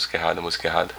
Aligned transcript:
Música 0.00 0.16
errada, 0.16 0.40
música 0.40 0.66
errada. 0.66 0.94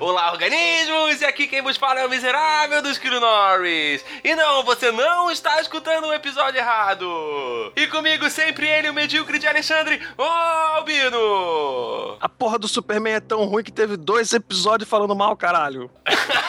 Olá, 0.00 0.32
organismos! 0.32 1.20
E 1.20 1.24
aqui 1.24 1.46
quem 1.46 1.62
vos 1.62 1.76
fala 1.76 2.00
é 2.00 2.06
o 2.06 2.10
miserável 2.10 2.82
do 2.82 2.90
Esquilo 2.90 3.20
Norris. 3.20 4.04
E 4.24 4.34
não, 4.34 4.64
você 4.64 4.90
não 4.90 5.30
está 5.30 5.60
escutando 5.60 6.08
o 6.08 6.12
episódio 6.12 6.58
errado. 6.58 7.72
E 7.76 7.86
comigo 7.86 8.28
sempre 8.28 8.66
ele, 8.66 8.90
o 8.90 8.94
medíocre 8.94 9.38
de 9.38 9.46
Alexandre, 9.46 10.02
o 10.16 10.22
Albino. 10.24 11.97
Porra 12.38 12.58
do 12.58 12.68
Superman 12.68 13.14
é 13.14 13.20
tão 13.20 13.44
ruim 13.44 13.64
que 13.64 13.72
teve 13.72 13.96
dois 13.96 14.32
episódios 14.32 14.88
falando 14.88 15.14
mal, 15.14 15.36
caralho. 15.36 15.90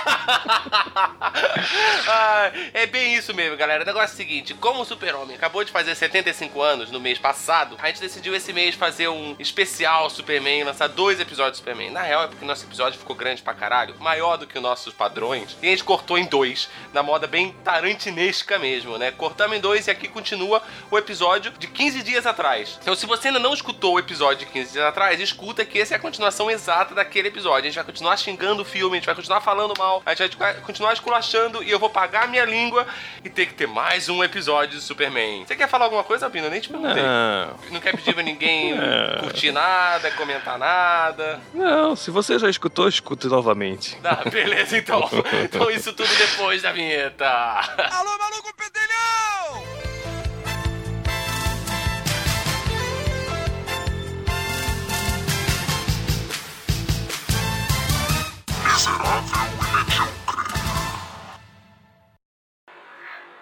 Ah, 2.07 2.51
é 2.73 2.85
bem 2.85 3.15
isso 3.15 3.33
mesmo, 3.33 3.57
galera. 3.57 3.83
O 3.83 3.85
negócio 3.85 4.11
é 4.11 4.13
o 4.13 4.17
seguinte: 4.17 4.53
como 4.53 4.81
o 4.81 4.85
Super-Homem 4.85 5.35
acabou 5.35 5.63
de 5.63 5.71
fazer 5.71 5.95
75 5.95 6.61
anos 6.61 6.91
no 6.91 6.99
mês 6.99 7.17
passado, 7.17 7.75
a 7.79 7.87
gente 7.87 8.01
decidiu 8.01 8.35
esse 8.35 8.53
mês 8.53 8.75
fazer 8.75 9.07
um 9.07 9.35
especial 9.39 10.09
Superman, 10.09 10.63
lançar 10.63 10.87
dois 10.87 11.19
episódios 11.19 11.53
de 11.53 11.57
Superman. 11.59 11.91
Na 11.91 12.01
real, 12.01 12.23
é 12.23 12.27
porque 12.27 12.45
nosso 12.45 12.65
episódio 12.65 12.99
ficou 12.99 13.15
grande 13.15 13.41
pra 13.41 13.53
caralho, 13.53 13.95
maior 13.99 14.37
do 14.37 14.47
que 14.47 14.57
os 14.57 14.63
nossos 14.63 14.93
padrões, 14.93 15.57
e 15.61 15.67
a 15.67 15.69
gente 15.71 15.83
cortou 15.83 16.17
em 16.17 16.25
dois, 16.25 16.69
na 16.93 17.01
moda 17.03 17.27
bem 17.27 17.51
tarantinesca 17.63 18.59
mesmo, 18.59 18.97
né? 18.97 19.11
Cortamos 19.11 19.57
em 19.57 19.61
dois 19.61 19.87
e 19.87 19.91
aqui 19.91 20.07
continua 20.07 20.61
o 20.91 20.97
episódio 20.97 21.51
de 21.51 21.67
15 21.67 22.03
dias 22.03 22.25
atrás. 22.25 22.77
Então, 22.81 22.95
se 22.95 23.05
você 23.05 23.27
ainda 23.27 23.39
não 23.39 23.53
escutou 23.53 23.95
o 23.95 23.99
episódio 23.99 24.45
de 24.45 24.51
15 24.51 24.73
dias 24.73 24.85
atrás, 24.85 25.19
escuta 25.19 25.65
que 25.65 25.79
essa 25.79 25.95
é 25.95 25.97
a 25.97 25.99
continuação 25.99 26.49
exata 26.49 26.93
daquele 26.95 27.27
episódio. 27.27 27.59
A 27.59 27.63
gente 27.63 27.75
vai 27.75 27.83
continuar 27.83 28.17
xingando 28.17 28.61
o 28.61 28.65
filme, 28.65 28.97
a 28.97 28.99
gente 28.99 29.05
vai 29.05 29.15
continuar 29.15 29.41
falando 29.41 29.73
mal, 29.77 30.01
a 30.05 30.11
gente 30.11 30.18
vai 30.37 30.53
continuar 30.61 30.93
esculachando 30.93 31.63
e 31.63 31.69
eu 31.71 31.79
vou 31.79 31.89
pagar 31.89 32.27
minha 32.27 32.45
língua 32.45 32.85
e 33.23 33.29
ter 33.29 33.45
que 33.45 33.53
ter 33.53 33.67
mais 33.67 34.09
um 34.09 34.23
episódio 34.23 34.77
de 34.77 34.83
Superman. 34.83 35.45
Você 35.45 35.55
quer 35.55 35.67
falar 35.69 35.85
alguma 35.85 36.03
coisa, 36.03 36.25
Albino? 36.25 36.47
Eu 36.47 36.51
nem 36.51 36.59
te 36.61 36.69
perguntei. 36.69 37.01
Não, 37.01 37.59
Não 37.71 37.79
quer 37.79 37.95
pedir 37.95 38.13
pra 38.13 38.23
ninguém 38.23 38.73
Não. 38.75 39.21
curtir 39.23 39.51
nada, 39.51 40.11
comentar 40.11 40.57
nada. 40.57 41.39
não, 41.53 41.95
se 41.95 42.11
você 42.11 42.37
já 42.39 42.49
escutou, 42.49 42.87
escute 42.89 43.27
novamente. 43.27 43.95
Tá, 43.97 44.15
beleza 44.29 44.77
então. 44.77 45.09
Então 45.43 45.69
isso 45.71 45.93
tudo 45.93 46.09
depois 46.17 46.61
da 46.61 46.71
vinheta. 46.71 47.25
Alô, 47.27 48.17
maluco 48.17 48.53
pedelhão! 48.55 49.68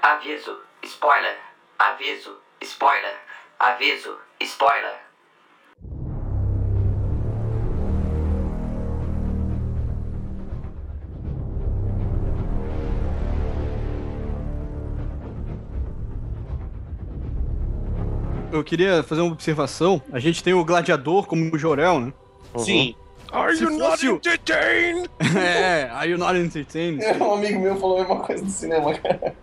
Aviso, 0.01 0.57
spoiler. 0.81 1.37
Aviso, 1.77 2.37
spoiler. 2.61 3.15
Aviso, 3.59 4.17
spoiler. 4.39 4.95
Eu 18.51 18.63
queria 18.63 19.03
fazer 19.03 19.21
uma 19.21 19.33
observação. 19.33 20.01
A 20.11 20.17
gente 20.17 20.43
tem 20.43 20.55
o 20.55 20.65
Gladiador 20.65 21.27
como 21.27 21.53
o 21.53 21.59
Jorel, 21.59 21.99
né? 21.99 22.13
Sim. 22.57 22.95
Are 23.31 23.53
Se 23.55 23.63
you 23.63 23.77
not 23.77 24.03
o- 24.03 24.15
entertained? 24.15 25.09
é, 25.37 25.89
Are 25.91 26.07
You 26.09 26.17
Not 26.17 26.35
Entertained? 26.37 27.01
Um 27.21 27.33
amigo 27.33 27.59
meu 27.59 27.75
falou 27.77 27.97
a 27.97 28.01
mesma 28.01 28.19
coisa 28.21 28.43
do 28.43 28.49
cinema, 28.51 28.93
cara. 28.97 29.35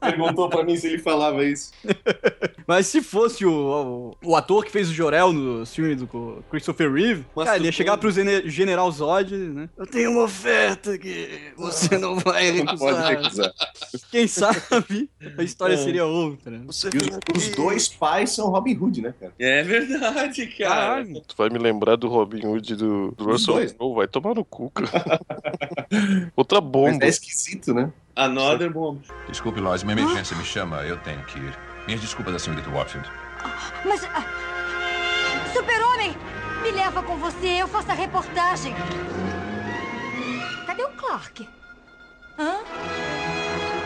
Perguntou 0.00 0.48
pra 0.48 0.64
mim 0.64 0.76
se 0.76 0.86
ele 0.88 0.98
falava 0.98 1.44
isso. 1.44 1.72
Mas 2.66 2.86
se 2.86 3.00
fosse 3.02 3.44
o, 3.44 4.14
o, 4.22 4.30
o 4.30 4.36
ator 4.36 4.64
que 4.64 4.70
fez 4.70 4.88
o 4.88 4.92
Jorel 4.94 5.32
no 5.32 5.64
filme 5.66 5.94
do 5.94 6.42
Christopher 6.50 6.92
Reeve, 6.92 7.24
Mas 7.34 7.44
cara, 7.46 7.56
ele 7.56 7.66
ia 7.66 7.72
chegar 7.72 7.96
pro 7.98 8.10
Gene- 8.10 8.48
General 8.48 8.90
Zod, 8.90 9.34
né? 9.36 9.68
Eu 9.76 9.86
tenho 9.86 10.10
uma 10.12 10.24
oferta 10.24 10.96
que 10.98 11.52
você 11.56 11.96
não 11.98 12.16
vai 12.16 12.52
Não 12.52 12.76
pode 12.76 12.98
recusar. 13.00 13.08
recusar. 13.22 13.52
Quem 14.10 14.26
sabe 14.26 15.10
a 15.38 15.42
história 15.42 15.74
É. 15.74 15.76
seria 15.78 16.04
outra. 16.04 16.50
né? 16.50 16.62
Você 16.66 16.88
E 16.88 16.98
os, 16.98 17.44
os 17.48 17.48
dois 17.56 17.88
pais 17.88 18.30
são 18.30 18.48
Robin 18.48 18.76
Hood, 18.76 19.02
né, 19.02 19.14
cara? 19.18 19.32
É 19.38 19.62
verdade, 19.62 20.46
cara. 20.46 20.70
Caralho. 20.74 21.20
Tu 21.26 21.34
vai 21.36 21.48
me 21.50 21.58
lembrar 21.58 21.96
do 21.96 22.08
Robin 22.08 22.44
Hood 22.46 22.76
do, 22.76 23.12
do 23.12 23.24
Russell 23.24 23.54
dois. 23.54 23.72
Crowe, 23.72 23.94
vai 23.96 24.08
tomar 24.08 24.34
no 24.34 24.44
cu, 24.44 24.70
cara. 24.70 25.20
Outra 26.36 26.60
Mas 26.60 26.70
bomba. 26.70 27.04
é 27.04 27.08
esquisito, 27.08 27.74
né? 27.74 27.92
Another 28.14 28.70
bomb. 28.70 29.00
Desculpe, 29.28 29.60
Lois, 29.60 29.82
uma 29.82 29.92
emergência 29.92 30.36
me 30.36 30.44
chama, 30.44 30.82
eu 30.82 30.98
tenho 30.98 31.22
que 31.24 31.38
ir. 31.38 31.58
Minhas 31.86 32.00
desculpas, 32.00 32.40
senhorita 32.42 32.70
Watfield. 32.70 33.08
Mas. 33.84 34.04
ah, 34.04 34.24
Super-Homem! 35.52 36.16
Me 36.62 36.70
leva 36.70 37.02
com 37.02 37.16
você, 37.16 37.48
eu 37.60 37.66
faço 37.66 37.90
a 37.90 37.94
reportagem. 37.94 38.74
Cadê 40.66 40.84
o 40.84 40.90
Clark? 40.90 41.48
Hã? 42.38 42.58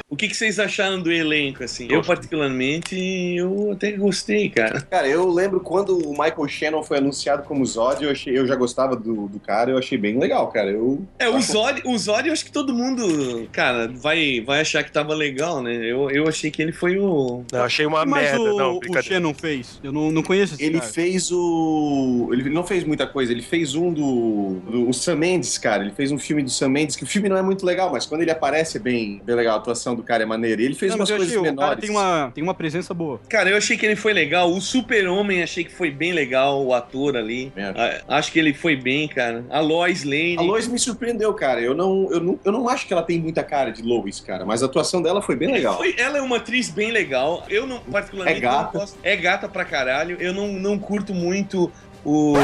O 0.08 0.14
que, 0.14 0.28
que 0.28 0.36
vocês 0.36 0.60
acharam 0.60 1.00
do 1.02 1.10
elenco, 1.10 1.64
assim? 1.64 1.88
Eu, 1.90 2.00
particularmente, 2.00 2.94
eu 3.36 3.72
até 3.72 3.90
gostei, 3.90 4.48
cara. 4.48 4.80
Cara, 4.82 5.08
eu 5.08 5.28
lembro 5.28 5.58
quando 5.58 5.98
o 5.98 6.10
Michael 6.12 6.46
Shannon 6.46 6.82
foi 6.84 6.98
anunciado 6.98 7.42
como 7.42 7.66
Zod, 7.66 8.04
eu, 8.04 8.10
achei, 8.12 8.38
eu 8.38 8.46
já 8.46 8.54
gostava 8.54 8.94
do, 8.94 9.26
do 9.26 9.40
cara, 9.40 9.72
eu 9.72 9.78
achei 9.78 9.98
bem 9.98 10.16
legal, 10.16 10.46
cara. 10.48 10.70
Eu, 10.70 11.04
É, 11.18 11.28
o 11.28 11.40
Zod, 11.40 11.82
o 11.84 11.98
Zod 11.98 12.28
eu 12.28 12.32
acho 12.32 12.44
que 12.44 12.52
todo 12.52 12.72
mundo, 12.72 13.48
cara, 13.50 13.88
vai, 13.88 14.40
vai 14.40 14.60
achar 14.60 14.84
que 14.84 14.92
tava 14.92 15.12
legal, 15.12 15.60
né? 15.60 15.74
Eu, 15.74 16.08
eu 16.08 16.28
achei 16.28 16.52
que 16.52 16.62
ele 16.62 16.72
foi 16.72 16.98
o... 16.98 17.42
Não, 17.52 17.64
achei 17.64 17.84
uma 17.84 18.06
Mas 18.06 18.30
merda. 18.30 18.40
o, 18.40 18.56
não, 18.56 18.78
o. 18.78 19.02
Shannon 19.02 19.34
fez? 19.34 19.80
Eu 19.82 19.90
não, 19.90 20.12
não 20.12 20.22
conheço 20.22 20.54
esse 20.54 20.62
ele 20.62 20.78
cara. 20.78 20.92
fez 20.92 21.32
o. 21.32 22.28
Ele 22.32 22.48
não 22.48 22.64
fez 22.64 22.84
muita 22.84 23.08
coisa, 23.08 23.32
ele 23.32 23.42
fez 23.42 23.74
um 23.74 23.92
do, 23.92 24.60
do. 24.70 24.88
O 24.88 24.94
Sam 24.94 25.16
Mendes, 25.16 25.58
cara. 25.58 25.82
Ele 25.82 25.92
fez 25.92 26.12
um 26.12 26.18
filme 26.18 26.44
do 26.44 26.50
Sam 26.50 26.68
Mendes, 26.68 26.94
que 26.94 27.02
o 27.02 27.06
filme 27.06 27.28
não 27.28 27.36
é 27.36 27.42
muito 27.42 27.66
legal, 27.66 27.90
mas 27.90 28.06
quando 28.06 28.22
ele 28.22 28.30
aparece 28.30 28.76
é 28.76 28.80
bem, 28.80 29.20
bem 29.24 29.34
legal. 29.34 29.56
A 29.56 29.58
atuação 29.58 29.95
do 29.96 30.02
cara 30.02 30.22
é 30.22 30.26
maneira. 30.26 30.62
E 30.62 30.64
ele 30.66 30.74
fez 30.74 30.90
Não, 30.92 30.98
umas 31.00 31.08
coisas 31.10 31.26
achei, 31.28 31.38
o 31.38 31.42
cara 31.42 31.54
menores. 31.54 31.80
tem 31.80 31.90
uma, 31.90 32.30
tem 32.34 32.44
uma 32.44 32.54
presença 32.54 32.94
boa. 32.94 33.20
Cara, 33.28 33.50
eu 33.50 33.56
achei 33.56 33.76
que 33.76 33.84
ele 33.86 33.96
foi 33.96 34.12
legal. 34.12 34.50
O 34.52 34.60
Super-Homem 34.60 35.42
achei 35.42 35.64
que 35.64 35.72
foi 35.72 35.90
bem 35.90 36.12
legal, 36.12 36.64
o 36.64 36.72
ator 36.74 37.16
ali. 37.16 37.52
É. 37.56 38.02
A- 38.08 38.16
Acho 38.18 38.30
que 38.32 38.38
ele 38.38 38.54
foi 38.54 38.76
bem, 38.76 39.08
cara. 39.08 39.44
A 39.50 39.60
Lois 39.60 40.04
Lane... 40.04 40.36
A 40.38 40.42
Lois 40.42 40.68
me 40.68 40.78
surpreendeu, 40.78 41.32
cara. 41.34 41.60
Eu 41.60 41.74
não, 41.74 42.08
eu, 42.10 42.20
não, 42.20 42.38
eu 42.44 42.52
não 42.52 42.68
acho 42.68 42.86
que 42.86 42.92
ela 42.92 43.02
tem 43.02 43.18
muita 43.20 43.42
cara 43.42 43.70
de 43.70 43.82
Lois, 43.82 44.20
cara, 44.20 44.44
mas 44.44 44.62
a 44.62 44.66
atuação 44.66 45.02
dela 45.02 45.20
foi 45.22 45.34
bem 45.36 45.50
legal. 45.52 45.76
Foi- 45.76 45.94
ela 45.98 46.18
é 46.18 46.20
uma 46.22 46.36
atriz 46.36 46.68
bem 46.70 46.90
legal. 46.90 47.44
Eu 47.48 47.66
não, 47.66 47.78
particularmente, 47.80 48.38
É 48.38 48.40
gata. 48.40 48.78
gosto. 48.78 48.98
É 49.02 49.16
gata 49.16 49.48
pra 49.48 49.64
caralho. 49.64 50.16
Eu 50.20 50.32
não, 50.32 50.48
não 50.48 50.78
curto 50.78 51.14
muito 51.14 51.70
o. 52.04 52.34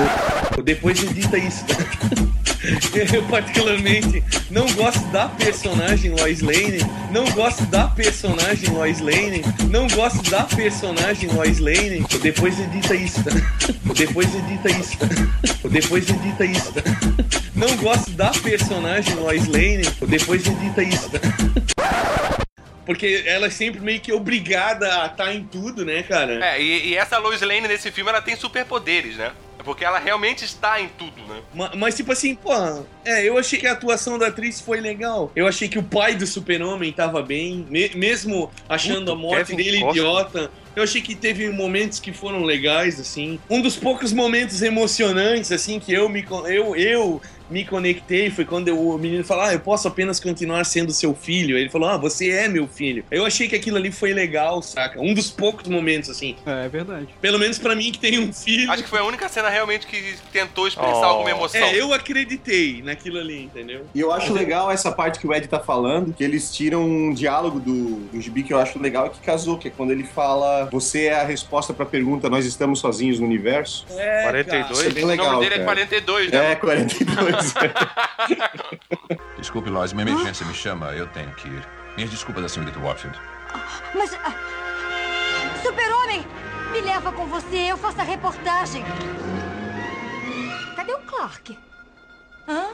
o- 0.59 0.63
Depois 0.63 1.03
edita 1.03 1.37
isso. 1.39 1.65
Eu, 3.13 3.23
particularmente, 3.25 4.23
não 4.51 4.71
gosto 4.73 5.05
da 5.09 5.29
personagem 5.29 6.13
Lois 6.13 6.41
Lane. 6.41 6.79
Não 7.11 7.25
gosto 7.33 7.65
da 7.67 7.89
personagem 7.89 8.71
Lois 8.71 9.01
Lane. 9.01 9.43
Não 9.69 9.89
gosto 9.89 10.31
da 10.31 10.45
personagem 10.45 11.29
Lois 11.31 11.59
Lane. 11.59 12.05
Depois 12.23 12.59
edita 12.59 12.95
isso. 12.95 13.23
Depois 13.97 14.35
edita 14.35 14.71
isso. 14.71 14.99
Depois 15.69 16.09
edita 16.09 16.45
isso. 16.45 16.73
Não 17.55 17.77
gosto 17.77 18.11
da 18.13 18.31
personagem 18.31 19.15
Lois 19.17 19.47
Lane. 19.49 19.83
Depois 20.07 20.47
edita 20.47 20.83
isso. 20.83 21.11
Porque 22.85 23.23
ela 23.27 23.47
é 23.47 23.51
sempre 23.51 23.81
meio 23.81 24.01
que 24.01 24.13
obrigada 24.13 25.03
a 25.03 25.07
estar 25.07 25.33
em 25.33 25.45
tudo, 25.45 25.85
né, 25.85 26.03
cara? 26.03 26.45
É, 26.45 26.61
e, 26.61 26.89
e 26.89 26.97
essa 26.97 27.19
Lois 27.19 27.41
Lane 27.41 27.69
nesse 27.69 27.91
filme, 27.93 28.11
ela 28.11 28.21
tem 28.21 28.35
superpoderes, 28.35 29.17
né? 29.17 29.31
É 29.63 29.65
Porque 29.65 29.85
ela 29.85 29.99
realmente 30.01 30.45
está 30.45 30.81
em 30.81 30.89
tudo, 30.89 31.23
né? 31.29 31.41
Ma- 31.55 31.71
Mas, 31.77 31.95
tipo 31.95 32.11
assim, 32.11 32.35
pô, 32.35 32.51
é, 33.05 33.23
eu 33.27 33.39
achei 33.39 33.59
que 33.61 33.67
a 33.67 33.73
atuação 33.73 34.19
da 34.19 34.27
atriz 34.27 34.61
foi 34.61 34.81
legal. 34.81 35.31
Eu 35.37 35.47
achei 35.47 35.69
que 35.69 35.79
o 35.79 35.83
pai 35.85 36.17
do 36.17 36.27
super-homem 36.27 36.93
tava 36.93 37.23
bem, 37.23 37.65
me- 37.71 37.91
mesmo 37.95 38.51
achando 38.69 39.01
Puta, 39.01 39.13
a 39.13 39.17
morte 39.17 39.47
Kevin 39.53 39.57
dele 39.57 39.81
Costner. 39.81 39.91
idiota. 40.05 40.51
Eu 40.75 40.83
achei 40.83 41.01
que 41.03 41.15
teve 41.15 41.49
momentos 41.51 41.99
que 42.01 42.13
foram 42.13 42.43
legais, 42.45 42.99
assim. 43.01 43.39
Um 43.51 43.61
dos 43.61 43.77
poucos 43.77 44.13
momentos 44.13 44.63
emocionantes, 44.63 45.53
assim, 45.53 45.79
que 45.79 45.93
eu 45.93 46.09
me, 46.09 46.25
eu, 46.47 46.75
eu 46.77 47.21
me 47.51 47.65
conectei 47.67 48.31
foi 48.31 48.45
quando 48.47 48.69
o 48.69 48.97
menino 48.97 49.23
falou: 49.25 49.45
Ah, 49.45 49.53
eu 49.53 49.61
posso 49.61 49.87
apenas 49.87 50.19
continuar 50.19 50.65
sendo 50.65 50.93
seu 50.93 51.15
filho. 51.15 51.57
Ele 51.59 51.69
falou: 51.69 51.89
Ah, 51.89 51.97
você 51.99 52.31
é 52.31 52.49
meu 52.49 52.67
filho. 52.67 53.05
Eu 53.11 53.27
achei 53.27 53.49
que 53.49 53.55
aquilo 53.55 53.77
ali 53.77 53.93
foi 53.93 54.13
legal, 54.15 54.63
saca? 54.63 54.99
Um 55.01 55.13
dos 55.13 55.31
poucos 55.31 55.69
momentos, 55.69 56.09
assim. 56.09 56.37
É, 56.47 56.65
é 56.65 56.69
verdade. 56.69 57.09
Pelo 57.21 57.39
menos 57.39 57.59
pra 57.59 57.75
mim 57.75 57.93
que 57.93 57.99
tem 57.99 58.19
um 58.19 58.33
filho. 58.33 58.71
Acho 58.71 58.83
que 58.83 58.89
foi 58.89 59.01
a 59.01 59.05
única 59.05 59.29
cena 59.29 59.49
realmente 59.51 59.87
que 59.87 60.15
tentou 60.33 60.67
expressar 60.67 60.93
Oh. 61.03 61.05
alguma 61.05 61.31
emoção. 61.31 61.61
É, 61.61 61.75
eu 61.79 61.93
acreditei 61.93 62.81
naquilo 62.83 63.19
ali, 63.19 63.43
entendeu? 63.45 63.85
E 63.95 64.01
eu 64.01 64.13
acho 64.13 64.33
legal 64.33 64.71
essa 64.71 64.91
parte 64.93 65.19
que 65.19 65.27
o 65.27 65.35
Ed 65.35 65.47
tá 65.49 65.59
falando, 65.59 66.13
que 66.15 66.23
eles 66.23 66.55
tiram 66.55 66.85
um 66.85 67.13
diálogo 67.13 67.59
do, 67.61 67.97
do 68.13 68.21
gibi 68.21 68.43
que 68.43 68.53
eu 68.53 68.59
acho 68.59 68.79
legal 68.79 69.07
e 69.07 69.11
que 69.11 69.21
casou, 69.21 69.59
que 69.59 69.69
é 69.69 69.71
quando 69.71 69.91
ele 69.91 70.05
fala 70.05 70.62
fala: 70.63 70.71
Você 70.71 71.05
é 71.07 71.21
a 71.21 71.25
resposta 71.25 71.73
pra 71.73 71.85
pergunta: 71.87 72.29
Nós 72.29 72.45
estamos 72.47 72.81
sozinhos 72.81 73.19
no 73.19 73.27
universo? 73.27 73.87
É, 73.91 74.23
42? 74.25 74.79
Isso 74.79 74.89
é 74.89 74.93
bem 74.93 75.05
o 75.05 75.07
legal. 75.07 75.27
nome 75.33 75.41
dele 75.41 75.55
é 75.55 75.59
cara. 75.59 75.65
42, 75.65 76.31
né? 76.31 76.53
É, 76.53 76.55
42. 76.57 77.55
Desculpe, 79.39 79.71
Lois, 79.71 79.93
uma 79.93 80.03
emergência 80.03 80.47
me 80.47 80.55
chama, 80.55 80.93
eu 80.93 81.07
tenho 81.09 81.31
que 81.33 81.49
ir. 81.49 81.69
Minhas 81.97 82.11
desculpas 82.11 82.45
à 82.45 82.49
senhorita 82.49 82.79
Watfield. 82.79 83.19
Mas. 83.95 84.15
ah, 84.25 84.33
Super-Homem! 85.63 86.25
Me 86.73 86.81
leva 86.81 87.13
com 87.13 87.27
você, 87.27 87.71
eu 87.71 87.77
faço 87.77 88.01
a 88.01 88.05
reportagem. 88.05 88.83
Cadê 90.75 90.95
o 90.95 90.99
Clark? 91.01 91.59
Hã? 92.49 92.65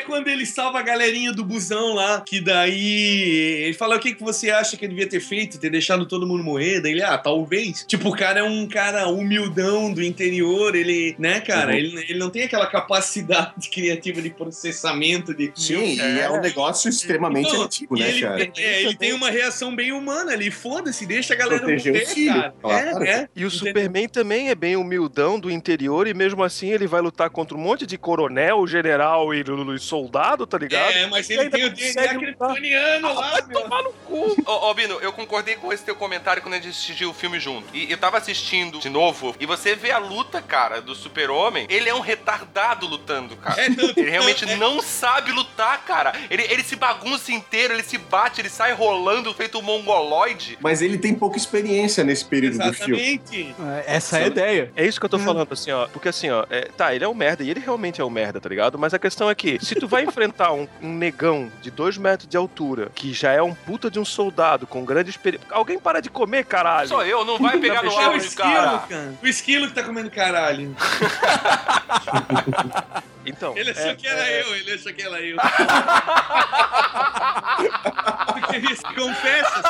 É 0.00 0.02
quando 0.02 0.28
ele 0.28 0.46
salva 0.46 0.78
a 0.78 0.82
galerinha 0.82 1.30
do 1.32 1.44
busão 1.44 1.94
lá, 1.94 2.22
que 2.26 2.40
daí 2.40 3.64
ele 3.64 3.74
fala 3.74 3.96
o 3.96 4.00
que, 4.00 4.14
que 4.14 4.22
você 4.22 4.50
acha 4.50 4.76
que 4.76 4.84
ele 4.84 4.94
devia 4.94 5.08
ter 5.08 5.20
feito, 5.20 5.58
ter 5.58 5.68
deixado 5.70 6.06
todo 6.06 6.26
mundo 6.26 6.42
morrer, 6.42 6.80
daí 6.80 6.92
ele, 6.92 7.02
ah, 7.02 7.18
talvez. 7.18 7.84
Tipo, 7.86 8.08
o 8.08 8.16
cara 8.16 8.40
é 8.40 8.42
um 8.42 8.66
cara 8.66 9.06
humildão 9.08 9.92
do 9.92 10.02
interior, 10.02 10.74
ele, 10.74 11.14
né, 11.18 11.40
cara, 11.40 11.72
Uhum. 11.72 11.76
ele, 11.76 12.04
ele 12.08 12.18
não 12.18 12.30
tem 12.30 12.44
aquela 12.44 12.66
capacidade 12.66 13.68
criativa 13.70 14.22
de 14.22 14.30
processamento 14.30 15.34
de... 15.34 15.52
Sim, 15.54 15.96
e 15.96 16.20
é 16.20 16.30
um 16.30 16.40
negócio 16.40 16.88
extremamente 16.88 17.48
Então, 17.50 17.62
antigo, 17.62 17.98
né, 17.98 18.08
ele, 18.08 18.20
cara? 18.22 18.50
é, 18.56 18.82
ele 18.82 18.96
tem 18.96 19.12
uma 19.12 19.30
reação 19.30 19.74
bem 19.76 19.92
humana 19.92 20.32
ali, 20.32 20.50
foda-se, 20.50 21.04
deixa 21.06 21.34
a 21.34 21.36
galera 21.36 21.58
Proteger 21.60 21.92
morrer, 21.92 22.04
o 22.04 22.08
filho, 22.08 22.34
cara. 22.34 22.54
claro. 22.60 23.04
É, 23.04 23.10
é. 23.10 23.28
E 23.36 23.44
o 23.44 23.48
Entendeu? 23.48 23.50
Superman 23.50 24.08
também 24.08 24.48
é 24.48 24.54
bem 24.54 24.76
humildão 24.76 25.38
do 25.38 25.50
interior 25.50 26.06
e 26.06 26.14
mesmo 26.14 26.42
assim 26.42 26.70
ele 26.70 26.86
vai 26.86 27.00
lutar 27.00 27.28
contra 27.30 27.56
um 27.56 27.60
monte 27.60 27.86
de 27.86 27.98
coronel, 27.98 28.66
general 28.66 29.34
e, 29.34 29.40
e 29.40 29.78
soldado, 29.90 30.46
tá 30.46 30.56
ligado? 30.56 30.92
É, 30.92 31.06
mas 31.08 31.28
ele 31.28 31.40
ainda 31.42 31.56
tem 31.56 31.66
o 31.66 31.70
DNA 31.70 32.14
kryptoniano 32.14 33.12
lá, 33.12 33.30
Vai 33.32 33.42
meu. 33.46 33.60
tomar 33.62 33.82
no 33.82 33.92
cu! 33.92 34.36
Ô, 34.46 34.70
ô, 34.70 34.74
Bino, 34.74 34.94
eu 35.00 35.12
concordei 35.12 35.56
com 35.56 35.72
esse 35.72 35.84
teu 35.84 35.96
comentário 35.96 36.40
quando 36.42 36.54
a 36.54 36.56
gente 36.58 36.68
assistiu 36.68 37.10
o 37.10 37.14
filme 37.14 37.40
junto. 37.40 37.74
E 37.74 37.90
eu 37.90 37.98
tava 37.98 38.18
assistindo 38.18 38.78
de 38.78 38.88
novo, 38.88 39.34
e 39.40 39.46
você 39.46 39.74
vê 39.74 39.90
a 39.90 39.98
luta, 39.98 40.40
cara, 40.40 40.80
do 40.80 40.94
super-homem. 40.94 41.66
Ele 41.68 41.88
é 41.88 41.94
um 41.94 42.00
retardado 42.00 42.86
lutando, 42.86 43.36
cara. 43.36 43.60
É, 43.60 43.66
tanto- 43.70 43.98
Ele 43.98 44.10
realmente 44.10 44.48
é. 44.48 44.56
não 44.56 44.80
sabe 44.80 45.32
lutar, 45.32 45.84
cara. 45.84 46.12
Ele, 46.30 46.42
ele 46.44 46.62
se 46.62 46.76
bagunça 46.76 47.32
inteiro, 47.32 47.74
ele 47.74 47.82
se 47.82 47.98
bate, 47.98 48.40
ele 48.40 48.48
sai 48.48 48.72
rolando 48.72 49.32
feito 49.34 49.58
um 49.58 49.62
mongoloide. 49.62 50.56
Mas 50.60 50.80
ele 50.82 50.98
tem 50.98 51.14
pouca 51.14 51.36
experiência 51.36 52.04
nesse 52.04 52.24
período 52.24 52.58
do 52.58 52.72
filme. 52.72 53.00
Exatamente. 53.00 53.54
É, 53.86 53.96
Essa 53.96 54.18
é 54.18 54.24
a 54.24 54.26
ideia. 54.26 54.72
É 54.76 54.86
isso 54.86 55.00
que 55.00 55.06
eu 55.06 55.10
tô 55.10 55.18
falando, 55.18 55.52
assim, 55.52 55.70
ó. 55.72 55.86
Porque 55.88 56.08
assim, 56.08 56.30
ó, 56.30 56.44
é, 56.50 56.62
tá, 56.76 56.94
ele 56.94 57.04
é 57.04 57.08
um 57.08 57.14
merda, 57.14 57.42
e 57.42 57.50
ele 57.50 57.60
realmente 57.60 58.00
é 58.00 58.04
um 58.04 58.10
merda, 58.10 58.40
tá 58.40 58.48
ligado? 58.48 58.78
Mas 58.78 58.94
a 58.94 58.98
questão 58.98 59.28
é 59.30 59.34
que, 59.34 59.58
se 59.64 59.74
tu 59.80 59.88
vai 59.88 60.04
enfrentar 60.04 60.52
um, 60.52 60.68
um 60.82 60.94
negão 60.94 61.50
de 61.60 61.70
dois 61.70 61.96
metros 61.96 62.28
de 62.28 62.36
altura, 62.36 62.90
que 62.94 63.12
já 63.12 63.32
é 63.32 63.42
um 63.42 63.54
puta 63.54 63.90
de 63.90 63.98
um 63.98 64.04
soldado 64.04 64.66
com 64.66 64.84
grande 64.84 65.10
experiência. 65.10 65.46
Alguém 65.50 65.78
para 65.78 66.00
de 66.00 66.10
comer, 66.10 66.44
caralho! 66.44 66.88
Sou 66.88 67.04
eu, 67.04 67.24
não 67.24 67.38
vai 67.38 67.58
pegar 67.58 67.82
no 67.82 67.90
É 67.90 67.94
o 67.94 67.98
áudio, 67.98 68.18
esquilo, 68.18 68.48
cara. 68.48 68.78
cara. 68.88 69.14
O 69.22 69.26
esquilo 69.26 69.68
que 69.68 69.74
tá 69.74 69.82
comendo 69.82 70.10
caralho. 70.10 70.74
Então. 73.30 73.56
Ele 73.56 73.70
achou 73.70 73.86
é- 73.90 73.94
que 73.94 74.06
era 74.06 74.26
é- 74.28 74.42
eu, 74.42 74.54
ele 74.56 74.72
achou 74.74 74.92
que 74.92 75.02
era 75.02 75.20
eu. 75.22 75.36
Porque 78.32 78.56
ele 78.56 78.76
se 78.76 78.82
confessa. 78.82 79.60
assim. 79.60 79.68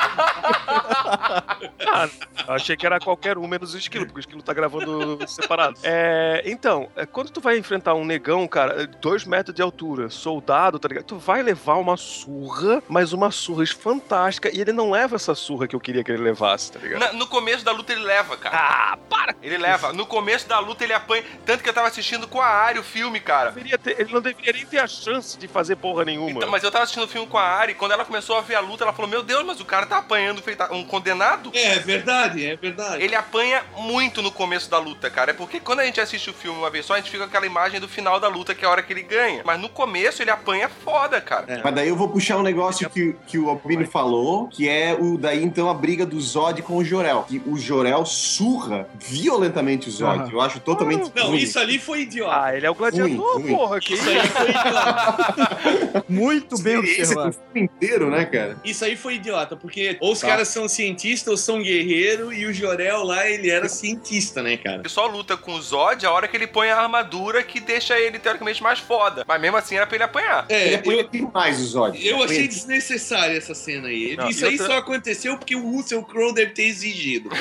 Ah, 1.92 2.08
eu 2.48 2.54
achei 2.54 2.76
que 2.76 2.86
era 2.86 2.98
qualquer 3.00 3.36
um 3.38 3.46
menos 3.46 3.74
o 3.74 3.78
esquilo, 3.78 4.06
porque 4.06 4.18
o 4.18 4.22
esquilo 4.22 4.42
tá 4.42 4.52
gravando 4.54 5.18
separado. 5.28 5.78
É, 5.82 6.42
então, 6.46 6.88
é, 6.96 7.04
quando 7.06 7.30
tu 7.30 7.40
vai 7.40 7.58
enfrentar 7.58 7.94
um 7.94 8.04
negão, 8.04 8.46
cara, 8.46 8.86
dois 8.86 9.24
metros 9.24 9.54
de 9.54 9.60
altura, 9.62 10.08
soldado, 10.10 10.78
tá 10.78 10.88
ligado? 10.88 11.04
Tu 11.04 11.18
vai 11.18 11.42
levar 11.42 11.74
uma 11.74 11.96
surra, 11.96 12.82
mas 12.88 13.12
uma 13.12 13.30
surra 13.30 13.64
fantástica, 13.66 14.48
e 14.54 14.60
ele 14.60 14.72
não 14.72 14.90
leva 14.90 15.16
essa 15.16 15.34
surra 15.34 15.66
que 15.68 15.76
eu 15.76 15.80
queria 15.80 16.02
que 16.04 16.10
ele 16.12 16.22
levasse, 16.22 16.72
tá 16.72 16.78
ligado? 16.78 17.00
Na- 17.00 17.12
no 17.12 17.26
começo 17.26 17.64
da 17.64 17.72
luta 17.72 17.92
ele 17.92 18.02
leva, 18.02 18.36
cara. 18.36 18.56
Ah, 18.56 18.98
para! 19.08 19.34
Ele 19.42 19.58
leva. 19.58 19.92
No 19.92 20.06
começo 20.06 20.48
da 20.48 20.58
luta 20.58 20.84
ele 20.84 20.92
apanha. 20.94 21.24
Tanto 21.44 21.62
que 21.62 21.68
eu 21.68 21.74
tava 21.74 21.88
assistindo 21.88 22.26
com 22.28 22.40
a 22.40 22.46
Ari 22.46 22.78
o 22.78 22.82
filme, 22.84 23.20
cara. 23.20 23.49
Deveria 23.50 23.78
ter- 23.78 23.96
ele 24.00 24.12
não 24.12 24.20
deveria 24.20 24.52
nem 24.52 24.64
ter 24.66 24.78
a 24.78 24.86
chance 24.86 25.38
de 25.38 25.46
fazer 25.48 25.76
porra 25.76 26.04
nenhuma. 26.04 26.30
Então, 26.30 26.50
mas 26.50 26.62
eu 26.62 26.70
tava 26.70 26.84
assistindo 26.84 27.04
o 27.04 27.08
filme 27.08 27.26
com 27.26 27.36
a 27.38 27.42
Ari, 27.42 27.74
quando 27.74 27.92
ela 27.92 28.04
começou 28.04 28.36
a 28.36 28.40
ver 28.40 28.54
a 28.54 28.60
luta, 28.60 28.84
ela 28.84 28.92
falou: 28.92 29.10
Meu 29.10 29.22
Deus, 29.22 29.44
mas 29.44 29.60
o 29.60 29.64
cara 29.64 29.86
tá 29.86 29.98
apanhando 29.98 30.40
feito 30.42 30.62
um 30.72 30.84
condenado? 30.84 31.50
É 31.54 31.78
verdade, 31.78 32.44
é 32.46 32.56
verdade. 32.56 33.02
Ele 33.02 33.14
apanha 33.14 33.62
muito 33.76 34.22
no 34.22 34.30
começo 34.30 34.70
da 34.70 34.78
luta, 34.78 35.10
cara. 35.10 35.30
É 35.30 35.34
porque 35.34 35.60
quando 35.60 35.80
a 35.80 35.84
gente 35.84 36.00
assiste 36.00 36.30
o 36.30 36.34
filme 36.34 36.58
uma 36.58 36.70
vez 36.70 36.86
só, 36.86 36.94
a 36.94 36.96
gente 36.96 37.10
fica 37.10 37.24
com 37.24 37.28
aquela 37.28 37.46
imagem 37.46 37.80
do 37.80 37.88
final 37.88 38.18
da 38.20 38.28
luta, 38.28 38.54
que 38.54 38.64
é 38.64 38.68
a 38.68 38.70
hora 38.70 38.82
que 38.82 38.92
ele 38.92 39.02
ganha. 39.02 39.42
Mas 39.44 39.60
no 39.60 39.68
começo 39.68 40.22
ele 40.22 40.30
apanha 40.30 40.68
foda, 40.68 41.20
cara. 41.20 41.44
É. 41.48 41.60
Mas 41.62 41.74
daí 41.74 41.88
eu 41.88 41.96
vou 41.96 42.08
puxar 42.08 42.36
um 42.38 42.42
negócio 42.42 42.88
que, 42.90 43.14
que 43.26 43.38
o 43.38 43.48
Albino 43.50 43.86
falou, 43.86 44.48
que 44.48 44.68
é 44.68 44.96
o 44.98 45.16
daí 45.18 45.42
então 45.42 45.68
a 45.70 45.74
briga 45.74 46.04
do 46.06 46.20
Zod 46.20 46.60
com 46.62 46.76
o 46.76 46.84
Jorel. 46.84 47.24
Que 47.28 47.42
o 47.46 47.56
Jorel 47.56 48.04
surra 48.06 48.88
violentamente 48.98 49.88
o 49.88 49.92
Zod. 49.92 50.20
Aham. 50.20 50.30
Eu 50.32 50.40
acho 50.40 50.60
totalmente 50.60 51.10
Não, 51.14 51.28
ruim. 51.28 51.38
isso 51.38 51.58
ali 51.58 51.78
foi 51.78 52.02
idiota. 52.02 52.42
Ah, 52.44 52.56
ele 52.56 52.66
é 52.66 52.70
o 52.70 52.74
gladiador, 52.74 53.10
Ruim, 53.10 53.29
ruim. 53.34 53.54
porra. 53.54 53.80
Que 53.80 53.94
Isso 53.94 54.08
aí 54.08 54.20
foi 54.28 54.50
idiota. 54.50 56.04
Muito 56.08 56.58
bem 56.60 56.76
observado. 56.78 57.30
do 57.30 57.32
filme 57.34 57.60
inteiro, 57.62 58.10
né, 58.10 58.24
cara? 58.24 58.56
Isso 58.64 58.84
aí 58.84 58.96
foi 58.96 59.14
idiota, 59.14 59.56
porque 59.56 59.96
ou 60.00 60.12
os 60.12 60.20
Tá. 60.20 60.28
caras 60.28 60.48
são 60.48 60.68
cientistas 60.68 61.28
ou 61.30 61.36
são 61.36 61.62
guerreiro 61.62 62.32
e 62.32 62.46
o 62.46 62.52
Jorel 62.52 63.02
lá, 63.04 63.28
ele 63.28 63.50
era 63.50 63.68
cientista, 63.68 64.42
né, 64.42 64.56
cara? 64.56 64.78
Ele 64.80 64.88
só 64.88 65.06
luta 65.06 65.36
com 65.36 65.52
o 65.54 65.60
Zod 65.62 66.04
a 66.04 66.10
hora 66.12 66.26
que 66.28 66.36
ele 66.36 66.46
põe 66.46 66.70
a 66.70 66.78
armadura 66.80 67.42
que 67.42 67.60
deixa 67.60 67.98
ele 67.98 68.18
teoricamente 68.18 68.62
mais 68.62 68.78
foda. 68.78 69.24
Mas 69.26 69.40
mesmo 69.40 69.56
assim 69.56 69.76
era 69.76 69.86
pra 69.86 69.96
ele 69.96 70.04
apanhar. 70.04 70.46
Ele 70.48 70.74
É, 70.74 70.78
apanha 70.78 71.00
eu, 71.02 71.08
demais 71.08 71.60
o 71.60 71.64
Zod. 71.66 72.06
eu 72.06 72.22
achei 72.22 72.46
desnecessária 72.48 73.36
essa 73.36 73.54
cena 73.54 73.88
aí. 73.88 74.16
Não, 74.16 74.28
Isso 74.28 74.44
aí 74.44 74.52
outra- 74.52 74.66
só 74.66 74.76
aconteceu 74.78 75.36
porque 75.36 75.54
o 75.56 75.70
Russell 75.70 76.02
Crowe 76.02 76.34
deve 76.34 76.52
ter 76.52 76.64
exigido. 76.64 77.28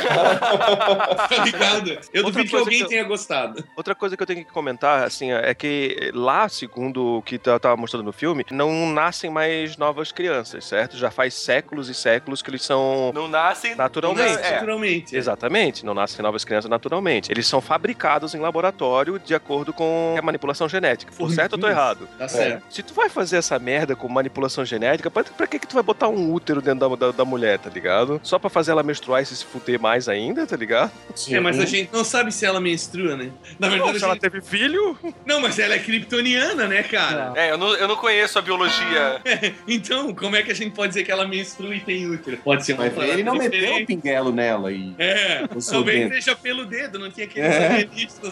tá 1.29 1.43
ligado? 1.43 1.89
Eu 2.13 2.25
Outra 2.25 2.43
duvido 2.43 2.49
que 2.49 2.55
alguém 2.55 2.77
que 2.79 2.83
eu- 2.85 2.87
tenha 2.89 3.03
gostado. 3.03 3.63
Outra 3.75 3.95
coisa 3.95 4.15
que 4.15 4.23
eu 4.23 4.27
tenho 4.27 4.45
que 4.45 4.51
comentar, 4.51 5.03
assim, 5.03 5.31
é 5.31 5.53
que 5.53 5.67
lá, 6.13 6.47
segundo 6.49 7.17
o 7.17 7.21
que 7.21 7.37
tá- 7.37 7.59
tava 7.59 7.75
mostrando 7.77 8.05
no 8.05 8.11
filme, 8.13 8.45
não 8.51 8.89
nascem 8.91 9.29
mais 9.29 9.77
novas 9.77 10.11
crianças, 10.11 10.65
certo? 10.65 10.97
Já 10.97 11.11
faz 11.11 11.33
séculos 11.33 11.89
e 11.89 11.93
séculos 11.93 12.41
que 12.41 12.49
eles 12.49 12.61
são 12.63 13.11
Não 13.13 13.27
nascem. 13.27 13.75
naturalmente. 13.75 14.33
Não, 14.33 14.39
é. 14.39 14.51
Naturalmente. 14.51 15.15
Exatamente, 15.15 15.85
não 15.85 15.93
nascem 15.93 16.21
novas 16.23 16.43
crianças 16.43 16.69
naturalmente. 16.69 17.31
Eles 17.31 17.47
são 17.47 17.61
fabricados 17.61 18.33
em 18.35 18.39
laboratório 18.39 19.19
de 19.19 19.33
acordo 19.35 19.71
com 19.73 20.15
a 20.17 20.21
manipulação 20.21 20.67
genética. 20.67 21.11
Por 21.17 21.31
certo 21.31 21.53
ou 21.53 21.59
tô 21.59 21.67
errado? 21.67 22.07
Tá 22.17 22.27
certo. 22.27 22.63
Se 22.69 22.83
tu 22.83 22.93
vai 22.93 23.09
fazer 23.09 23.37
essa 23.37 23.57
merda 23.59 23.95
com 23.95 24.07
manipulação 24.07 24.65
genética, 24.65 25.09
pra, 25.11 25.23
pra 25.23 25.47
que 25.47 25.59
que 25.59 25.67
tu 25.67 25.73
vai 25.73 25.83
botar 25.83 26.07
um 26.09 26.31
útero 26.33 26.61
dentro 26.61 26.89
da, 26.89 26.95
da, 26.95 27.11
da 27.11 27.25
mulher, 27.25 27.59
tá 27.59 27.69
ligado? 27.69 28.19
Só 28.23 28.37
pra 28.39 28.49
fazer 28.49 28.71
ela 28.71 28.83
menstruar 28.83 29.21
e 29.21 29.25
se 29.25 29.43
fuder 29.45 29.79
mais 29.79 30.07
ainda, 30.09 30.45
tá 30.47 30.55
ligado? 30.55 30.91
É, 31.29 31.39
mas 31.39 31.59
a 31.59 31.65
gente 31.65 31.89
não 31.91 32.03
sabe 32.03 32.31
se 32.31 32.45
ela 32.45 32.59
menstrua, 32.59 33.15
né? 33.15 33.31
Na 33.59 33.67
Não, 33.67 33.75
verdade, 33.77 33.99
se 33.99 34.03
a 34.03 34.07
ela 34.07 34.13
gente... 34.15 34.21
teve 34.21 34.41
filho, 34.41 34.97
não, 35.25 35.41
mas 35.41 35.59
ela 35.69 35.79
é 35.79 35.83
kryptoniana, 35.83 36.67
né, 36.67 36.81
cara? 36.83 37.31
É, 37.35 37.51
eu 37.51 37.57
não, 37.57 37.73
eu 37.75 37.87
não 37.87 37.95
conheço 37.95 38.37
a 38.39 38.41
biologia. 38.41 39.21
Então, 39.67 40.13
como 40.15 40.35
é 40.35 40.41
que 40.43 40.51
a 40.51 40.55
gente 40.55 40.73
pode 40.73 40.89
dizer 40.89 41.03
que 41.03 41.11
ela 41.11 41.27
menstrua 41.27 41.75
e 41.75 41.79
tem 41.79 42.09
útero? 42.09 42.37
Pode 42.37 42.65
ser 42.65 42.73
uma 42.73 42.85
Mas 42.89 43.09
ele 43.09 43.23
não 43.23 43.35
meteu 43.35 43.59
o 43.59 43.61
diferente. 43.61 43.85
pinguelo 43.87 44.31
nela 44.31 44.71
e. 44.71 44.93
É, 44.97 45.45
talvez 45.69 45.99
dedo. 46.09 46.13
seja 46.15 46.35
pelo 46.35 46.65
dedo, 46.65 46.97
não 46.99 47.11
tinha 47.11 47.25
aqueles 47.25 47.53
É. 47.53 47.87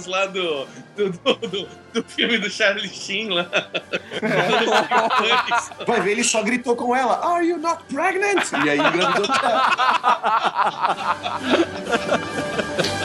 lá 0.08 0.26
do, 0.26 0.66
do, 0.96 1.10
do, 1.12 1.34
do- 1.48 1.68
do 1.94 2.04
filme 2.04 2.38
do 2.38 2.50
Charlie 2.50 2.88
Sheen 2.90 3.30
lá. 3.30 3.48
Vai 5.86 6.02
ver, 6.02 6.12
ele 6.12 6.24
só 6.24 6.42
gritou 6.44 6.76
com 6.76 6.96
ela: 6.96 7.20
Are 7.26 7.46
you 7.48 7.58
not 7.58 7.84
pregnant? 7.94 8.44
E 8.66 8.70
aí 8.70 8.78
engravidou 8.80 9.28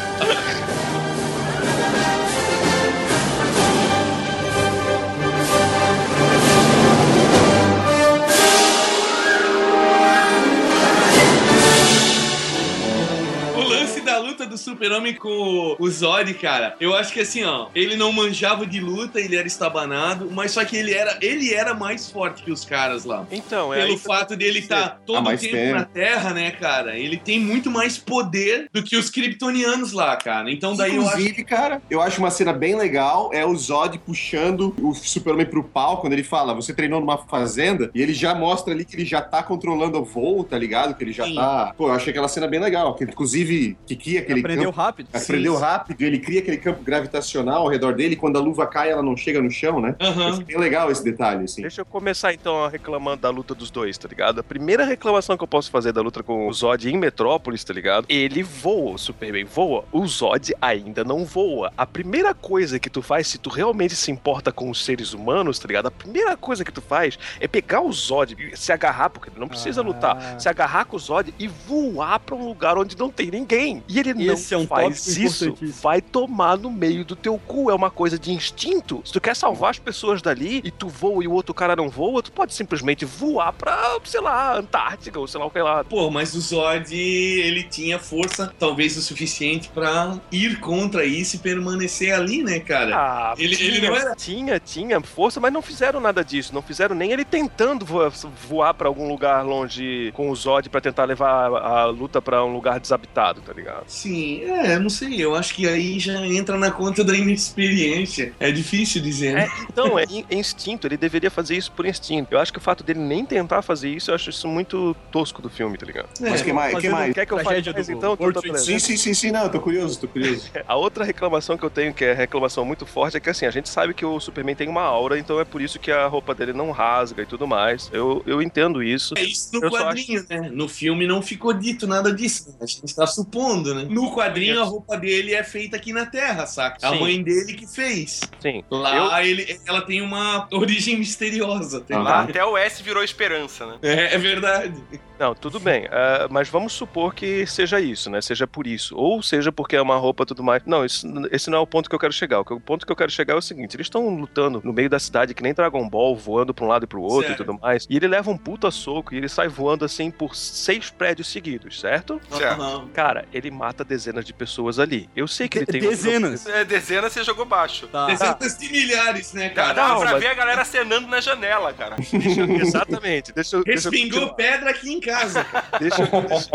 luta 14.33 14.47
do 14.47 14.57
super-homem 14.57 15.15
com 15.15 15.77
o 15.79 15.91
Zod, 15.91 16.33
cara, 16.35 16.75
eu 16.81 16.95
acho 16.97 17.13
que 17.13 17.21
assim, 17.21 17.45
ó, 17.45 17.69
ele 17.75 17.97
não 17.97 18.11
manjava 18.13 18.67
de 18.67 18.81
luta, 18.81 19.21
ele 19.21 19.37
era 19.37 19.47
estabanado, 19.47 20.31
mas 20.31 20.53
só 20.53 20.65
que 20.65 20.75
ele 20.75 20.95
era, 20.95 21.19
ele 21.21 21.53
era 21.53 21.75
mais 21.75 22.11
forte 22.11 22.43
que 22.43 22.51
os 22.51 22.65
caras 22.65 23.05
lá. 23.05 23.27
então, 23.31 23.75
é 23.75 23.83
Pelo 23.83 23.99
fato 23.99 24.35
dele 24.35 24.61
estar 24.61 25.01
todo 25.05 25.29
Há 25.29 25.35
o 25.35 25.37
tempo 25.37 25.53
tempo. 25.53 25.75
na 25.75 25.85
Terra, 25.85 26.33
né, 26.33 26.51
cara? 26.51 26.99
Ele 26.99 27.19
tem 27.19 27.39
muito 27.39 27.71
mais 27.71 27.99
poder 27.99 28.69
do 28.73 28.83
que 28.83 28.97
os 28.97 29.11
kryptonianos 29.11 29.93
lá, 29.93 30.17
cara. 30.17 30.51
Então 30.51 30.75
daí 30.75 30.97
eu 30.97 31.03
acho 31.03 31.13
Inclusive, 31.13 31.45
cara, 31.45 31.83
eu 31.91 32.01
acho 32.01 32.19
uma 32.19 32.31
cena 32.31 32.55
bem 32.55 32.75
legal. 32.75 33.31
É 33.35 33.45
o 33.45 33.55
Zod 33.55 33.99
puxando 33.99 34.75
o 34.81 34.95
Super-Homem 34.95 35.45
pro 35.45 35.63
pau 35.63 36.01
quando 36.01 36.15
ele 36.15 36.25
fala: 36.25 36.55
Você 36.55 36.73
treinou 36.73 37.01
numa 37.01 37.19
fazenda. 37.19 37.91
E 37.95 38.01
ele 38.01 38.15
já 38.15 38.35
mostra 38.35 38.73
ali 38.73 38.85
que 38.85 38.97
ele 38.97 39.05
já 39.05 39.21
tá 39.21 39.43
controlando 39.43 39.99
o 39.99 40.05
voo, 40.05 40.43
tá 40.43 40.57
ligado? 40.57 40.95
Que 40.95 41.05
ele 41.05 41.13
já 41.13 41.25
Sim. 41.25 41.35
tá. 41.35 41.75
Pô, 41.77 41.89
eu 41.89 41.93
achei 41.93 42.11
aquela 42.11 42.29
cena 42.29 42.47
bem 42.47 42.61
legal. 42.61 42.95
Que, 42.95 43.05
inclusive, 43.05 43.77
Kiki, 43.87 44.22
aquele 44.23 44.41
Aprendeu 44.41 44.71
rápido. 44.71 45.09
Aprendeu 45.13 45.57
rápido, 45.57 46.03
ele 46.03 46.19
cria 46.19 46.41
aquele 46.41 46.57
campo 46.57 46.83
gravitacional 46.83 47.63
ao 47.63 47.69
redor 47.69 47.95
dele, 47.95 48.17
quando 48.17 48.37
a 48.39 48.41
luva 48.41 48.67
cai, 48.67 48.91
ela 48.91 49.03
não 49.03 49.17
chega 49.17 49.41
no 49.41 49.51
chão, 49.51 49.81
né? 49.81 49.95
Aham. 50.01 50.41
É 50.41 50.45
bem 50.45 50.59
legal 50.59 50.91
esse 50.91 51.05
detalhe, 51.05 51.45
assim. 51.45 51.63
Deixa 51.63 51.81
eu 51.83 51.87
começar 51.87 52.33
então 52.33 52.69
reclamando 52.69 53.23
da 53.23 53.31
luta 53.31 53.55
dos 53.55 53.71
dois, 53.71 53.97
tá 53.99 54.09
ligado? 54.09 54.41
A 54.41 54.43
primeira 54.43 54.85
reclamação 54.85 55.37
que 55.37 55.43
eu 55.43 55.49
posso 55.49 55.71
fazer 55.71 55.93
da 55.93 56.01
luta 56.01 56.23
com 56.23 56.49
o 56.49 56.53
Zod 56.53 56.89
em 56.89 56.97
Metrópolis, 56.97 57.63
tá 57.65 57.73
ligado? 57.75 58.07
Ele 58.09 58.43
voa, 58.43 58.95
o 58.95 58.99
Superman 58.99 59.45
voa. 59.45 59.85
O 59.93 60.07
Zod 60.07 60.55
ainda 60.61 61.05
não 61.05 61.25
voa. 61.25 61.73
A 61.77 61.87
primeira 61.87 62.35
coisa 62.35 62.79
que 62.79 62.89
tu 62.91 63.03
faz, 63.03 63.27
se 63.27 63.39
tu 63.39 63.51
realmente 63.51 63.95
se 63.95 64.11
importa 64.11 64.53
com 64.53 64.71
os 64.71 64.85
seres 64.85 65.13
humanos, 65.13 65.59
tá 65.59 65.67
ligado? 65.67 65.87
A 65.87 65.91
primeira 65.91 66.37
coisa 66.37 66.65
que 66.65 66.73
tu 66.73 66.81
faz 66.81 67.19
é 67.41 67.47
pegar 67.49 67.81
o 67.81 67.93
Zod, 67.93 68.37
e 68.39 68.57
se 68.57 68.73
agarrar, 68.73 69.11
porque 69.11 69.29
ele 69.31 69.39
não 69.41 69.49
precisa 69.49 69.81
Ah. 69.81 69.85
lutar, 69.85 70.41
se 70.41 70.49
agarrar 70.49 70.85
com 70.85 70.97
o 70.97 70.99
Zod 70.99 71.33
e 71.39 71.49
voar 71.49 72.19
pra 72.21 72.35
um 72.35 72.47
lugar 72.47 72.77
onde 72.79 72.97
não 72.99 73.11
tem 73.11 73.31
ninguém. 73.31 73.83
E 73.89 73.99
ele 73.99 74.12
Esse 74.21 74.55
é 74.55 74.57
não 74.57 74.65
um 74.65 74.67
faz 74.67 75.07
isso, 75.17 75.57
vai 75.83 76.01
tomar 76.01 76.57
no 76.59 76.71
meio 76.71 77.05
do 77.05 77.15
teu 77.17 77.39
cu. 77.39 77.71
É 77.71 77.75
uma 77.75 77.91
coisa 77.91 78.19
de 78.19 78.33
instinto. 78.33 79.03
Se 79.05 79.13
tu 79.13 79.21
quer 79.21 79.35
salvar 79.37 79.71
as 79.71 79.79
pessoas 79.79 80.21
dali 80.21 80.61
e 80.65 80.71
tu 80.71 80.89
voa 80.89 81.23
e 81.25 81.29
o 81.29 81.33
outro 81.33 81.55
cara 81.55 81.75
não 81.77 81.89
voa, 81.89 82.23
tu 82.23 82.33
pode 82.33 82.55
simplesmente 82.55 83.05
voar 83.05 83.53
pra, 83.53 83.99
sei 84.05 84.21
lá, 84.21 84.57
Antártica 84.59 85.19
ou 85.19 85.27
sei 85.27 85.41
lá 85.41 85.47
o 85.47 85.51
que 85.51 85.59
lá. 85.61 85.85
Pô, 85.85 86.11
mas 86.11 86.35
o 86.35 86.41
Zod, 86.41 86.95
ele 86.95 87.63
tinha 87.63 87.99
força, 87.99 88.53
talvez 88.59 88.97
o 88.97 89.03
suficiente 89.03 89.69
pra 89.71 90.19
ir 90.31 90.61
contra 90.61 91.05
isso 91.05 91.37
e 91.37 91.39
permanecer 91.39 92.15
ali, 92.15 92.43
né, 92.43 92.61
cara? 92.61 92.95
Ah, 92.97 93.35
Ele- 93.39 93.57
tinha, 93.57 93.69
ele 93.71 93.87
não 93.89 93.97
era- 93.97 94.15
tinha, 94.15 94.59
tinha 94.61 95.01
força, 95.01 95.41
mas 95.41 95.53
não 95.53 95.63
fizeram 95.63 96.01
nada 96.01 96.25
disso. 96.25 96.55
Não 96.55 96.63
fizeram 96.63 96.95
nem 96.95 97.13
ele 97.13 97.25
tentando 97.25 97.85
voar, 97.85 98.11
voar 98.49 98.75
para 98.75 98.89
algum 98.89 99.09
lugar 99.09 99.45
longe 99.45 100.11
com 100.15 100.31
o 100.31 100.37
Zod 100.37 100.69
pra 100.69 100.81
tentar 100.81 101.05
levar 101.05 101.51
a, 101.53 101.81
a 101.83 101.85
luta 101.87 102.21
pra 102.21 102.45
um 102.45 102.53
lugar 102.53 102.79
desabitado, 102.81 103.41
tá 103.41 103.53
ligado? 103.53 103.85
Sim, 104.03 104.43
é, 104.43 104.79
não 104.81 104.91
sei, 104.91 105.25
eu 105.25 105.35
acho 105.35 105.55
que 105.55 105.69
aí 105.69 105.99
já 106.01 106.27
entra 106.27 106.59
na 106.59 106.73
conta 106.73 107.05
da 107.05 107.15
inexperiência. 107.17 108.33
É 108.41 108.51
difícil 108.51 109.01
dizer, 109.01 109.35
né? 109.35 109.45
É, 109.45 109.63
então, 109.71 109.99
é 109.99 110.05
é 110.29 110.35
instinto, 110.35 110.87
ele 110.87 110.97
deveria 110.97 111.31
fazer 111.31 111.57
isso 111.57 111.71
por 111.71 111.87
instinto. 111.87 112.33
Eu 112.33 112.39
acho 112.41 112.53
que 112.53 112.59
o 112.59 112.61
fato 112.61 112.83
dele 112.83 112.99
nem 112.99 113.25
tentar 113.25 113.63
fazer 113.63 113.89
isso, 113.91 114.11
eu 114.11 114.15
acho 114.15 114.31
isso 114.31 114.49
muito 114.49 114.97
tosco 115.13 115.41
do 115.41 115.49
filme, 115.49 115.79
tá 115.79 115.87
ligado? 115.87 116.09
É, 116.21 116.31
Mas 116.31 116.43
que 116.43 116.53
mais? 116.53 116.79
Que 116.79 116.89
mais? 116.89 117.15
Quer 117.15 117.27
que 117.27 117.33
eu 117.33 117.39
fale 117.39 117.63
Tragédia 117.63 117.73
mais 117.73 117.89
então? 117.89 118.17
Sim, 118.57 118.79
sim, 118.79 118.97
sim, 118.97 119.15
sim, 119.15 119.31
não, 119.31 119.49
tô 119.49 119.61
curioso, 119.61 120.01
tô 120.01 120.09
curioso. 120.09 120.51
A 120.67 120.77
outra 120.77 121.05
reclamação 121.05 121.57
que 121.57 121.65
eu 121.65 121.71
tenho, 121.71 121.95
que 121.95 122.05
é 122.05 122.13
reclamação 122.13 122.65
muito 122.65 122.85
forte, 122.87 123.17
é 123.17 123.21
que 123.21 123.31
assim, 123.31 123.47
a 123.47 123.51
gente 123.51 123.69
sabe 123.69 123.95
que 123.95 124.05
o 124.05 124.19
Superman 124.19 124.57
tem 124.57 124.69
uma 124.69 124.83
aura, 124.83 125.19
então 125.19 125.39
é 125.39 125.45
por 125.45 125.63
isso 125.63 125.79
que 125.79 125.93
a 125.93 126.07
roupa 126.07 126.35
dele 126.35 126.53
não 126.53 126.71
rasga 126.73 127.23
e 127.23 127.27
tudo 127.27 127.47
mais. 127.47 127.89
Eu, 127.93 128.23
eu 128.27 128.43
entendo 128.43 128.83
isso. 128.83 129.15
É 129.17 129.23
isso 129.23 129.51
no 129.53 129.65
Eu 129.65 129.71
quadrinho, 129.71 130.25
né? 130.29 130.51
No 130.53 130.69
filme 130.69 131.07
não 131.07 131.23
ficou 131.23 131.53
dito 131.53 131.87
nada 131.87 132.13
disso. 132.13 132.49
né? 132.49 132.55
A 132.61 132.67
gente 132.67 132.95
tá 132.95 133.07
supondo, 133.07 133.75
né? 133.75 133.87
No 133.93 134.15
quadrinho, 134.15 134.61
a 134.61 134.65
roupa 134.65 134.97
dele 134.97 135.35
é 135.35 135.43
feita 135.45 135.77
aqui 135.77 135.93
na 135.93 136.07
Terra, 136.07 136.47
saca? 136.47 136.79
A 136.87 136.91
Sim. 136.93 137.01
mãe 137.01 137.23
dele 137.23 137.55
que 137.55 137.67
fez. 137.67 138.21
Sim. 138.41 138.63
Lá 138.71 139.23
ele, 139.25 139.59
ela 139.67 139.83
tem 139.83 140.01
uma 140.01 140.49
origem 140.53 140.97
misteriosa. 140.99 141.85
Ah. 141.91 141.99
ligado? 141.99 142.31
Até 142.31 142.45
o 142.45 142.57
S 142.57 142.83
virou 142.83 143.03
esperança, 143.05 143.67
né? 143.67 143.79
É, 143.83 144.15
é 144.15 144.19
verdade. 144.19 144.75
Não, 145.19 145.35
tudo 145.35 145.61
bem. 145.61 145.87
ah, 145.91 146.27
mas 146.31 146.49
vamos 146.49 146.73
supor 146.73 147.15
que 147.15 147.47
seja 147.47 147.81
isso, 147.81 148.11
né? 148.11 148.21
Seja 148.21 148.47
por 148.47 148.67
isso. 148.67 148.97
Ou 148.97 149.23
seja 149.23 149.53
porque 149.53 149.77
é 149.77 149.83
uma 149.83 149.97
roupa 149.97 150.23
e 150.25 150.27
tudo 150.27 150.43
mais. 150.43 150.63
Não, 150.67 150.85
isso- 150.85 151.07
esse 151.31 151.49
não 151.51 151.59
é 151.59 151.61
o 151.61 151.67
ponto 151.67 151.89
que 151.89 151.95
eu 151.95 151.99
quero 151.99 152.13
chegar. 152.13 152.41
O 152.41 152.45
que- 152.45 152.53
O 152.55 152.61
ponto 152.61 152.85
que 152.87 152.91
eu 152.93 152.97
quero 152.97 153.11
chegar 153.11 153.35
é 153.35 153.37
o 153.37 153.43
seguinte: 153.43 153.77
eles 153.77 153.87
estão 153.87 154.09
lutando 154.09 154.61
no 154.65 154.73
meio 154.73 154.89
da 154.91 154.99
cidade 154.99 155.35
que 155.35 155.43
nem 155.43 155.55
Dragon 155.55 155.89
Ball, 155.89 156.17
voando 156.17 156.53
pra 156.55 156.65
um 156.65 156.69
lado 156.69 156.85
e 156.85 156.87
pro 156.89 157.03
outro 157.03 157.29
Certo. 157.29 157.43
e 157.43 157.45
tudo 157.45 157.59
mais. 157.61 157.87
E 157.89 157.97
ele 157.97 158.09
leva 158.09 158.31
um 158.31 158.37
puta 158.37 158.71
soco 158.71 159.15
e 159.15 159.19
ele 159.19 159.29
sai 159.29 159.49
voando 159.49 159.85
assim 159.85 160.11
por 160.11 160.35
seis 160.35 160.91
prédios 160.91 161.29
seguidos, 161.29 161.81
certo? 161.81 162.21
Certo. 162.31 162.89
Cara, 162.93 163.25
ele 163.33 163.51
mata 163.51 163.82
dezenas 163.85 164.25
de 164.25 164.33
pessoas 164.33 164.79
ali. 164.79 165.09
Eu 165.15 165.27
sei 165.29 165.49
que 165.49 165.59
ele 165.59 165.67
tem. 165.67 165.85
um- 165.87 165.89
Dezenas. 165.91 166.47
É, 166.47 166.65
dezena 166.65 167.09
você 167.11 167.23
jogou 167.23 167.45
baixo. 167.45 167.87
Tá. 167.89 168.07
Dezenas 168.07 168.57
de 168.59 168.69
milhares, 168.71 169.33
né, 169.33 169.49
Dá, 169.51 169.55
cara? 169.55 169.75
dá 169.75 169.89
Não, 169.89 170.01
pra 170.01 170.13
mas- 170.13 170.21
ver 170.23 170.29
a 170.29 170.35
galera 170.35 170.63
acenando 170.63 171.07
na 171.09 171.21
janela, 171.21 171.73
cara. 171.73 171.97
Deixa 172.13 172.41
eu- 172.41 172.51
exatamente. 172.61 173.33
Deixa 173.33 173.57
eu. 173.57 173.65
deixa 173.65 173.89
eu 173.89 173.93
Respingou 173.93 174.21
continuar. 174.29 174.35
pedra 174.35 174.71
aqui 174.71 174.93
em 174.93 175.01
casa. 175.01 175.47
Deixa, 175.79 176.05
deixa- 176.07 176.51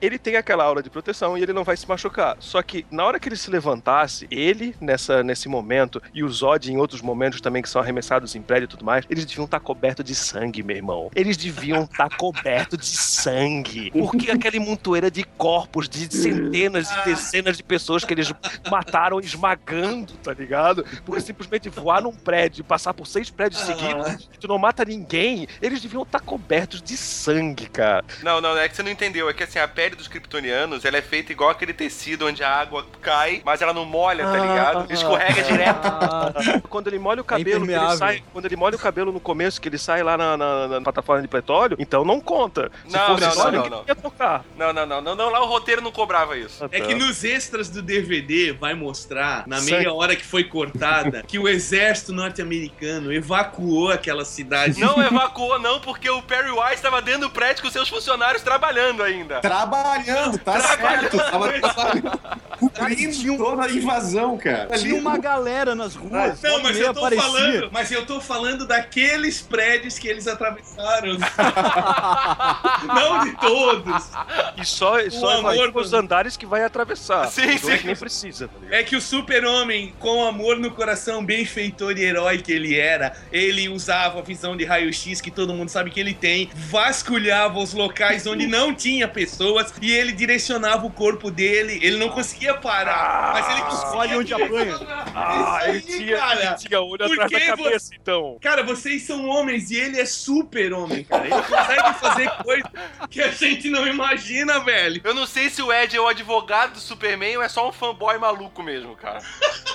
Ele 0.00 0.18
tem 0.18 0.36
aquela 0.36 0.64
aura 0.64 0.82
de 0.82 0.90
proteção 0.90 1.36
e 1.36 1.42
ele 1.42 1.52
não 1.52 1.64
vai 1.64 1.76
se 1.76 1.88
machucar. 1.88 2.36
Só 2.40 2.62
que 2.62 2.86
na 2.90 3.04
hora 3.04 3.18
que 3.18 3.28
ele 3.28 3.36
se 3.36 3.50
levantasse, 3.50 4.26
ele, 4.30 4.74
nessa, 4.80 5.22
nesse 5.22 5.48
momento, 5.48 6.00
e 6.14 6.22
o 6.22 6.28
Zod 6.28 6.70
em 6.72 6.76
outros 6.76 7.00
momentos 7.02 7.40
também 7.40 7.62
que 7.62 7.68
são 7.68 7.80
arremessados 7.80 8.34
em 8.34 8.42
prédio 8.42 8.64
e 8.66 8.68
tudo 8.68 8.84
mais, 8.84 9.04
eles 9.10 9.24
deviam 9.24 9.44
estar 9.44 9.60
cobertos 9.60 10.04
de 10.04 10.14
sangue, 10.14 10.62
meu 10.62 10.76
irmão. 10.76 11.10
Eles 11.14 11.36
deviam 11.36 11.84
estar 11.84 12.08
cobertos 12.16 12.78
de 12.78 12.96
sangue. 12.96 13.90
Porque 13.90 14.30
aquela 14.30 14.58
montoeira 14.64 15.10
de 15.10 15.22
corpos, 15.24 15.88
de 15.88 16.12
centenas 16.14 16.54
e 16.66 17.04
dezenas 17.04 17.56
de 17.56 17.62
pessoas 17.62 18.04
que 18.04 18.12
eles 18.14 18.32
mataram 18.70 19.20
esmagando, 19.20 20.12
tá 20.22 20.32
ligado? 20.32 20.84
Porque 21.04 21.20
simplesmente 21.20 21.68
voar 21.68 22.02
num 22.02 22.12
prédio 22.12 22.60
e 22.60 22.64
passar 22.64 22.92
por 22.94 23.06
seis 23.06 23.30
prédios 23.30 23.62
Ah. 23.62 23.66
seguidos, 23.66 24.28
tu 24.40 24.48
não 24.48 24.58
mata 24.58 24.84
ninguém, 24.84 25.46
eles 25.62 25.80
deviam 25.80 26.02
estar 26.02 26.20
cobertos 26.20 26.80
de 26.82 26.96
sangue, 26.96 27.68
cara. 27.68 28.04
Não, 28.22 28.40
não, 28.40 28.56
é 28.56 28.68
que 28.68 28.76
você 28.76 28.82
não 28.82 28.90
entendeu. 28.90 29.28
É 29.28 29.32
que 29.32 29.42
assim, 29.42 29.58
a 29.58 29.68
pele 29.68 29.96
dos 29.96 30.08
kryptonianos, 30.08 30.84
ela 30.84 30.96
é 30.96 31.02
feita 31.02 31.32
igual 31.32 31.50
aquele 31.50 31.72
tecido 31.72 32.26
onde 32.26 32.42
a 32.42 32.50
água 32.54 32.86
cai, 33.00 33.42
mas 33.44 33.62
ela 33.62 33.72
não 33.72 33.84
molha, 33.84 34.24
tá 34.24 34.38
ligado? 34.38 34.92
Escorrega 34.92 35.42
direto. 35.42 35.80
Ah, 35.86 36.32
Quando 36.68 36.86
ele 36.88 36.98
molha 36.98 37.20
o 37.20 37.24
cabelo, 37.24 37.48
ele 37.48 37.56
impermeável. 37.72 37.96
sai, 37.98 38.22
quando 38.32 38.44
ele 38.46 38.56
molha 38.56 38.76
o 38.76 38.78
cabelo 38.78 39.12
no 39.12 39.20
começo, 39.20 39.60
que 39.60 39.68
ele 39.68 39.78
sai 39.78 40.02
lá 40.02 40.16
na, 40.16 40.36
na- 40.36 40.68
na 40.68 40.80
plataforma 40.80 41.22
de 41.22 41.28
petróleo, 41.28 41.76
então 41.78 42.04
não 42.04 42.20
conta. 42.20 42.70
Se 42.86 42.92
Não, 42.96 43.06
fosse 43.08 43.20
não, 43.24 43.30
sangue, 43.32 43.56
não, 43.56 43.62
não, 43.64 43.70
não. 43.78 43.84
ia 43.86 43.94
tocar. 43.94 44.44
Não, 44.56 44.72
não, 44.72 44.86
não, 44.86 45.00
não, 45.00 45.14
não, 45.14 45.30
lá 45.30 45.42
o 45.42 45.46
roteiro 45.46 45.80
não 45.82 45.92
cobrava 45.92 46.36
isso. 46.36 46.47
Ah, 46.60 46.68
É 46.70 46.80
que 46.80 46.94
nos 46.94 47.24
extras 47.24 47.68
do 47.68 47.82
DVD 47.82 48.52
vai 48.52 48.74
mostrar, 48.74 49.46
na 49.46 49.58
Sangue. 49.58 49.72
meia 49.72 49.92
hora 49.92 50.14
que 50.16 50.24
foi 50.24 50.44
cortada, 50.44 51.22
que 51.26 51.38
o 51.38 51.48
exército 51.48 52.12
norte-americano 52.12 53.12
evacuou 53.12 53.90
aquela 53.90 54.24
cidade. 54.24 54.80
Não 54.80 55.02
evacuou, 55.02 55.58
não, 55.58 55.80
porque 55.80 56.08
o 56.10 56.22
Perry 56.22 56.50
Wise 56.50 56.82
tava 56.82 57.00
dentro 57.02 57.22
do 57.22 57.30
prédio 57.30 57.62
com 57.62 57.70
seus 57.70 57.88
funcionários 57.88 58.42
trabalhando 58.42 59.02
ainda. 59.02 59.40
Trabalhando, 59.40 60.38
tá 60.38 60.58
Trabalhando. 60.60 61.10
certo. 61.10 61.16
Tava 61.18 61.48
trabalhando. 61.60 62.20
Cumprindo 62.58 63.36
toda 63.36 63.64
a 63.64 63.70
invasão, 63.70 64.36
cara. 64.36 64.78
Tinha 64.78 64.96
uma 64.96 65.18
galera 65.18 65.74
nas 65.74 65.94
ruas. 65.94 66.40
Não, 66.42 66.62
mas 66.62 66.78
eu 66.78 66.92
tô 66.92 67.00
aparecia. 67.00 67.24
falando, 67.24 67.70
mas 67.72 67.92
eu 67.92 68.06
tô 68.06 68.20
falando 68.20 68.66
daqueles 68.66 69.40
prédios 69.40 69.98
que 69.98 70.08
eles 70.08 70.26
atravessaram. 70.26 71.16
Não 72.86 73.24
de 73.24 73.36
todos. 73.36 74.10
E 74.56 74.64
só, 74.64 74.98
só 75.10 75.38
amor 75.38 75.72
andares 75.94 76.36
que 76.36 76.46
vai 76.46 76.64
atravessar. 76.64 77.28
Sim, 77.28 77.56
sim. 77.58 77.78
nem 77.84 77.96
precisa, 77.96 78.48
tá? 78.48 78.54
É 78.70 78.82
que 78.82 78.96
o 78.96 79.00
super-homem, 79.00 79.94
com 79.98 80.24
amor 80.26 80.58
no 80.58 80.70
coração, 80.70 81.24
benfeitor 81.24 81.96
e 81.96 82.04
herói 82.04 82.38
que 82.38 82.52
ele 82.52 82.78
era, 82.78 83.14
ele 83.32 83.68
usava 83.68 84.18
a 84.18 84.22
visão 84.22 84.56
de 84.56 84.64
raio-x 84.64 85.20
que 85.20 85.30
todo 85.30 85.54
mundo 85.54 85.68
sabe 85.68 85.90
que 85.90 86.00
ele 86.00 86.14
tem, 86.14 86.50
vasculhava 86.54 87.58
os 87.58 87.72
locais 87.72 88.26
onde 88.26 88.46
não 88.46 88.74
tinha 88.74 89.06
pessoas 89.06 89.72
e 89.80 89.92
ele 89.92 90.12
direcionava 90.12 90.86
o 90.86 90.90
corpo 90.90 91.30
dele. 91.30 91.78
Ele 91.82 91.96
não 91.98 92.08
conseguia 92.08 92.47
parar, 92.54 93.32
mas 93.34 93.50
ele 93.50 93.62
conseguia. 93.62 93.98
Olha 93.98 94.18
onde 94.18 94.34
apanha. 94.34 94.78
Ah, 95.14 95.60
Isso 95.64 95.68
ele 95.68 95.76
aí, 95.76 95.98
tinha, 95.98 96.16
cara. 96.16 96.42
ele 96.46 96.54
tinha 96.56 96.80
olho 96.80 96.98
Por 96.98 97.12
atrás 97.12 97.30
da 97.30 97.38
que 97.38 97.46
cabeça, 97.46 97.90
então. 97.94 98.38
Cara, 98.40 98.62
vocês 98.62 99.02
são 99.02 99.26
homens 99.28 99.70
e 99.70 99.76
ele 99.76 100.00
é 100.00 100.04
super-homem, 100.04 101.04
cara. 101.04 101.24
Ele 101.26 101.34
consegue 101.34 101.94
fazer 102.00 102.30
coisas 102.42 102.70
que 103.10 103.20
a 103.20 103.30
gente 103.30 103.68
não 103.70 103.86
imagina, 103.86 104.60
velho. 104.60 105.00
Eu 105.04 105.14
não 105.14 105.26
sei 105.26 105.50
se 105.50 105.62
o 105.62 105.72
Ed 105.72 105.96
é 105.96 106.00
o 106.00 106.06
advogado 106.08 106.74
do 106.74 106.80
Superman 106.80 107.38
ou 107.38 107.42
é 107.42 107.48
só 107.48 107.68
um 107.68 107.72
fanboy 107.72 108.18
maluco 108.18 108.62
mesmo, 108.62 108.94
cara. 108.96 109.20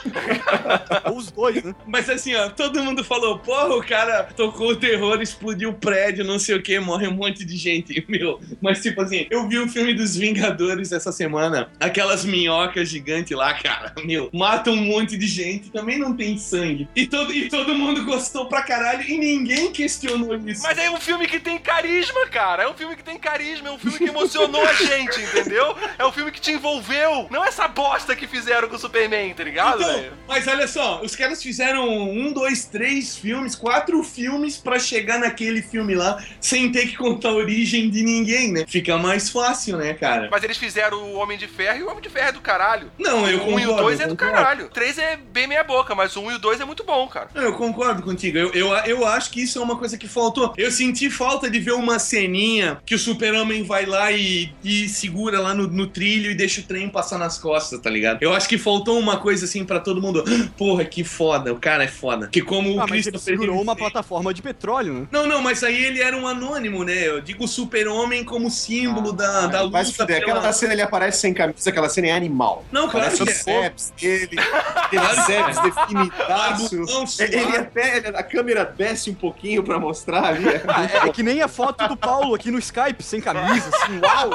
Ou 1.06 1.18
os 1.18 1.32
dois, 1.32 1.64
né? 1.64 1.74
Mas 1.86 2.10
assim, 2.10 2.36
ó, 2.36 2.50
todo 2.50 2.84
mundo 2.84 3.04
falou, 3.04 3.40
porra, 3.40 3.76
o 3.76 3.84
cara 3.84 4.24
tocou 4.36 4.70
o 4.72 4.76
terror, 4.76 5.22
explodiu 5.22 5.70
o 5.70 5.74
prédio, 5.74 6.24
não 6.24 6.38
sei 6.40 6.56
o 6.56 6.62
que, 6.62 6.80
morre 6.80 7.08
um 7.08 7.14
monte 7.14 7.46
de 7.46 7.56
gente, 7.56 8.04
meu. 8.08 8.40
Mas 8.62 8.82
tipo 8.82 9.02
assim, 9.02 9.28
eu 9.30 9.48
vi 9.48 9.60
o 9.60 9.68
filme 9.68 9.94
dos 9.94 10.16
Vingadores 10.16 10.92
essa 10.92 11.12
semana, 11.12 11.70
aquelas 11.80 12.26
minhocas 12.26 12.63
gigantes 12.84 13.36
lá, 13.36 13.54
cara, 13.54 13.94
meu, 14.04 14.30
matam 14.34 14.74
um 14.74 14.84
monte 14.84 15.18
de 15.18 15.28
gente, 15.28 15.70
também 15.70 15.98
não 15.98 16.16
tem 16.16 16.38
sangue. 16.38 16.88
E 16.96 17.06
todo, 17.08 17.34
e 17.34 17.50
todo 17.50 17.74
mundo 17.74 18.04
gostou 18.06 18.46
pra 18.48 18.62
caralho 18.62 19.04
e 19.04 19.18
ninguém 19.18 19.72
questionou 19.72 20.36
isso. 20.48 20.64
Mas 20.64 20.78
é 20.78 20.90
um 20.90 21.00
filme 21.00 21.28
que 21.28 21.40
tem 21.40 21.58
carisma, 21.58 22.28
cara. 22.28 22.64
É 22.64 22.70
um 22.70 22.74
filme 22.74 22.96
que 22.96 23.04
tem 23.04 23.18
carisma, 23.18 23.70
é 23.70 23.72
um 23.72 23.78
filme 23.78 23.98
que 23.98 24.06
emocionou 24.06 24.64
a 24.64 24.74
gente, 24.74 25.20
entendeu? 25.22 25.76
É 25.98 26.06
um 26.06 26.12
filme 26.12 26.32
que 26.32 26.42
te 26.42 26.52
envolveu. 26.52 27.28
Não 27.30 27.44
essa 27.44 27.68
bosta 27.68 28.16
que 28.16 28.28
fizeram 28.28 28.68
com 28.68 28.76
o 28.76 28.80
Superman, 28.80 29.34
tá 29.34 29.44
ligado, 29.44 29.82
Então, 29.82 30.06
mas 30.28 30.48
olha 30.48 30.68
só, 30.68 31.02
os 31.02 31.16
caras 31.16 31.42
fizeram 31.42 31.88
um, 31.88 32.32
dois, 32.32 32.66
três 32.66 33.16
filmes, 33.18 33.56
quatro 33.56 34.04
filmes 34.04 34.58
pra 34.58 34.80
chegar 34.80 35.20
naquele 35.20 35.62
filme 35.62 35.96
lá 35.96 36.24
sem 36.40 36.72
ter 36.72 36.88
que 36.88 36.98
contar 36.98 37.30
a 37.30 37.34
origem 37.34 37.90
de 37.90 38.04
ninguém, 38.04 38.52
né? 38.52 38.66
Fica 38.68 38.98
mais 38.98 39.30
fácil, 39.30 39.78
né, 39.78 39.94
cara? 39.94 40.28
Mas 40.32 40.44
eles 40.44 40.58
fizeram 40.58 40.98
o 40.98 41.16
Homem 41.16 41.38
de 41.38 41.48
Ferro 41.48 41.80
e 41.80 41.84
o 41.84 41.90
Homem 41.90 42.02
de 42.02 42.10
Ferro 42.10 42.30
é 42.30 42.32
do 42.32 42.42
caralho. 42.58 42.92
Não, 43.00 43.28
eu 43.30 43.40
o 43.40 43.54
1 43.56 43.60
e 43.60 43.64
o 43.66 43.68
concordo, 43.70 43.84
2 43.84 44.00
é 44.00 44.08
do 44.08 44.10
concordo. 44.16 44.34
caralho. 44.36 44.66
O 44.66 44.70
3 44.70 44.98
é 44.98 45.18
bem 45.32 45.48
meia 45.48 45.64
boca, 45.64 45.96
mas 45.96 46.16
o 46.16 46.22
1 46.22 46.32
e 46.32 46.36
o 46.36 46.40
2 46.40 46.62
é 46.62 46.66
muito 46.66 46.84
bom, 46.84 47.08
cara. 47.08 47.30
Não, 47.34 47.42
Eu 47.44 47.54
concordo 47.54 48.02
contigo. 48.04 48.38
Eu, 48.38 48.52
eu, 48.54 48.68
eu 48.86 49.08
acho 49.08 49.32
que 49.32 49.42
isso 49.42 49.58
é 49.60 49.62
uma 49.62 49.78
coisa 49.78 49.98
que 49.98 50.08
faltou. 50.08 50.54
Eu 50.58 50.72
senti 50.72 51.10
falta 51.10 51.50
de 51.50 51.60
ver 51.60 51.72
uma 51.74 51.98
ceninha 52.00 52.78
que 52.86 52.96
o 52.96 53.00
super-homem 53.00 53.64
vai 53.64 53.86
lá 53.86 54.12
e, 54.12 54.52
e 54.64 54.88
segura 54.88 55.40
lá 55.40 55.54
no, 55.54 55.68
no 55.68 55.88
trilho 55.88 56.30
e 56.32 56.36
deixa 56.36 56.62
o 56.62 56.64
trem 56.64 56.90
passar 56.90 57.18
nas 57.18 57.38
costas, 57.38 57.80
tá 57.80 57.90
ligado? 57.90 58.20
Eu 58.22 58.34
acho 58.34 58.48
que 58.48 58.58
faltou 58.58 59.00
uma 59.00 59.18
coisa 59.18 59.46
assim 59.46 59.66
pra 59.66 59.80
todo 59.80 60.02
mundo. 60.02 60.24
Porra, 60.58 60.86
que 60.86 61.04
foda, 61.04 61.52
o 61.54 61.58
cara 61.60 61.84
é 61.84 61.88
foda. 61.88 62.28
Que 62.28 62.42
como 62.42 62.70
o 62.76 62.80
Ah, 62.82 62.86
mas 62.88 62.92
ele 63.08 63.12
Christopher 63.18 63.34
segurou 63.38 63.62
uma 63.62 63.76
plataforma 63.76 64.34
de 64.34 64.42
petróleo, 64.42 64.94
né? 64.94 65.08
Não, 65.12 65.26
não, 65.28 65.42
mas 65.42 65.64
aí 65.64 65.84
ele 65.84 66.02
era 66.02 66.16
um 66.16 66.28
anônimo, 66.28 66.84
né? 66.84 67.08
Eu 67.08 67.22
digo 67.22 67.48
super-homem 67.48 68.24
como 68.24 68.50
símbolo 68.50 69.12
da, 69.14 69.48
da 69.48 69.60
Ah, 69.62 69.68
Vai 69.68 69.84
se 69.86 69.92
luta 69.92 70.04
fuder. 70.04 70.20
pela- 70.26 70.38
Aquela 70.40 70.54
cena 70.54 70.74
ele 70.74 70.82
aparece 70.82 71.20
sem 71.20 71.34
camisa, 71.34 71.70
aquela 71.70 71.90
cena 71.90 72.08
é 72.08 72.12
animal. 72.12 72.43
Não, 72.72 72.90
claro 72.90 73.12
Parece 73.18 73.44
que 73.44 73.50
é. 73.50 73.66
abs 73.68 73.94
dele, 74.00 74.38
aqueles 74.76 75.30
abs 75.30 75.60
definidaço. 75.60 76.28
Barbudão, 76.28 77.08
suado. 77.08 77.34
Ele 77.34 77.58
até, 77.58 77.98
ele- 77.98 78.08
a 78.18 78.24
câmera 78.24 78.66
desce 78.66 79.10
um 79.10 79.14
pouquinho 79.16 79.64
pra 79.64 79.80
mostrar 79.80 80.26
ali. 80.26 80.46
Ah, 80.68 80.84
é, 80.86 81.08
é 81.08 81.12
que 81.12 81.24
nem 81.24 81.42
a 81.42 81.48
foto 81.48 81.88
do 81.88 81.96
Paulo 81.98 82.34
aqui 82.36 82.52
no 82.52 82.60
Skype, 82.60 83.02
sem 83.04 83.20
camisa, 83.22 83.70
assim, 83.74 84.00
uau! 84.00 84.30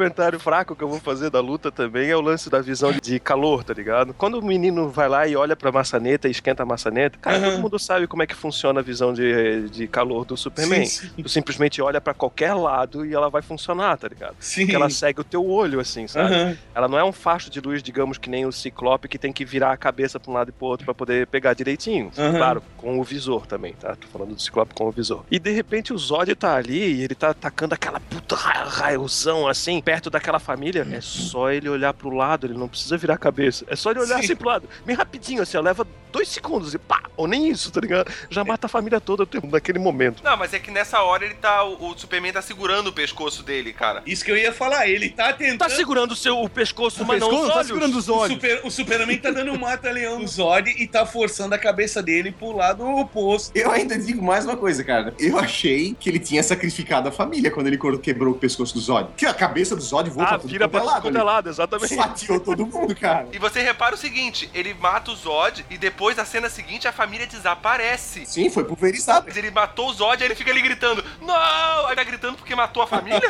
comentário 0.00 0.40
fraco 0.40 0.74
que 0.74 0.82
eu 0.82 0.88
vou 0.88 0.98
fazer 0.98 1.28
da 1.28 1.40
luta 1.40 1.70
também 1.70 2.08
é 2.08 2.16
o 2.16 2.20
lance 2.22 2.48
da 2.48 2.60
visão 2.62 2.90
de 2.92 3.20
calor, 3.20 3.62
tá 3.62 3.74
ligado? 3.74 4.14
Quando 4.14 4.38
o 4.38 4.42
menino 4.44 4.88
vai 4.88 5.08
lá 5.10 5.28
e 5.28 5.36
olha 5.36 5.54
pra 5.54 5.70
maçaneta 5.70 6.26
e 6.26 6.30
esquenta 6.30 6.62
a 6.62 6.66
maçaneta, 6.66 7.18
cara, 7.18 7.36
Aham. 7.36 7.50
todo 7.50 7.60
mundo 7.60 7.78
sabe 7.78 8.06
como 8.06 8.22
é 8.22 8.26
que 8.26 8.34
funciona 8.34 8.80
a 8.80 8.82
visão 8.82 9.12
de, 9.12 9.68
de 9.68 9.86
calor 9.86 10.24
do 10.24 10.36
Superman. 10.38 10.86
Sim, 10.86 11.08
sim. 11.08 11.22
Tu 11.22 11.28
simplesmente 11.28 11.82
olha 11.82 12.00
pra 12.00 12.14
qualquer 12.14 12.54
lado 12.54 13.04
e 13.04 13.12
ela 13.12 13.28
vai 13.28 13.42
funcionar, 13.42 13.98
tá 13.98 14.08
ligado? 14.08 14.36
Sim. 14.40 14.62
Porque 14.62 14.74
ela 14.76 14.88
segue 14.88 15.20
o 15.20 15.24
teu 15.24 15.46
olho, 15.46 15.78
assim, 15.80 16.06
sabe? 16.08 16.34
Aham. 16.34 16.56
Ela 16.74 16.88
não 16.88 16.98
é 16.98 17.04
um 17.04 17.12
facho 17.12 17.50
de 17.50 17.60
luz, 17.60 17.82
digamos, 17.82 18.16
que 18.16 18.30
nem 18.30 18.46
o 18.46 18.52
Ciclope, 18.52 19.06
que 19.06 19.18
tem 19.18 19.32
que 19.34 19.44
virar 19.44 19.72
a 19.72 19.76
cabeça 19.76 20.18
pra 20.18 20.30
um 20.30 20.34
lado 20.34 20.48
e 20.48 20.52
pro 20.52 20.66
outro 20.66 20.86
pra 20.86 20.94
poder 20.94 21.26
pegar 21.26 21.52
direitinho. 21.52 22.10
Aham. 22.16 22.36
Claro, 22.38 22.62
com 22.78 22.98
o 22.98 23.04
visor 23.04 23.46
também, 23.46 23.74
tá? 23.74 23.94
Tô 23.96 24.06
falando 24.08 24.34
do 24.34 24.40
Ciclope 24.40 24.72
com 24.74 24.86
o 24.86 24.90
visor. 24.90 25.24
E 25.30 25.38
de 25.38 25.50
repente 25.50 25.92
o 25.92 25.98
Zod 25.98 26.34
tá 26.36 26.54
ali 26.56 26.94
e 26.94 27.02
ele 27.02 27.14
tá 27.14 27.30
atacando 27.30 27.74
aquela 27.74 28.00
puta 28.00 28.34
ra- 28.34 28.64
raiozão 28.64 29.46
assim, 29.46 29.80
perto 29.90 30.08
daquela 30.08 30.38
família. 30.38 30.86
É 30.92 31.00
só 31.00 31.50
ele 31.50 31.68
olhar 31.68 31.92
pro 31.92 32.10
lado, 32.10 32.46
ele 32.46 32.54
não 32.54 32.68
precisa 32.68 32.96
virar 32.96 33.14
a 33.14 33.18
cabeça. 33.18 33.64
É 33.66 33.74
só 33.74 33.90
ele 33.90 33.98
olhar 33.98 34.18
Sim. 34.18 34.24
assim 34.24 34.36
pro 34.36 34.46
lado, 34.48 34.68
bem 34.86 34.94
rapidinho, 34.94 35.42
assim, 35.42 35.56
ó, 35.56 35.60
leva 35.60 35.84
dois 36.12 36.28
segundos 36.28 36.74
e 36.74 36.78
pá, 36.78 37.02
ou 37.16 37.26
nem 37.26 37.48
isso, 37.48 37.70
tá 37.70 37.80
ligado? 37.80 38.10
Já 38.28 38.44
mata 38.44 38.66
a 38.66 38.68
família 38.68 39.00
toda 39.00 39.26
naquele 39.50 39.78
momento. 39.78 40.22
Não, 40.22 40.36
mas 40.36 40.52
é 40.54 40.58
que 40.58 40.70
nessa 40.70 41.02
hora 41.02 41.24
ele 41.24 41.34
tá. 41.34 41.64
O, 41.64 41.90
o 41.90 41.98
Superman 41.98 42.32
tá 42.32 42.42
segurando 42.42 42.88
o 42.88 42.92
pescoço 42.92 43.42
dele, 43.42 43.72
cara. 43.72 44.02
Isso 44.06 44.24
que 44.24 44.30
eu 44.30 44.36
ia 44.36 44.52
falar, 44.52 44.88
ele 44.88 45.10
tá 45.10 45.32
tentando. 45.32 45.58
Tá 45.58 45.68
segurando 45.68 46.12
o 46.12 46.16
seu 46.16 46.38
o 46.40 46.48
pescoço, 46.48 47.02
O 47.02 47.06
mas 47.06 47.20
não 47.20 47.28
pescoço 47.28 47.42
os 47.46 47.48
tá 47.50 47.54
olhos. 47.56 47.66
segurando 47.66 47.98
os 47.98 48.08
O, 48.08 48.14
olhos. 48.14 48.34
super, 48.34 48.60
o 48.64 48.70
Superman 48.70 49.18
tá 49.18 49.30
dando 49.30 49.52
um 49.52 49.58
mata-leão 49.58 50.18
no 50.20 50.26
Zod 50.28 50.70
e 50.70 50.86
tá 50.86 51.04
forçando 51.04 51.54
a 51.54 51.58
cabeça 51.58 52.02
dele 52.02 52.32
pro 52.32 52.52
lado 52.56 52.84
oposto. 52.84 53.50
Eu 53.56 53.70
ainda 53.70 53.98
digo 53.98 54.22
mais 54.24 54.44
uma 54.44 54.56
coisa, 54.56 54.82
cara. 54.84 55.14
Eu 55.18 55.38
achei 55.38 55.94
que 55.98 56.08
ele 56.08 56.18
tinha 56.18 56.42
sacrificado 56.42 57.08
a 57.08 57.12
família 57.12 57.50
quando 57.50 57.66
ele 57.68 57.78
quebrou 57.98 58.34
o 58.34 58.38
pescoço 58.38 58.74
do 58.74 58.80
Zod. 58.80 59.10
Que 59.16 59.26
a 59.26 59.34
cabeça 59.34 59.69
do 59.76 59.82
Zod 59.82 60.08
voa 60.10 60.24
Ah, 60.24 60.28
pra 60.28 60.38
tudo 60.38 60.50
vira 60.50 60.68
quanto 60.68 60.76
é 60.76 60.80
pra 60.84 60.92
lado 60.92 61.02
tudo 61.02 61.18
é 61.18 61.22
lado, 61.22 61.48
exatamente. 61.48 61.94
Fatiou 61.96 62.40
todo 62.40 62.66
mundo, 62.66 62.94
cara. 62.96 63.28
E 63.32 63.38
você 63.38 63.60
repara 63.62 63.94
o 63.94 63.98
seguinte: 63.98 64.50
ele 64.54 64.74
mata 64.74 65.10
o 65.10 65.16
Zod 65.16 65.64
e 65.70 65.76
depois, 65.78 66.16
na 66.16 66.24
cena 66.24 66.48
seguinte, 66.48 66.86
a 66.88 66.92
família 66.92 67.26
desaparece. 67.26 68.24
Sim, 68.26 68.50
foi 68.50 68.64
pulverizado. 68.64 69.26
Mas 69.28 69.36
ele 69.36 69.50
matou 69.50 69.88
o 69.88 69.92
Zod, 69.92 70.22
aí 70.22 70.28
ele 70.28 70.34
fica 70.34 70.50
ali 70.50 70.60
gritando: 70.62 71.04
Não! 71.20 71.86
Aí 71.86 71.96
tá 71.96 72.04
gritando 72.04 72.36
porque 72.36 72.54
matou 72.54 72.82
a 72.82 72.86
família? 72.86 73.20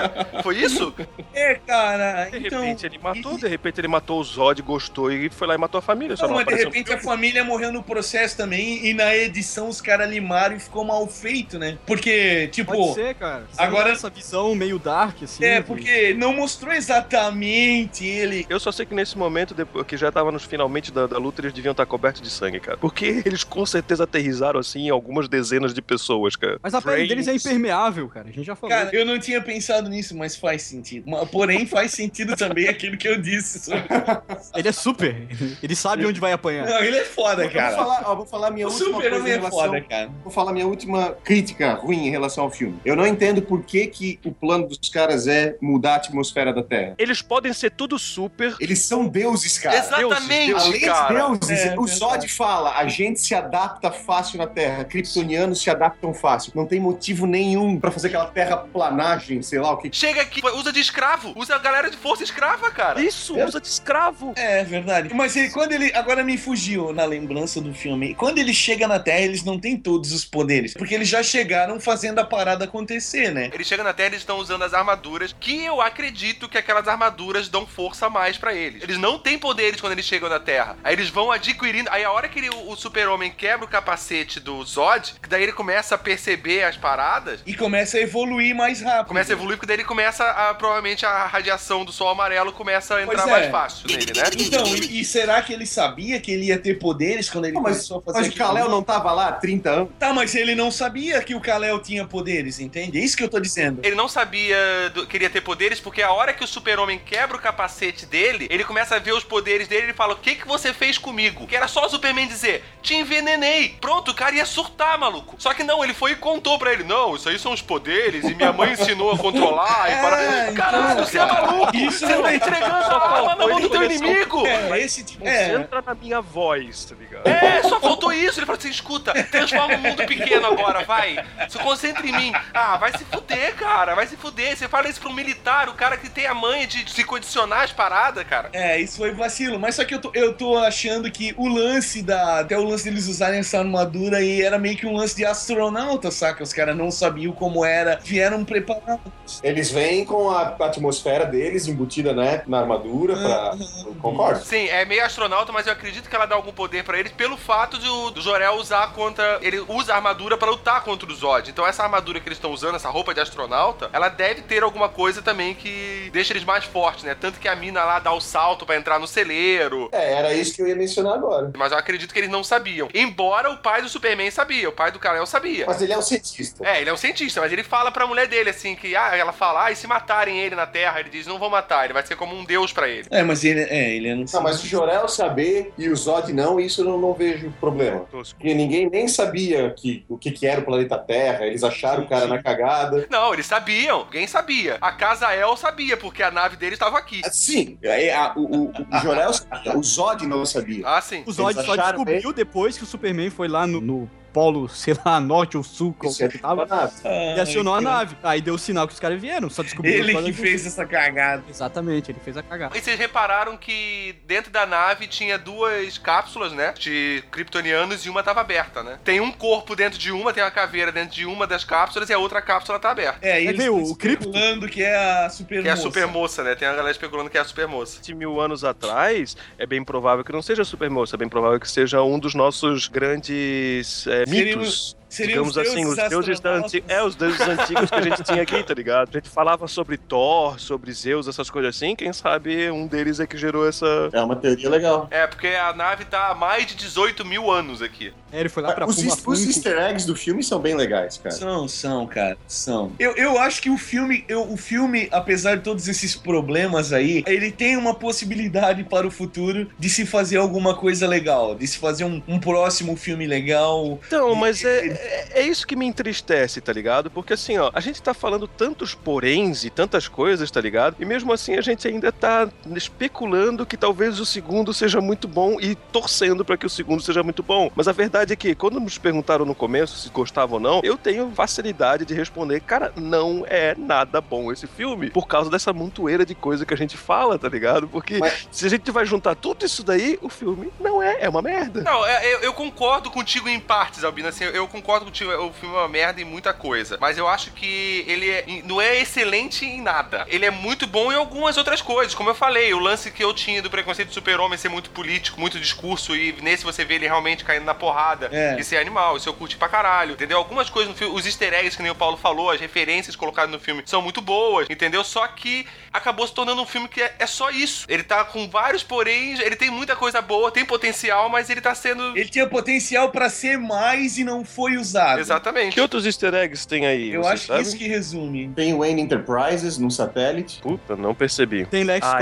Foi 0.42 0.56
isso? 0.58 0.94
É, 1.34 1.54
cara, 1.66 2.24
De 2.30 2.38
então. 2.46 2.60
repente 2.60 2.86
ele 2.86 2.98
matou, 2.98 3.38
de 3.38 3.48
repente 3.48 3.80
ele 3.80 3.88
matou 3.88 4.20
o 4.20 4.24
Zod, 4.24 4.60
gostou 4.62 5.10
e 5.12 5.30
foi 5.30 5.46
lá 5.46 5.54
e 5.54 5.58
matou 5.58 5.78
a 5.78 5.82
família. 5.82 6.16
Só 6.16 6.26
Não, 6.26 6.36
não, 6.36 6.44
mas 6.44 6.56
de 6.56 6.64
repente 6.64 6.92
a 6.92 6.98
filme. 6.98 7.02
família 7.04 7.44
morreu 7.44 7.72
no 7.72 7.82
processo 7.82 8.36
também 8.36 8.86
e 8.86 8.94
na 8.94 9.14
edição 9.16 9.68
os 9.68 9.80
caras 9.80 10.08
limaram 10.10 10.56
e 10.56 10.60
ficou 10.60 10.84
mal 10.84 11.06
feito, 11.06 11.58
né? 11.58 11.78
Porque, 11.86 12.48
tipo. 12.48 12.72
Pode 12.72 12.94
ser, 12.94 13.14
cara. 13.14 13.46
Você 13.50 13.62
agora- 13.62 13.90
essa 13.90 14.08
visão 14.10 14.54
meio 14.54 14.78
dark, 14.78 15.22
assim. 15.22 15.44
É, 15.44 15.60
porque 15.60 16.14
não 16.14 16.29
mostrou 16.32 16.72
exatamente 16.72 18.04
ele. 18.06 18.46
Eu 18.48 18.58
só 18.60 18.70
sei 18.72 18.86
que 18.86 18.94
nesse 18.94 19.16
momento, 19.16 19.54
depois 19.54 19.86
que 19.86 19.96
já 19.96 20.10
tava 20.10 20.30
nos 20.32 20.44
finalmente 20.44 20.92
da, 20.92 21.06
da 21.06 21.18
luta, 21.18 21.40
eles 21.40 21.52
deviam 21.52 21.72
estar 21.72 21.86
cobertos 21.86 22.22
de 22.22 22.30
sangue, 22.30 22.60
cara. 22.60 22.76
Porque 22.78 23.22
eles 23.26 23.44
com 23.44 23.64
certeza 23.66 24.04
aterrizaram 24.04 24.60
assim 24.60 24.86
em 24.86 24.90
algumas 24.90 25.28
dezenas 25.28 25.72
de 25.74 25.82
pessoas, 25.82 26.36
cara. 26.36 26.58
Mas 26.62 26.74
a 26.74 26.80
pele 26.82 27.06
deles 27.08 27.28
é 27.28 27.34
impermeável, 27.34 28.08
cara. 28.08 28.28
A 28.28 28.32
gente 28.32 28.44
já 28.46 28.54
falou. 28.56 28.74
Cara, 28.76 28.90
eu 28.92 29.04
não 29.04 29.18
tinha 29.18 29.40
pensado 29.40 29.88
nisso, 29.88 30.16
mas 30.16 30.36
faz 30.36 30.62
sentido. 30.62 31.04
Mas, 31.10 31.28
Porém, 31.30 31.66
faz 31.66 31.92
sentido 31.92 32.36
também 32.36 32.68
aquilo 32.68 32.96
que 32.96 33.06
eu 33.08 33.20
disse. 33.20 33.58
sobre- 33.60 33.80
Ele 34.56 34.68
é 34.68 34.72
super. 34.72 35.28
Ele 35.62 35.76
sabe 35.76 36.04
onde 36.06 36.20
vai 36.20 36.32
apanhar. 36.32 36.66
Não, 36.66 36.78
ele 36.82 36.96
é 36.96 37.04
foda, 37.04 37.42
Eu 37.44 37.50
vou 37.50 37.54
cara. 37.60 37.76
falar, 37.76 38.02
ó, 38.06 38.14
vou 38.14 38.26
falar 38.26 38.50
minha 38.50 38.66
O 38.66 38.70
última 38.70 38.92
coisa 38.92 39.00
em 39.00 39.10
Super-Homem 39.10 39.32
é 39.32 39.36
relação... 39.36 39.58
foda, 39.58 39.80
cara. 39.82 40.10
Vou 40.22 40.32
falar 40.32 40.52
minha 40.52 40.66
última 40.66 41.12
crítica 41.24 41.74
ruim 41.74 42.06
em 42.06 42.10
relação 42.10 42.44
ao 42.44 42.50
filme. 42.50 42.78
Eu 42.84 42.96
não 42.96 43.06
entendo 43.06 43.42
por 43.42 43.62
que, 43.62 43.86
que 43.86 44.18
o 44.24 44.32
plano 44.32 44.66
dos 44.66 44.78
caras 44.88 45.26
é 45.26 45.56
mudar 45.60 45.92
a 45.92 45.96
atmosfera 45.96 46.19
da 46.52 46.62
Terra. 46.62 46.94
Eles 46.98 47.22
podem 47.22 47.52
ser 47.52 47.70
tudo 47.70 47.98
super. 47.98 48.54
Eles 48.60 48.80
são 48.80 49.06
deuses, 49.06 49.58
cara. 49.58 49.76
Exatamente, 49.76 50.52
Além 50.54 50.80
cara. 50.80 51.08
de 51.08 51.14
deuses, 51.14 51.66
É, 51.66 51.74
o. 51.78 51.86
Zod 51.86 52.28
fala, 52.28 52.76
a 52.76 52.86
gente 52.88 53.20
se 53.20 53.34
adapta 53.34 53.90
fácil 53.90 54.38
na 54.38 54.46
Terra, 54.46 54.84
kryptonianos 54.84 55.60
se 55.60 55.70
adaptam 55.70 56.14
fácil. 56.14 56.52
Não 56.54 56.66
tem 56.66 56.80
motivo 56.80 57.26
nenhum 57.26 57.78
pra 57.78 57.90
fazer 57.90 58.08
aquela 58.08 58.26
terraplanagem, 58.26 59.42
sei 59.42 59.58
lá 59.60 59.72
o 59.72 59.76
que. 59.76 59.90
Chega 59.92 60.22
aqui, 60.22 60.40
usa 60.54 60.72
de 60.72 60.80
escravo. 60.80 61.32
Usa 61.36 61.56
a 61.56 61.58
galera 61.58 61.90
de 61.90 61.96
força 61.96 62.22
escrava, 62.22 62.70
cara. 62.70 63.00
Isso, 63.00 63.36
usa 63.38 63.60
de 63.60 63.66
escravo. 63.68 64.32
É 64.36 64.64
verdade. 64.64 65.12
Mas 65.14 65.36
ele, 65.36 65.50
quando 65.50 65.72
ele. 65.72 65.92
Agora 65.94 66.22
me 66.22 66.38
fugiu 66.38 66.92
na 66.92 67.04
lembrança 67.04 67.60
do 67.60 67.74
filme. 67.74 68.14
Quando 68.14 68.38
ele 68.38 68.54
chega 68.54 68.86
na 68.86 68.98
Terra, 68.98 69.20
eles 69.20 69.44
não 69.44 69.58
têm 69.58 69.76
todos 69.76 70.12
os 70.12 70.24
poderes. 70.24 70.74
Porque 70.74 70.94
eles 70.94 71.08
já 71.08 71.22
chegaram 71.22 71.80
fazendo 71.80 72.18
a 72.20 72.24
parada 72.24 72.64
acontecer, 72.64 73.32
né? 73.32 73.50
Eles 73.52 73.66
chegam 73.66 73.84
na 73.84 73.92
Terra 73.92 74.08
e 74.08 74.12
eles 74.12 74.20
estão 74.20 74.38
usando 74.38 74.62
as 74.62 74.72
armaduras, 74.74 75.34
que 75.38 75.64
eu 75.64 75.80
acredito 76.10 76.48
que 76.48 76.58
aquelas 76.58 76.88
armaduras 76.88 77.48
dão 77.48 77.66
força 77.66 78.06
a 78.06 78.10
mais 78.10 78.36
pra 78.36 78.52
eles. 78.52 78.82
Eles 78.82 78.98
não 78.98 79.18
têm 79.18 79.38
poderes 79.38 79.80
quando 79.80 79.92
eles 79.92 80.04
chegam 80.04 80.28
na 80.28 80.40
Terra. 80.40 80.76
Aí 80.82 80.94
eles 80.94 81.08
vão 81.08 81.30
adquirindo. 81.30 81.88
Aí 81.92 82.02
a 82.04 82.10
hora 82.10 82.28
que 82.28 82.38
ele- 82.40 82.50
o 82.50 82.74
super-homem 82.76 83.30
quebra 83.30 83.64
o 83.64 83.68
capacete 83.68 84.40
do 84.40 84.62
Zod, 84.64 85.14
que 85.22 85.28
daí 85.28 85.42
ele 85.44 85.52
começa 85.52 85.94
a 85.94 85.98
perceber 85.98 86.64
as 86.64 86.76
paradas, 86.76 87.40
E 87.46 87.54
começa 87.54 87.96
a 87.96 88.00
evoluir 88.00 88.54
mais 88.54 88.82
rápido. 88.82 89.06
começa 89.08 89.32
a 89.32 89.34
evoluir, 89.34 89.56
porque 89.56 89.66
daí 89.66 89.76
ele 89.76 89.84
começa 89.84 90.24
a. 90.28 90.54
Provavelmente 90.54 91.06
a 91.06 91.26
radiação 91.26 91.84
do 91.84 91.92
sol 91.92 92.08
amarelo 92.08 92.52
começa 92.52 92.96
a 92.96 93.02
entrar 93.02 93.26
é. 93.28 93.30
mais 93.30 93.50
fácil 93.50 93.86
nele, 93.88 94.12
né? 94.14 94.22
Então, 94.36 94.66
e, 94.66 95.00
e 95.00 95.04
será 95.04 95.40
que 95.42 95.52
ele 95.52 95.66
sabia 95.66 96.20
que 96.20 96.32
ele 96.32 96.46
ia 96.46 96.58
ter 96.58 96.78
poderes 96.78 97.30
quando 97.30 97.44
ele 97.44 97.54
Não, 97.54 97.62
mas, 97.62 97.76
começou 97.76 97.98
a 97.98 98.02
fazer 98.02 98.18
mas 98.26 98.34
o? 98.34 98.36
Kal-El 98.36 98.68
não 98.68 98.82
tava 98.82 99.12
lá 99.12 99.28
há 99.28 99.32
30 99.32 99.70
anos? 99.70 99.88
Tá, 99.98 100.12
mas 100.12 100.34
ele 100.34 100.54
não 100.54 100.70
sabia 100.70 101.22
que 101.22 101.34
o 101.34 101.40
Kal-El 101.40 101.78
tinha 101.80 102.04
poderes, 102.04 102.58
entende? 102.58 102.98
É 102.98 103.04
isso 103.04 103.16
que 103.16 103.22
eu 103.22 103.28
tô 103.28 103.38
dizendo. 103.38 103.80
Ele 103.84 103.94
não 103.94 104.08
sabia 104.08 104.56
do, 104.92 105.06
que 105.06 105.16
ele 105.16 105.24
ia 105.24 105.30
ter 105.30 105.40
poderes, 105.40 105.80
porque 105.80 105.99
a 106.02 106.12
hora 106.12 106.32
que 106.32 106.44
o 106.44 106.46
super-homem 106.46 106.98
quebra 106.98 107.36
o 107.36 107.40
capacete 107.40 108.06
dele, 108.06 108.46
ele 108.50 108.64
começa 108.64 108.96
a 108.96 108.98
ver 108.98 109.12
os 109.12 109.24
poderes 109.24 109.68
dele 109.68 109.82
e 109.82 109.84
ele 109.86 109.92
fala: 109.94 110.14
O 110.14 110.18
que, 110.18 110.34
que 110.34 110.46
você 110.46 110.72
fez 110.72 110.98
comigo? 110.98 111.46
Que 111.46 111.56
era 111.56 111.68
só 111.68 111.86
o 111.86 111.88
Superman 111.90 112.26
dizer: 112.26 112.64
Te 112.82 112.94
envenenei. 112.94 113.76
Pronto, 113.80 114.10
o 114.10 114.14
cara 114.14 114.34
ia 114.34 114.46
surtar, 114.46 114.98
maluco. 114.98 115.36
Só 115.38 115.52
que 115.54 115.62
não, 115.62 115.82
ele 115.84 115.94
foi 115.94 116.12
e 116.12 116.16
contou 116.16 116.58
pra 116.58 116.72
ele: 116.72 116.84
Não, 116.84 117.14
isso 117.16 117.28
aí 117.28 117.38
são 117.38 117.52
os 117.52 117.62
poderes 117.62 118.24
e 118.24 118.34
minha 118.34 118.52
mãe 118.52 118.72
ensinou 118.72 119.12
a 119.12 119.18
controlar. 119.18 119.90
e 119.90 119.96
para... 120.00 120.22
É, 120.22 120.52
Caralho, 120.52 121.04
você 121.04 121.18
é 121.18 121.24
maluco! 121.26 121.76
Isso 121.76 121.98
você 122.00 122.14
não 122.14 122.22
tá 122.22 122.32
é- 122.32 122.36
entregando 122.36 122.74
a 122.74 123.10
arma 123.16 123.34
na 123.36 123.46
mão 123.46 123.60
do 123.60 123.68
teu 123.68 123.82
inimigo! 123.84 124.46
É, 124.46 124.80
esse 124.80 125.04
tipo. 125.04 125.26
É, 125.26 125.50
Concentra 125.50 125.82
na 125.82 125.94
minha 125.94 126.20
voz, 126.20 126.84
tá 126.84 126.94
ligado? 126.98 127.26
É, 127.26 127.62
só 127.62 127.80
faltou 127.80 128.12
isso. 128.12 128.38
Ele 128.38 128.46
falou 128.46 128.58
assim: 128.58 128.70
escuta, 128.70 129.12
transforma 129.24 129.74
o 129.74 129.78
mundo 129.78 130.04
pequeno 130.06 130.46
agora, 130.46 130.84
vai. 130.84 131.18
Se 131.48 131.58
concentra 131.58 132.06
em 132.06 132.12
mim. 132.12 132.32
Ah, 132.54 132.76
vai 132.76 132.92
se 132.96 133.04
fuder, 133.04 133.54
cara, 133.54 133.94
vai 133.94 134.06
se 134.06 134.16
fuder. 134.16 134.56
Você 134.56 134.68
fala 134.68 134.88
isso 134.88 135.00
pra 135.00 135.10
um 135.10 135.14
militar, 135.14 135.68
o 135.68 135.74
cara 135.74 135.89
que 135.96 136.08
tem 136.08 136.26
a 136.26 136.34
manha 136.34 136.66
de 136.66 136.90
se 136.90 137.04
condicionar 137.04 137.64
as 137.64 137.72
paradas, 137.72 138.24
cara. 138.24 138.50
É, 138.52 138.80
isso 138.80 138.98
foi 138.98 139.12
vacilo. 139.12 139.58
Mas 139.58 139.74
só 139.74 139.84
que 139.84 139.94
eu 139.94 140.00
tô, 140.00 140.10
eu 140.14 140.34
tô 140.34 140.56
achando 140.58 141.10
que 141.10 141.34
o 141.36 141.48
lance 141.48 142.02
da. 142.02 142.40
Até 142.40 142.58
o 142.58 142.64
lance 142.64 142.84
deles 142.84 143.08
usarem 143.08 143.40
essa 143.40 143.58
armadura 143.58 144.18
aí 144.18 144.42
era 144.42 144.58
meio 144.58 144.76
que 144.76 144.86
um 144.86 144.96
lance 144.96 145.16
de 145.16 145.24
astronauta, 145.24 146.10
saca? 146.10 146.42
Os 146.42 146.52
caras 146.52 146.76
não 146.76 146.90
sabiam 146.90 147.32
como 147.32 147.64
era, 147.64 147.98
vieram 148.02 148.44
preparados. 148.44 149.40
Eles 149.42 149.70
vêm 149.70 150.04
com 150.04 150.30
a 150.30 150.56
atmosfera 150.60 151.24
deles 151.24 151.66
embutida 151.66 152.12
né, 152.12 152.42
na 152.46 152.60
armadura 152.60 153.16
pra. 153.16 153.52
Concordo. 154.00 154.44
Sim, 154.44 154.68
é 154.68 154.84
meio 154.84 155.04
astronauta, 155.04 155.52
mas 155.52 155.66
eu 155.66 155.72
acredito 155.72 156.08
que 156.08 156.16
ela 156.16 156.26
dá 156.26 156.34
algum 156.34 156.52
poder 156.52 156.84
pra 156.84 156.98
eles 156.98 157.12
pelo 157.12 157.36
fato 157.36 157.78
de 157.78 157.88
o 157.88 158.10
do 158.10 158.20
Jorel 158.20 158.54
usar 158.54 158.92
contra. 158.92 159.38
Ele 159.42 159.60
usa 159.68 159.92
a 159.92 159.96
armadura 159.96 160.36
pra 160.36 160.50
lutar 160.50 160.82
contra 160.82 161.10
o 161.10 161.14
Zod. 161.14 161.50
Então 161.50 161.66
essa 161.66 161.82
armadura 161.82 162.20
que 162.20 162.28
eles 162.28 162.38
estão 162.38 162.52
usando, 162.52 162.76
essa 162.76 162.88
roupa 162.88 163.14
de 163.14 163.20
astronauta, 163.20 163.90
ela 163.92 164.08
deve 164.08 164.42
ter 164.42 164.62
alguma 164.62 164.88
coisa 164.88 165.22
também 165.22 165.54
que 165.54 165.79
deixa 166.12 166.32
eles 166.32 166.44
mais 166.44 166.64
fortes, 166.64 167.04
né? 167.04 167.16
Tanto 167.18 167.38
que 167.38 167.48
a 167.48 167.56
mina 167.56 167.84
lá 167.84 167.98
dá 167.98 168.12
o 168.12 168.20
salto 168.20 168.66
pra 168.66 168.76
entrar 168.76 168.98
no 168.98 169.06
celeiro. 169.06 169.88
É, 169.92 170.14
era 170.14 170.34
isso 170.34 170.54
que 170.54 170.62
eu 170.62 170.68
ia 170.68 170.76
mencionar 170.76 171.14
agora. 171.14 171.50
Mas 171.56 171.72
eu 171.72 171.78
acredito 171.78 172.12
que 172.12 172.18
eles 172.18 172.30
não 172.30 172.44
sabiam. 172.44 172.88
Embora 172.94 173.50
o 173.50 173.58
pai 173.58 173.82
do 173.82 173.88
Superman 173.88 174.30
sabia, 174.30 174.68
o 174.68 174.72
pai 174.72 174.90
do 174.90 174.98
Kal-El 174.98 175.26
sabia. 175.26 175.66
Mas 175.66 175.82
ele 175.82 175.92
é 175.92 175.98
um 175.98 176.02
cientista. 176.02 176.66
É, 176.66 176.80
ele 176.80 176.90
é 176.90 176.92
um 176.92 176.96
cientista, 176.96 177.40
mas 177.40 177.52
ele 177.52 177.62
fala 177.62 177.90
pra 177.90 178.06
mulher 178.06 178.26
dele 178.26 178.50
assim 178.50 178.74
que 178.74 178.94
ah, 178.96 179.16
ela 179.16 179.32
fala: 179.32 179.66
"Ah, 179.66 179.72
e 179.72 179.76
se 179.76 179.86
matarem 179.86 180.38
ele 180.38 180.54
na 180.54 180.66
Terra?" 180.66 181.00
Ele 181.00 181.10
diz: 181.10 181.26
"Não 181.26 181.38
vão 181.38 181.50
matar, 181.50 181.84
ele 181.84 181.94
vai 181.94 182.04
ser 182.04 182.16
como 182.16 182.34
um 182.34 182.44
deus 182.44 182.72
pra 182.72 182.88
ele". 182.88 183.06
É, 183.10 183.22
mas 183.22 183.44
ele 183.44 183.60
é, 183.60 183.94
ele 183.94 184.08
é 184.08 184.14
não 184.14 184.24
Não, 184.32 184.42
mas 184.42 184.62
o 184.62 184.66
Jorel 184.66 185.08
saber 185.08 185.72
e 185.76 185.88
o 185.88 185.96
Zod 185.96 186.32
não, 186.32 186.60
isso 186.60 186.80
eu 186.80 186.84
não, 186.84 186.98
não 186.98 187.14
vejo 187.14 187.52
problema. 187.60 188.06
Porque 188.10 188.54
ninguém 188.54 188.88
nem 188.88 189.08
sabia 189.08 189.70
que, 189.70 190.04
o 190.08 190.16
que, 190.16 190.30
que 190.30 190.46
era 190.46 190.60
o 190.60 190.64
planeta 190.64 190.98
Terra, 190.98 191.46
eles 191.46 191.62
acharam 191.62 192.04
o 192.04 192.08
cara 192.08 192.26
na 192.26 192.42
cagada. 192.42 193.06
Não, 193.10 193.32
eles 193.32 193.46
sabiam. 193.46 193.98
Alguém 193.98 194.26
sabia. 194.26 194.78
A 194.80 194.92
Casa 194.92 195.34
El 195.34 195.56
sabia, 195.56 195.69
porque 195.96 196.22
a 196.22 196.30
nave 196.30 196.56
dele 196.56 196.74
estava 196.74 196.98
aqui. 196.98 197.20
Sim, 197.32 197.78
é, 197.82 198.14
a- 198.14 198.32
o, 198.36 198.66
o, 198.66 198.70
o 198.70 198.98
Jorel 199.02 199.32
sabia, 199.32 199.76
o 199.78 199.82
Zod 199.82 200.26
não 200.26 200.44
sabia. 200.46 200.86
Ah, 200.86 201.00
sim. 201.00 201.22
O 201.26 201.32
Zod 201.32 201.54
só 201.64 201.76
descobriu 201.76 202.32
depois 202.32 202.76
que 202.76 202.84
o 202.84 202.86
Superman 202.86 203.30
foi 203.30 203.48
lá 203.48 203.66
no, 203.66 203.80
no 203.80 204.10
polo, 204.32 204.68
sei 204.68 204.96
lá, 205.04 205.18
norte 205.20 205.56
ou 205.56 205.62
sul, 205.62 205.94
qual 205.98 206.12
Isso 206.12 206.24
é 206.24 206.28
que 206.28 206.38
tava, 206.38 206.66
e 207.04 207.40
acionou 207.40 207.74
a 207.74 207.80
nave. 207.80 208.16
Aí 208.22 208.40
deu 208.40 208.54
o 208.54 208.58
sinal 208.58 208.86
que 208.86 208.94
os 208.94 209.00
caras 209.00 209.20
vieram, 209.20 209.50
só 209.50 209.62
descobriu 209.62 209.92
Ele 209.94 210.22
que 210.22 210.32
fez 210.32 210.66
essa 210.66 210.84
cagada. 210.84 211.42
Exatamente, 211.48 212.10
ele 212.10 212.20
fez 212.20 212.36
a 212.36 212.42
cagada. 212.42 212.76
E 212.76 212.80
vocês 212.80 212.98
repararam 212.98 213.56
que 213.56 214.16
dentro 214.26 214.50
da 214.50 214.66
nave 214.66 215.06
tinha 215.06 215.38
duas 215.38 215.98
cápsulas, 215.98 216.52
né? 216.52 216.72
De 216.78 217.22
kryptonianos 217.30 218.06
e 218.06 218.10
uma 218.10 218.22
tava 218.22 218.40
aberta, 218.40 218.82
né? 218.82 218.98
Tem 219.04 219.20
um 219.20 219.30
corpo 219.30 219.76
dentro 219.76 219.98
de 219.98 220.12
uma, 220.12 220.32
tem 220.32 220.42
uma 220.42 220.50
caveira 220.50 220.92
dentro 220.92 221.14
de 221.14 221.26
uma 221.26 221.46
das 221.46 221.64
cápsulas 221.64 222.08
e 222.08 222.12
a 222.12 222.18
outra 222.18 222.40
cápsula 222.40 222.78
tá 222.78 222.90
aberta. 222.90 223.18
É, 223.22 223.42
e 223.42 223.48
eles 223.48 223.60
estão 223.60 223.76
o 223.76 223.82
especulando 223.82 224.68
que 224.68 224.82
é 224.82 224.96
a 224.96 225.30
super 225.30 225.62
Que 225.62 225.68
é 225.68 225.72
a 225.72 225.76
super 225.76 226.06
moça, 226.06 226.42
né? 226.42 226.54
Tem 226.54 226.66
a 226.66 226.72
galera 226.72 226.90
especulando 226.90 227.30
que 227.30 227.38
é 227.38 227.40
a 227.40 227.44
super 227.44 227.66
moça. 227.66 227.98
20 227.98 228.14
mil 228.14 228.40
anos 228.40 228.64
atrás, 228.64 229.36
é 229.58 229.66
bem 229.66 229.84
provável 229.84 230.24
que 230.24 230.32
não 230.32 230.42
seja 230.42 230.64
Supermoça, 230.64 231.16
é 231.16 231.18
bem 231.18 231.28
provável 231.28 231.58
que 231.58 231.70
seja 231.70 232.02
um 232.02 232.18
dos 232.18 232.34
nossos 232.34 232.88
grandes 232.88 234.06
é, 234.06 234.19
Seriam- 234.26 234.58
mitos. 234.60 234.96
Seriam 235.10 235.44
Digamos 235.44 235.56
os 235.56 235.58
assim, 235.58 235.84
os 235.84 235.96
deuses 235.96 236.10
deuses 236.10 236.40
da 236.40 236.50
astronautas. 236.56 236.74
anti... 236.74 236.84
É, 236.88 237.02
os 237.02 237.14
deuses 237.14 237.40
antigos 237.40 237.90
que 237.90 237.96
a 237.96 238.02
gente 238.02 238.22
tinha 238.22 238.42
aqui, 238.42 238.62
tá 238.62 238.74
ligado? 238.74 239.08
A 239.10 239.12
gente 239.12 239.28
falava 239.28 239.68
sobre 239.68 239.98
Thor, 239.98 240.58
sobre 240.58 240.92
Zeus, 240.92 241.28
essas 241.28 241.50
coisas 241.50 241.76
assim. 241.76 241.94
Quem 241.94 242.12
sabe 242.12 242.70
um 242.70 242.86
deles 242.86 243.20
é 243.20 243.26
que 243.26 243.36
gerou 243.36 243.68
essa. 243.68 244.08
É 244.12 244.22
uma 244.22 244.36
teoria 244.36 244.70
legal. 244.70 245.08
É, 245.10 245.26
porque 245.26 245.48
a 245.48 245.72
nave 245.72 246.04
tá 246.04 246.28
há 246.28 246.34
mais 246.34 246.66
de 246.66 246.74
18 246.76 247.24
mil 247.24 247.50
anos 247.50 247.82
aqui. 247.82 248.12
É, 248.32 248.40
ele 248.40 248.48
foi 248.48 248.62
lá 248.62 248.72
pra 248.72 248.86
Os, 248.86 248.96
Puma 248.96 249.34
os 249.34 249.46
easter 249.46 249.76
eggs 249.78 250.06
do 250.06 250.14
filme 250.14 250.42
são 250.42 250.60
bem 250.60 250.74
legais, 250.74 251.18
cara. 251.18 251.34
São, 251.34 251.66
são, 251.66 252.06
cara, 252.06 252.38
são. 252.46 252.92
Eu, 252.98 253.16
eu 253.16 253.38
acho 253.38 253.60
que 253.60 253.70
o 253.70 253.76
filme, 253.76 254.24
eu, 254.28 254.50
o 254.50 254.56
filme, 254.56 255.08
apesar 255.10 255.56
de 255.56 255.62
todos 255.62 255.88
esses 255.88 256.14
problemas 256.14 256.92
aí, 256.92 257.24
ele 257.26 257.50
tem 257.50 257.76
uma 257.76 257.94
possibilidade 257.94 258.84
para 258.84 259.06
o 259.06 259.10
futuro 259.10 259.68
de 259.78 259.88
se 259.88 260.06
fazer 260.06 260.36
alguma 260.36 260.74
coisa 260.74 261.08
legal, 261.08 261.54
de 261.54 261.66
se 261.66 261.78
fazer 261.78 262.04
um, 262.04 262.22
um 262.28 262.38
próximo 262.38 262.96
filme 262.96 263.26
legal. 263.26 263.98
Então, 264.06 264.34
mas 264.34 264.64
é, 264.64 264.99
é, 265.00 265.40
é 265.40 265.42
isso 265.42 265.66
que 265.66 265.74
me 265.76 265.86
entristece, 265.86 266.60
tá 266.60 266.72
ligado? 266.72 267.10
Porque 267.10 267.32
assim, 267.32 267.56
ó, 267.58 267.70
a 267.74 267.80
gente 267.80 268.02
tá 268.02 268.12
falando 268.12 268.46
tantos 268.46 268.94
poréns 268.94 269.64
e 269.64 269.70
tantas 269.70 270.08
coisas, 270.08 270.50
tá 270.50 270.60
ligado? 270.60 270.96
E 270.98 271.04
mesmo 271.04 271.32
assim 271.32 271.54
a 271.56 271.60
gente 271.60 271.86
ainda 271.88 272.12
tá 272.12 272.48
especulando 272.76 273.64
que 273.64 273.76
talvez 273.76 274.20
o 274.20 274.26
segundo 274.26 274.74
seja 274.74 275.00
muito 275.00 275.26
bom 275.26 275.58
e 275.60 275.74
torcendo 275.74 276.44
pra 276.44 276.56
que 276.56 276.66
o 276.66 276.70
segundo 276.70 277.02
seja 277.02 277.22
muito 277.22 277.42
bom. 277.42 277.70
Mas 277.74 277.88
a 277.88 277.92
verdade 277.92 278.32
é 278.32 278.36
que, 278.36 278.54
quando 278.54 278.80
nos 278.80 278.98
perguntaram 278.98 279.44
no 279.44 279.54
começo 279.54 279.98
se 279.98 280.08
gostava 280.10 280.54
ou 280.54 280.60
não, 280.60 280.80
eu 280.82 280.98
tenho 280.98 281.30
facilidade 281.30 282.04
de 282.04 282.14
responder, 282.14 282.60
cara, 282.60 282.92
não 282.96 283.44
é 283.48 283.74
nada 283.76 284.20
bom 284.20 284.52
esse 284.52 284.66
filme, 284.66 285.10
por 285.10 285.26
causa 285.26 285.50
dessa 285.50 285.72
montoeira 285.72 286.26
de 286.26 286.34
coisa 286.34 286.66
que 286.66 286.74
a 286.74 286.76
gente 286.76 286.96
fala, 286.96 287.38
tá 287.38 287.48
ligado? 287.48 287.88
Porque 287.88 288.18
Mas- 288.18 288.48
se 288.50 288.66
a 288.66 288.68
gente 288.68 288.90
vai 288.90 289.06
juntar 289.06 289.34
tudo 289.34 289.64
isso 289.64 289.82
daí, 289.82 290.18
o 290.20 290.28
filme 290.28 290.70
não 290.80 291.02
é, 291.02 291.18
é 291.20 291.28
uma 291.28 291.40
merda. 291.42 291.82
Não, 291.82 292.04
é, 292.04 292.34
eu, 292.34 292.40
eu 292.40 292.52
concordo 292.52 293.10
contigo 293.10 293.48
em 293.48 293.60
partes, 293.60 294.04
Albino. 294.04 294.28
Assim, 294.28 294.44
eu 294.44 294.66
concordo 294.66 294.89
contigo. 294.98 295.30
O 295.32 295.52
filme 295.52 295.74
é 295.74 295.78
uma 295.78 295.88
merda 295.88 296.20
em 296.20 296.24
muita 296.24 296.52
coisa. 296.52 296.98
Mas 297.00 297.16
eu 297.18 297.28
acho 297.28 297.50
que 297.52 298.04
ele 298.08 298.28
é- 298.30 298.44
não 298.64 298.80
é 298.80 298.98
excelente 299.00 299.64
em 299.64 299.80
nada. 299.80 300.24
Ele 300.28 300.44
é 300.44 300.50
muito 300.50 300.86
bom 300.86 301.12
em 301.12 301.14
algumas 301.16 301.56
outras 301.56 301.80
coisas. 301.80 302.14
Como 302.14 302.30
eu 302.30 302.34
falei, 302.34 302.72
o 302.74 302.78
lance 302.78 303.10
que 303.10 303.22
eu 303.22 303.32
tinha 303.34 303.62
do 303.62 303.70
preconceito 303.70 304.08
do 304.08 304.14
super-homem 304.14 304.58
ser 304.58 304.68
muito 304.68 304.90
político, 304.90 305.38
muito 305.40 305.60
discurso. 305.60 306.16
E 306.16 306.32
nesse 306.42 306.64
você 306.64 306.84
vê 306.84 306.94
ele 306.94 307.06
realmente 307.06 307.44
caindo 307.44 307.64
na 307.64 307.74
porrada. 307.74 308.28
É. 308.32 308.56
E 308.58 308.64
ser 308.64 308.78
animal. 308.78 309.16
Isso 309.16 309.28
eu 309.28 309.34
curti 309.34 309.56
pra 309.56 309.68
caralho. 309.68 310.12
Entendeu? 310.14 310.38
Algumas 310.38 310.68
coisas 310.70 310.90
no 310.90 310.96
filme, 310.96 311.14
os 311.14 311.26
easter 311.26 311.52
eggs, 311.52 311.76
que 311.76 311.82
nem 311.82 311.92
o 311.92 311.94
Paulo 311.94 312.16
falou, 312.16 312.50
as 312.50 312.60
referências 312.60 313.14
colocadas 313.14 313.50
no 313.50 313.60
filme 313.60 313.82
são 313.86 314.00
muito 314.02 314.20
boas. 314.20 314.66
Entendeu? 314.70 315.04
Só 315.04 315.26
que 315.28 315.66
acabou 315.92 316.26
se 316.26 316.32
tornando 316.34 316.62
um 316.62 316.66
filme 316.66 316.88
que 316.88 317.02
é, 317.02 317.14
é 317.18 317.26
só 317.26 317.50
isso. 317.50 317.84
Ele 317.88 318.02
tá 318.02 318.24
com 318.24 318.48
vários 318.48 318.82
poréns. 318.82 319.40
Ele 319.40 319.56
tem 319.56 319.70
muita 319.70 319.94
coisa 319.94 320.20
boa, 320.22 320.50
tem 320.50 320.64
potencial, 320.64 321.28
mas 321.28 321.50
ele 321.50 321.60
tá 321.60 321.74
sendo. 321.74 322.16
Ele 322.16 322.28
tinha 322.28 322.46
potencial 322.46 323.10
pra 323.10 323.28
ser 323.28 323.58
mais 323.58 324.18
e 324.18 324.24
não 324.24 324.44
foi 324.44 324.76
usado. 324.80 325.20
Exatamente. 325.20 325.74
Que 325.74 325.80
outros 325.80 326.06
easter 326.06 326.34
eggs 326.34 326.66
tem 326.66 326.86
aí? 326.86 327.10
Eu 327.12 327.26
acho 327.26 327.42
que 327.42 327.46
sabe? 327.48 327.62
isso 327.62 327.76
que 327.76 327.86
resume. 327.86 328.48
Tem 328.54 328.74
o 328.74 328.78
Wayne 328.78 329.02
Enterprises 329.02 329.78
num 329.78 329.90
satélite. 329.90 330.60
Puta, 330.60 330.96
não 330.96 331.14
percebi. 331.14 331.66
Tem 331.66 331.84
Lex 331.84 332.06
Ah, 332.06 332.18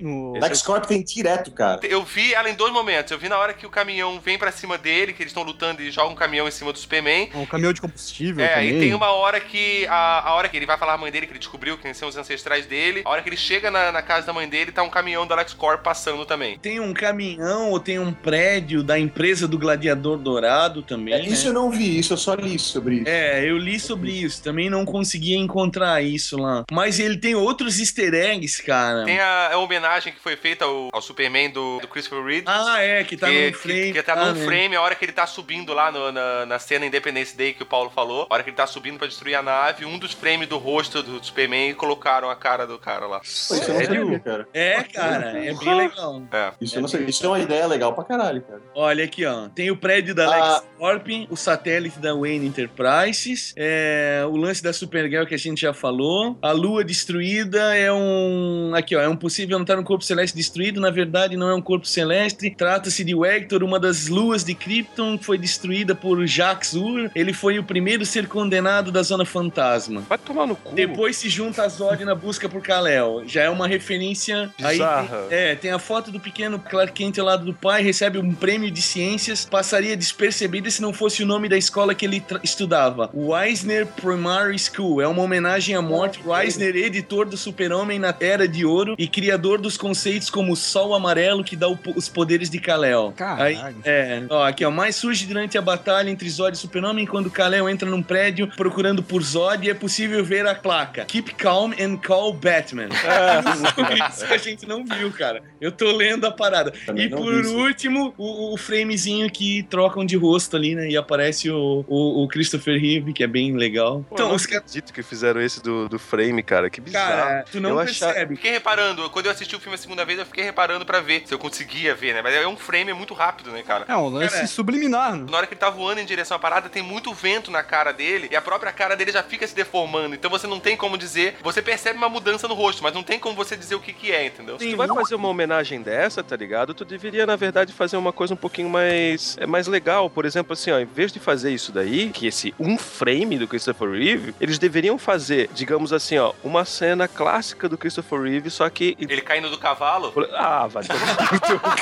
no... 0.00 0.32
LexCorp 0.38 0.84
tem 0.86 1.02
direto, 1.02 1.50
cara. 1.50 1.80
Eu 1.84 2.02
vi 2.04 2.34
ela 2.34 2.48
em 2.50 2.54
dois 2.54 2.72
momentos. 2.72 3.10
Eu 3.10 3.18
vi 3.18 3.28
na 3.28 3.38
hora 3.38 3.52
que 3.54 3.66
o 3.66 3.70
caminhão 3.70 4.20
vem 4.20 4.38
pra 4.38 4.50
cima 4.52 4.76
dele, 4.78 5.12
que 5.12 5.22
eles 5.22 5.30
estão 5.30 5.42
lutando 5.42 5.82
e 5.82 5.90
jogam 5.90 6.12
um 6.12 6.16
caminhão 6.16 6.46
em 6.46 6.50
cima 6.50 6.72
do 6.72 6.78
Superman. 6.78 7.30
Um 7.34 7.46
caminhão 7.46 7.72
de 7.72 7.80
combustível 7.80 8.44
É, 8.44 8.48
também. 8.54 8.76
e 8.76 8.80
tem 8.80 8.94
uma 8.94 9.10
hora 9.12 9.40
que. 9.40 9.86
A, 9.86 10.28
a 10.28 10.34
hora 10.34 10.48
que 10.48 10.56
ele 10.56 10.66
vai 10.66 10.78
falar 10.78 10.94
à 10.94 10.98
mãe 10.98 11.10
dele, 11.10 11.26
que 11.26 11.32
ele 11.32 11.38
descobriu 11.38 11.78
quem 11.78 11.94
são 11.94 12.08
os 12.08 12.16
ancestrais 12.16 12.66
dele. 12.66 13.02
A 13.04 13.10
hora 13.10 13.22
que 13.22 13.28
ele 13.28 13.36
chega 13.36 13.70
na, 13.70 13.90
na 13.92 14.02
casa 14.02 14.26
da 14.26 14.32
mãe 14.32 14.48
dele, 14.48 14.72
tá 14.72 14.82
um 14.82 14.90
caminhão 14.90 15.26
da 15.26 15.34
LexCorp 15.34 15.82
passando 15.82 16.24
também. 16.26 16.58
Tem 16.58 16.80
um 16.80 16.92
caminhão 16.92 17.70
ou 17.70 17.80
tem 17.80 17.98
um 17.98 18.12
prédio 18.12 18.82
da 18.82 18.98
empresa 18.98 19.46
do 19.48 19.58
Gladiador 19.58 20.18
Dourado 20.18 20.82
também. 20.82 21.14
É, 21.14 21.18
né? 21.18 21.26
isso 21.26 21.48
eu 21.48 21.52
não 21.52 21.70
vi, 21.70 21.98
isso 22.02 22.12
eu 22.12 22.16
só 22.16 22.34
li 22.34 22.58
sobre 22.58 22.96
isso. 22.96 23.08
É, 23.08 23.44
eu 23.48 23.56
li 23.56 23.78
sobre 23.80 24.10
isso, 24.10 24.42
também 24.42 24.68
não 24.68 24.84
conseguia 24.84 25.36
encontrar 25.36 26.02
isso 26.02 26.36
lá. 26.36 26.64
Mas 26.70 26.98
ele 27.00 27.16
tem 27.16 27.34
outros 27.34 27.78
easter 27.78 28.12
eggs, 28.14 28.62
cara. 28.62 29.04
Tem 29.04 29.18
a, 29.18 29.52
a 29.52 29.58
homenagem 29.58 30.12
que 30.12 30.20
foi 30.20 30.36
feita 30.36 30.64
ao, 30.64 30.90
ao 30.92 31.00
Superman 31.00 31.50
do, 31.50 31.78
do 31.80 31.88
Christopher 31.88 32.24
Reeve. 32.24 32.44
Ah, 32.46 32.80
é, 32.80 33.04
que 33.04 33.16
tá 33.16 33.28
que, 33.28 33.46
num 33.46 33.52
frame. 33.54 33.80
Que, 33.86 33.92
que 33.92 34.02
tá 34.02 34.12
ah, 34.14 34.26
num 34.26 34.32
né? 34.40 34.44
frame, 34.44 34.76
a 34.76 34.82
hora 34.82 34.94
que 34.94 35.04
ele 35.04 35.12
tá 35.12 35.26
subindo 35.26 35.72
lá 35.72 35.90
no- 35.90 36.12
na, 36.12 36.46
na 36.46 36.58
cena 36.58 36.84
Independence 36.86 37.36
Day 37.36 37.54
que 37.54 37.62
o 37.62 37.66
Paulo 37.66 37.90
falou, 37.90 38.26
a 38.28 38.34
hora 38.34 38.42
que 38.42 38.50
ele 38.50 38.56
tá 38.56 38.66
subindo 38.66 38.98
pra 38.98 39.06
destruir 39.06 39.34
a 39.36 39.42
nave, 39.42 39.84
um 39.84 39.98
dos 39.98 40.12
frames 40.12 40.48
do 40.48 40.58
rosto 40.58 41.02
do 41.02 41.24
Superman 41.24 41.70
e 41.70 41.74
colocaram 41.74 42.28
a 42.28 42.36
cara 42.36 42.66
do 42.66 42.78
cara 42.78 43.06
lá. 43.06 43.18
Pô, 43.20 43.24
isso 43.24 43.54
eu 43.54 43.58
não 43.58 43.64
Sério? 43.80 44.02
sabia, 44.04 44.18
cara. 44.20 44.48
É, 44.52 44.82
cara, 44.82 45.38
é 45.44 45.54
bem 45.54 45.74
legal. 45.74 46.22
É. 46.32 46.52
Isso 46.60 46.76
eu 46.76 46.80
não 46.82 46.88
sabia. 46.88 47.08
Isso 47.08 47.24
é 47.24 47.28
uma 47.28 47.38
ideia 47.38 47.66
legal 47.66 47.92
pra 47.94 48.04
caralho, 48.04 48.42
cara. 48.42 48.60
Olha 48.74 49.04
aqui, 49.04 49.24
ó. 49.24 49.48
Tem 49.48 49.70
o 49.70 49.76
prédio 49.76 50.14
da 50.14 50.26
Ah. 50.32 50.62
LexCorp, 50.80 51.26
o 51.30 51.36
satélite 51.36 51.91
da 52.00 52.14
Wayne 52.14 52.46
Enterprises, 52.46 53.52
é, 53.56 54.24
o 54.28 54.36
lance 54.36 54.62
da 54.62 54.72
Supergirl 54.72 55.26
que 55.26 55.34
a 55.34 55.38
gente 55.38 55.60
já 55.62 55.72
falou. 55.72 56.38
A 56.40 56.52
lua 56.52 56.84
destruída 56.84 57.74
é 57.74 57.92
um. 57.92 58.72
Aqui, 58.74 58.96
ó. 58.96 59.00
É 59.00 59.08
um 59.08 59.16
possível 59.16 59.58
notar 59.58 59.78
um 59.78 59.84
corpo 59.84 60.04
celeste 60.04 60.34
destruído. 60.36 60.80
Na 60.80 60.90
verdade, 60.90 61.36
não 61.36 61.48
é 61.48 61.54
um 61.54 61.60
corpo 61.60 61.86
celeste. 61.86 62.50
Trata-se 62.50 63.04
de 63.04 63.14
Vector, 63.14 63.62
uma 63.62 63.78
das 63.78 64.08
luas 64.08 64.44
de 64.44 64.54
Krypton, 64.54 65.18
foi 65.18 65.36
destruída 65.36 65.94
por 65.94 66.24
Jax 66.26 66.74
Ur. 66.74 67.10
Ele 67.14 67.32
foi 67.32 67.58
o 67.58 67.64
primeiro 67.64 68.02
a 68.02 68.06
ser 68.06 68.26
condenado 68.26 68.90
da 68.90 69.02
Zona 69.02 69.24
Fantasma. 69.24 70.02
Vai 70.08 70.18
tomar 70.18 70.46
no 70.46 70.56
cu. 70.56 70.74
Depois 70.74 71.16
se 71.16 71.28
junta 71.28 71.62
a 71.64 71.68
Zod 71.68 72.04
na 72.04 72.14
busca 72.14 72.48
por 72.48 72.62
Kal-El. 72.62 73.22
Já 73.26 73.42
é 73.42 73.50
uma 73.50 73.66
referência. 73.66 74.50
Aí 74.62 74.78
Bizarra. 74.78 75.26
tem, 75.28 75.38
é, 75.38 75.54
tem 75.54 75.70
a 75.70 75.78
foto 75.78 76.10
do 76.10 76.20
pequeno 76.20 76.58
Clark 76.58 76.92
Kent 76.92 77.18
ao 77.18 77.26
lado 77.26 77.44
do 77.44 77.54
pai, 77.54 77.82
recebe 77.82 78.18
um 78.18 78.34
prêmio 78.34 78.70
de 78.70 78.80
ciências. 78.80 79.44
Passaria 79.44 79.96
despercebida 79.96 80.70
se 80.70 80.80
não 80.80 80.92
fosse 80.92 81.22
o 81.22 81.26
nome 81.26 81.48
da 81.48 81.56
escola 81.56 81.71
escola 81.72 81.94
que 81.94 82.04
ele 82.04 82.22
estudava, 82.42 83.10
Weisner 83.14 83.86
Primary 83.86 84.58
School. 84.58 85.00
É 85.00 85.08
uma 85.08 85.22
homenagem 85.22 85.74
a 85.74 85.80
Mort 85.80 86.18
Weisner, 86.22 86.76
editor 86.76 87.24
do 87.24 87.34
Super-Homem 87.34 87.98
na 87.98 88.14
Era 88.20 88.46
de 88.46 88.62
Ouro 88.66 88.94
e 88.98 89.08
criador 89.08 89.58
dos 89.58 89.78
conceitos 89.78 90.28
como 90.28 90.52
o 90.52 90.56
Sol 90.56 90.94
Amarelo 90.94 91.42
que 91.42 91.56
dá 91.56 91.68
o 91.68 91.78
os 91.96 92.10
poderes 92.10 92.50
de 92.50 92.58
Kal-El. 92.58 93.14
Aí, 93.38 93.58
é, 93.84 94.22
ó, 94.28 94.44
aqui 94.44 94.64
ó, 94.64 94.70
mais 94.70 94.96
surge 94.96 95.26
durante 95.26 95.56
a 95.56 95.62
batalha 95.62 96.10
entre 96.10 96.28
Zod 96.28 96.54
e 96.54 96.60
Super-Homem 96.60 97.06
quando 97.06 97.30
Kal-El 97.30 97.68
entra 97.68 97.88
num 97.88 98.02
prédio 98.02 98.48
procurando 98.48 99.02
por 99.02 99.22
Zod 99.22 99.66
e 99.66 99.70
é 99.70 99.74
possível 99.74 100.22
ver 100.22 100.46
a 100.46 100.54
placa 100.54 101.06
Keep 101.06 101.34
calm 101.36 101.72
and 101.80 101.96
call 101.96 102.34
Batman. 102.34 102.88
Isso 104.12 104.26
que 104.26 104.34
a 104.34 104.38
gente 104.38 104.66
não 104.66 104.84
viu, 104.84 105.10
cara. 105.10 105.42
Eu 105.58 105.72
tô 105.72 105.90
lendo 105.90 106.26
a 106.26 106.30
parada. 106.30 106.70
Também 106.84 107.06
e 107.06 107.08
por 107.08 107.32
último, 107.32 108.12
o, 108.18 108.52
o 108.52 108.56
framezinho 108.58 109.30
que 109.30 109.62
trocam 109.64 110.04
de 110.04 110.16
rosto 110.16 110.56
ali, 110.56 110.74
né? 110.74 110.90
E 110.90 110.96
aparece 110.96 111.50
o, 111.50 111.61
o, 111.88 112.22
o 112.24 112.28
Christopher 112.28 112.80
Reeve, 112.80 113.12
que 113.12 113.22
é 113.22 113.26
bem 113.26 113.56
legal. 113.56 114.04
Pô, 114.08 114.14
eu 114.14 114.14
então, 114.14 114.28
não 114.28 114.34
os 114.36 114.46
caras. 114.46 114.64
acredito 114.64 114.92
que 114.92 115.02
fizeram 115.02 115.40
esse 115.40 115.62
do, 115.62 115.88
do 115.88 115.98
frame, 115.98 116.42
cara. 116.42 116.68
Que 116.70 116.80
bizarro. 116.80 117.08
Cara, 117.12 117.44
tu 117.50 117.60
não 117.60 117.70
Eu 117.70 117.78
achava- 117.80 118.12
percebe. 118.12 118.36
Fiquei 118.36 118.52
reparando, 118.52 119.08
quando 119.10 119.26
eu 119.26 119.32
assisti 119.32 119.54
o 119.56 119.60
filme 119.60 119.74
a 119.74 119.78
segunda 119.78 120.04
vez, 120.04 120.18
eu 120.18 120.26
fiquei 120.26 120.44
reparando 120.44 120.84
pra 120.86 121.00
ver 121.00 121.22
se 121.26 121.32
eu 121.34 121.38
conseguia 121.38 121.94
ver, 121.94 122.14
né? 122.14 122.22
Mas 122.22 122.34
é 122.34 122.46
um 122.46 122.56
frame 122.56 122.92
muito 122.92 123.14
rápido, 123.14 123.50
né, 123.50 123.62
cara? 123.62 123.84
É 123.88 123.96
um 123.96 124.08
lance 124.08 124.34
Cara, 124.34 124.46
subliminar. 124.46 125.16
né? 125.16 125.26
Na 125.30 125.36
hora 125.38 125.46
que 125.46 125.54
ele 125.54 125.60
tá 125.60 125.70
voando 125.70 126.00
em 126.00 126.04
direção 126.04 126.36
à 126.36 126.40
parada, 126.40 126.68
tem 126.68 126.82
muito 126.82 127.12
vento 127.12 127.50
na 127.50 127.62
cara 127.62 127.92
dele 127.92 128.28
e 128.30 128.36
a 128.36 128.40
própria 128.42 128.72
cara 128.72 128.94
dele 128.96 129.12
já 129.12 129.22
fica 129.22 129.46
se 129.46 129.54
deformando. 129.54 130.14
Então 130.14 130.30
você 130.30 130.46
não 130.46 130.60
tem 130.60 130.76
como 130.76 130.96
dizer. 130.98 131.36
Você 131.42 131.60
percebe 131.62 131.96
uma 131.98 132.08
mudança 132.08 132.48
no 132.48 132.54
rosto, 132.54 132.82
mas 132.82 132.92
não 132.94 133.02
tem 133.02 133.18
como 133.18 133.34
você 133.36 133.56
dizer 133.56 133.74
o 133.74 133.80
que, 133.80 133.92
que 133.92 134.10
é, 134.12 134.26
entendeu? 134.26 134.58
Se 134.58 134.70
tu 134.70 134.76
vai 134.76 134.88
fazer 134.88 135.14
uma 135.14 135.28
homenagem 135.28 135.82
dessa, 135.82 136.22
tá 136.22 136.36
ligado? 136.36 136.74
Tu 136.74 136.84
deveria, 136.84 137.26
na 137.26 137.36
verdade, 137.36 137.72
fazer 137.72 137.96
uma 137.96 138.12
coisa 138.12 138.34
um 138.34 138.36
pouquinho 138.36 138.68
mais, 138.68 139.36
é, 139.38 139.46
mais 139.46 139.66
legal. 139.66 140.08
Por 140.10 140.24
exemplo, 140.24 140.52
assim, 140.52 140.70
ó, 140.70 140.78
em 140.78 140.84
vez 140.86 141.12
de 141.12 141.18
fazer 141.20 141.51
isso 141.54 141.72
daí, 141.72 142.10
que 142.10 142.26
esse 142.26 142.54
um 142.58 142.76
frame 142.78 143.38
do 143.38 143.46
Christopher 143.48 143.90
Reeve, 143.90 144.34
eles 144.40 144.58
deveriam 144.58 144.98
fazer, 144.98 145.48
digamos 145.54 145.92
assim, 145.92 146.18
ó, 146.18 146.32
uma 146.42 146.64
cena 146.64 147.06
clássica 147.08 147.68
do 147.68 147.78
Christopher 147.78 148.22
Reeve, 148.22 148.50
só 148.50 148.68
que. 148.68 148.96
Ele 148.98 149.20
caindo 149.20 149.50
do 149.50 149.58
cavalo. 149.58 150.12
Ah, 150.32 150.66
vai 150.66 150.84
tomar 150.84 151.32
no 151.32 151.40
teu 151.40 151.60
cu. 151.60 151.72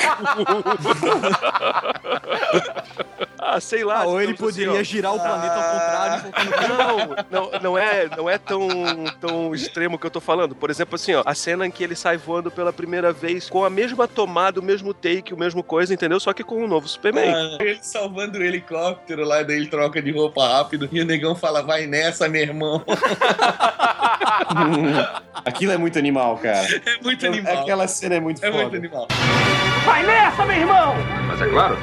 Ah, 3.43 3.59
sei 3.59 3.83
lá. 3.83 4.03
Ah, 4.03 4.05
ou 4.05 4.21
ele 4.21 4.33
assim, 4.33 4.43
poderia 4.43 4.79
ó. 4.79 4.83
girar 4.83 5.15
o 5.15 5.19
planeta 5.19 5.55
ao 5.55 5.71
contrário 5.73 6.33
e 6.37 6.45
no 6.45 6.77
Não, 6.77 7.51
não, 7.51 7.59
não 7.59 7.77
é, 7.77 8.07
não 8.15 8.29
é 8.29 8.37
tão, 8.37 8.69
tão 9.19 9.53
extremo 9.55 9.97
que 9.97 10.05
eu 10.05 10.11
tô 10.11 10.21
falando. 10.21 10.55
Por 10.55 10.69
exemplo, 10.69 10.93
assim, 10.95 11.15
ó, 11.15 11.23
a 11.25 11.33
cena 11.33 11.65
em 11.65 11.71
que 11.71 11.83
ele 11.83 11.95
sai 11.95 12.17
voando 12.17 12.51
pela 12.51 12.71
primeira 12.71 13.11
vez 13.11 13.49
com 13.49 13.65
a 13.65 13.69
mesma 13.69 14.07
tomada, 14.07 14.59
o 14.59 14.63
mesmo 14.63 14.93
take, 14.93 15.33
o 15.33 15.37
mesmo 15.37 15.63
coisa, 15.63 15.91
entendeu? 15.91 16.19
Só 16.19 16.31
que 16.33 16.43
com 16.43 16.63
um 16.63 16.67
novo 16.67 16.87
Superman. 16.87 17.33
Ah, 17.33 17.57
ele 17.59 17.79
salvando 17.81 18.37
o 18.37 18.43
helicóptero 18.43 19.25
lá, 19.25 19.41
daí 19.41 19.60
ele 19.61 19.69
troca 19.69 20.01
de 20.01 20.11
roupa 20.11 20.47
rápido 20.47 20.89
e 20.91 21.01
o 21.01 21.05
negão 21.05 21.35
fala: 21.35 21.61
vai 21.61 21.85
nessa, 21.87 22.27
meu 22.27 22.41
irmão. 22.41 22.83
Aquilo 25.45 25.71
é 25.71 25.77
muito 25.77 25.97
animal, 25.97 26.37
cara. 26.37 26.67
É 26.85 27.01
muito 27.03 27.25
animal. 27.25 27.61
Aquela 27.61 27.87
cena 27.87 28.15
é 28.15 28.19
muito 28.19 28.43
É 28.43 28.51
foda. 28.51 28.63
muito 28.63 28.75
animal. 28.77 29.07
Vai 29.85 30.03
nessa, 30.05 30.45
meu 30.45 30.57
irmão! 30.57 30.95
Mas 31.27 31.41
é 31.41 31.47
claro. 31.47 31.77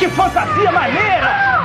Que 0.00 0.08
fantasia 0.08 0.72
maneira! 0.72 1.60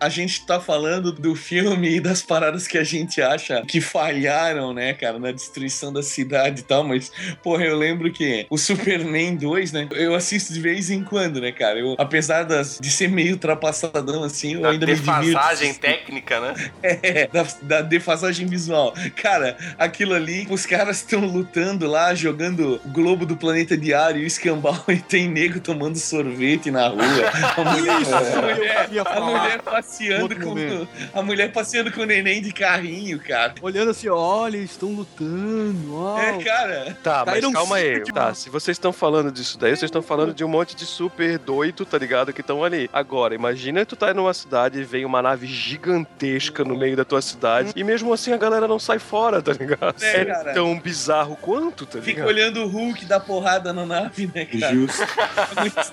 A 0.00 0.08
gente 0.08 0.44
tá 0.44 0.60
falando 0.60 1.10
do 1.12 1.34
filme 1.34 1.96
e 1.96 2.00
das 2.00 2.20
paradas 2.20 2.66
que 2.66 2.76
a 2.76 2.84
gente 2.84 3.22
acha 3.22 3.62
que 3.66 3.80
falharam, 3.80 4.74
né, 4.74 4.92
cara, 4.92 5.18
na 5.18 5.32
destruição 5.32 5.92
da 5.92 6.02
cidade 6.02 6.60
e 6.60 6.64
tal, 6.64 6.84
mas, 6.84 7.10
porra, 7.42 7.64
eu 7.64 7.76
lembro 7.76 8.12
que 8.12 8.46
o 8.50 8.58
Superman 8.58 9.36
2, 9.36 9.72
né, 9.72 9.88
eu 9.92 10.14
assisto 10.14 10.52
de 10.52 10.60
vez 10.60 10.90
em 10.90 11.02
quando, 11.02 11.40
né, 11.40 11.52
cara, 11.52 11.78
eu, 11.78 11.94
apesar 11.98 12.42
das, 12.44 12.78
de 12.78 12.90
ser 12.90 13.08
meio 13.08 13.32
ultrapassadão, 13.32 14.22
assim, 14.22 14.54
eu 14.54 14.60
Da 14.60 14.70
ainda 14.70 14.86
me 14.86 14.94
divirto. 14.94 15.20
defasagem 15.22 15.74
técnica, 15.74 16.40
né? 16.40 16.54
É, 17.04 17.26
da, 17.26 17.46
da 17.62 17.80
defasagem 17.82 18.46
visual. 18.46 18.94
Cara, 19.16 19.56
aquilo 19.78 20.14
ali, 20.14 20.46
os 20.50 20.66
caras 20.66 20.98
estão 20.98 21.24
lutando 21.24 21.86
lá, 21.88 22.14
jogando 22.14 22.80
o 22.84 22.88
globo 22.90 23.24
do 23.26 23.36
planeta 23.36 23.76
diário 23.76 24.20
e 24.20 24.24
o 24.24 24.26
escambau 24.26 24.84
e 24.88 24.96
tem 24.96 25.28
nego 25.28 25.60
tomando 25.60 25.96
sorvete 26.04 26.70
na 26.70 26.88
rua. 26.88 27.02
A 27.56 27.64
mulher, 27.64 28.00
Isso, 28.00 28.14
a 28.14 28.20
eu 29.18 29.24
mulher, 29.24 29.62
passeando 29.62 30.36
com 30.36 30.46
momento. 30.46 30.88
a 31.12 31.22
mulher 31.22 31.52
passeando 31.52 31.90
com 31.92 32.00
o 32.02 32.04
neném 32.04 32.40
de 32.42 32.52
carrinho, 32.52 33.18
cara. 33.20 33.54
Olhando 33.62 33.90
assim, 33.90 34.08
olha, 34.08 34.56
eles 34.56 34.70
estão 34.72 34.90
lutando. 34.90 35.92
Uau. 35.94 36.18
É, 36.18 36.42
cara. 36.42 36.96
Tá, 37.02 37.18
mas 37.24 37.34
Caíram 37.34 37.52
calma 37.52 37.76
aí. 37.76 38.02
de 38.02 38.12
Tá, 38.12 38.32
se 38.34 38.48
vocês 38.50 38.76
estão 38.76 38.92
falando 38.92 39.30
disso 39.32 39.58
daí, 39.58 39.70
vocês 39.70 39.88
estão 39.88 40.02
falando 40.02 40.32
de 40.34 40.44
um 40.44 40.48
monte 40.48 40.76
de 40.76 40.84
super 40.86 41.38
doido, 41.38 41.84
tá 41.84 41.98
ligado? 41.98 42.32
Que 42.32 42.40
estão 42.40 42.62
ali. 42.64 42.88
Agora, 42.92 43.34
imagina 43.34 43.84
tu 43.84 43.96
tá 43.96 44.12
numa 44.14 44.32
cidade 44.34 44.80
e 44.80 44.84
vem 44.84 45.04
uma 45.04 45.20
nave 45.22 45.46
gigantesca 45.46 46.64
no 46.64 46.76
meio 46.76 46.96
da 46.96 47.04
tua 47.04 47.20
cidade 47.22 47.72
e 47.74 47.84
mesmo 47.84 48.12
assim 48.12 48.32
a 48.32 48.36
galera 48.36 48.66
não 48.68 48.78
sai 48.78 48.98
fora, 48.98 49.40
tá 49.42 49.52
ligado? 49.52 49.94
É, 50.02 50.20
É, 50.20 50.24
cara. 50.24 50.52
tão 50.54 50.78
bizarro 50.78 51.36
quanto, 51.40 51.84
tá 51.86 51.98
Fica 52.00 52.10
ligado? 52.24 52.26
olhando 52.28 52.62
o 52.62 52.68
Hulk 52.68 53.04
dar 53.04 53.20
porrada 53.20 53.72
na 53.72 53.84
nave, 53.84 54.30
né, 54.34 54.44
cara? 54.44 54.74
Justo. 54.74 55.02
É 55.56 55.60
muito 55.60 55.92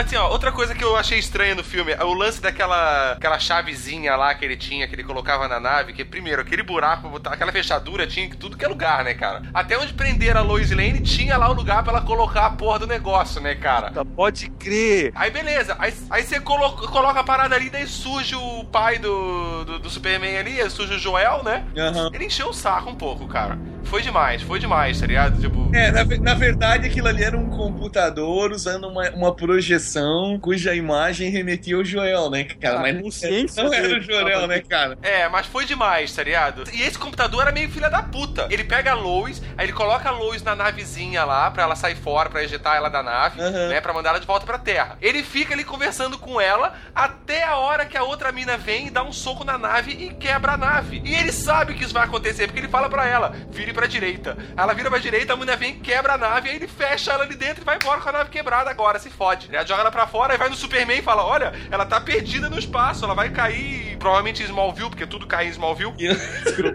Então, 0.00 0.06
assim, 0.06 0.16
ó, 0.16 0.19
outra 0.40 0.52
coisa 0.52 0.74
que 0.74 0.82
eu 0.82 0.96
achei 0.96 1.18
estranha 1.18 1.54
no 1.54 1.62
filme 1.62 1.92
é 1.92 2.02
o 2.02 2.14
lance 2.14 2.40
daquela 2.40 3.12
aquela 3.12 3.38
chavezinha 3.38 4.16
lá 4.16 4.34
que 4.34 4.42
ele 4.42 4.56
tinha, 4.56 4.88
que 4.88 4.94
ele 4.94 5.04
colocava 5.04 5.46
na 5.46 5.60
nave, 5.60 5.92
que 5.92 6.02
primeiro, 6.02 6.40
aquele 6.40 6.62
buraco, 6.62 7.10
aquela 7.26 7.52
fechadura 7.52 8.06
tinha 8.06 8.24
em 8.24 8.30
tudo 8.30 8.56
que 8.56 8.64
é 8.64 8.68
lugar, 8.68 9.04
né, 9.04 9.12
cara? 9.12 9.42
Até 9.52 9.76
onde 9.76 9.92
prender 9.92 10.34
a 10.38 10.40
Lois 10.40 10.70
Lane 10.70 11.02
tinha 11.02 11.36
lá 11.36 11.50
o 11.50 11.52
lugar 11.52 11.82
pra 11.82 11.92
ela 11.92 12.00
colocar 12.02 12.46
a 12.46 12.50
porra 12.50 12.78
do 12.78 12.86
negócio, 12.86 13.38
né, 13.38 13.54
cara? 13.54 13.92
Pode 14.16 14.48
crer. 14.52 15.12
Aí 15.14 15.30
beleza, 15.30 15.76
aí, 15.78 15.92
aí 16.08 16.22
você 16.22 16.40
colo- 16.40 16.88
coloca 16.88 17.20
a 17.20 17.24
parada 17.24 17.54
ali, 17.54 17.68
daí 17.68 17.86
surge 17.86 18.34
o 18.34 18.64
pai 18.64 18.98
do, 18.98 19.64
do, 19.66 19.78
do 19.80 19.90
Superman 19.90 20.38
ali, 20.38 20.70
surge 20.70 20.94
o 20.94 20.98
Joel, 20.98 21.42
né? 21.44 21.66
Aham. 21.76 22.08
Ele 22.14 22.24
encheu 22.24 22.48
o 22.48 22.54
saco 22.54 22.88
um 22.88 22.94
pouco, 22.94 23.28
cara. 23.28 23.58
Foi 23.84 24.02
demais, 24.02 24.42
foi 24.42 24.58
demais, 24.60 25.00
tá 25.00 25.06
ligado? 25.06 25.40
Tipo. 25.40 25.68
É, 25.74 25.90
na, 25.90 26.04
na 26.04 26.34
verdade 26.34 26.86
aquilo 26.86 27.08
ali 27.08 27.24
era 27.24 27.36
um 27.36 27.48
computador 27.50 28.52
usando 28.52 28.86
uma, 28.86 29.10
uma 29.10 29.34
projeção 29.34 30.29
cuja 30.38 30.74
imagem 30.74 31.30
remetia 31.30 31.76
ao 31.76 31.84
Joel, 31.84 32.30
né, 32.30 32.44
cara? 32.44 32.76
A 32.78 32.80
Mas 32.82 32.94
não, 32.94 33.02
consciência 33.02 33.62
não 33.62 33.72
era 33.72 33.98
o 33.98 34.00
Joel, 34.00 34.46
né, 34.46 34.60
cara? 34.60 34.98
É, 35.02 35.28
mas 35.28 35.46
foi 35.46 35.64
demais, 35.64 36.12
tá 36.12 36.22
ligado? 36.22 36.64
E 36.72 36.82
esse 36.82 36.98
computador 36.98 37.42
era 37.42 37.52
meio 37.52 37.70
filha 37.70 37.88
da 37.88 38.02
puta. 38.02 38.46
Ele 38.50 38.64
pega 38.64 38.92
a 38.92 38.94
Lois, 38.94 39.42
aí 39.56 39.66
ele 39.66 39.72
coloca 39.72 40.08
a 40.08 40.12
Lois 40.12 40.42
na 40.42 40.54
navezinha 40.54 41.24
lá, 41.24 41.50
pra 41.50 41.62
ela 41.62 41.76
sair 41.76 41.96
fora, 41.96 42.28
pra 42.28 42.42
ejetar 42.42 42.76
ela 42.76 42.88
da 42.88 43.02
nave, 43.02 43.40
Aham. 43.40 43.68
né? 43.68 43.80
Pra 43.80 43.92
mandar 43.92 44.10
ela 44.10 44.20
de 44.20 44.26
volta 44.26 44.44
pra 44.46 44.58
Terra. 44.58 44.96
Ele 45.00 45.22
fica 45.22 45.54
ali 45.54 45.64
conversando 45.64 46.18
com 46.18 46.40
ela 46.40 46.74
até 46.94 47.44
a 47.44 47.56
hora 47.56 47.84
que 47.86 47.96
a 47.96 48.02
outra 48.02 48.30
mina 48.32 48.56
vem 48.56 48.88
e 48.88 48.90
dá 48.90 49.02
um 49.02 49.12
soco 49.12 49.44
na 49.44 49.56
nave 49.56 49.92
e 49.92 50.14
quebra 50.14 50.52
a 50.52 50.56
nave. 50.56 51.00
E 51.04 51.14
ele 51.14 51.32
sabe 51.32 51.74
que 51.74 51.84
isso 51.84 51.94
vai 51.94 52.04
acontecer, 52.04 52.46
porque 52.46 52.60
ele 52.60 52.68
fala 52.68 52.88
pra 52.88 53.06
ela, 53.06 53.32
vire 53.50 53.72
pra 53.72 53.86
direita. 53.86 54.36
Ela 54.56 54.72
vira 54.74 54.90
pra 54.90 54.98
direita, 54.98 55.32
a 55.32 55.36
mulher 55.36 55.56
vem, 55.56 55.78
quebra 55.80 56.14
a 56.14 56.18
nave, 56.18 56.50
aí 56.50 56.56
ele 56.56 56.68
fecha 56.68 57.12
ela 57.12 57.24
ali 57.24 57.34
dentro 57.34 57.62
e 57.62 57.64
vai 57.64 57.76
embora 57.76 58.00
com 58.00 58.08
a 58.08 58.12
nave 58.12 58.30
quebrada 58.30 58.70
agora, 58.70 58.98
se 58.98 59.08
fode. 59.10 59.48
Ele 59.48 59.58
joga 59.66 59.80
ela 59.82 59.90
pra 59.90 60.06
fora, 60.06 60.19
aí 60.28 60.36
vai 60.38 60.48
no 60.48 60.54
Superman 60.56 60.98
e 60.98 61.02
fala, 61.02 61.24
olha, 61.24 61.52
ela 61.70 61.86
tá 61.86 62.00
perdida 62.00 62.48
no 62.50 62.58
espaço, 62.58 63.04
ela 63.04 63.14
vai 63.14 63.30
cair, 63.30 63.96
provavelmente 63.98 64.42
em 64.42 64.46
Smallville, 64.46 64.90
porque 64.90 65.06
tudo 65.06 65.26
cai 65.26 65.46
em 65.46 65.50
Smallville. 65.50 65.94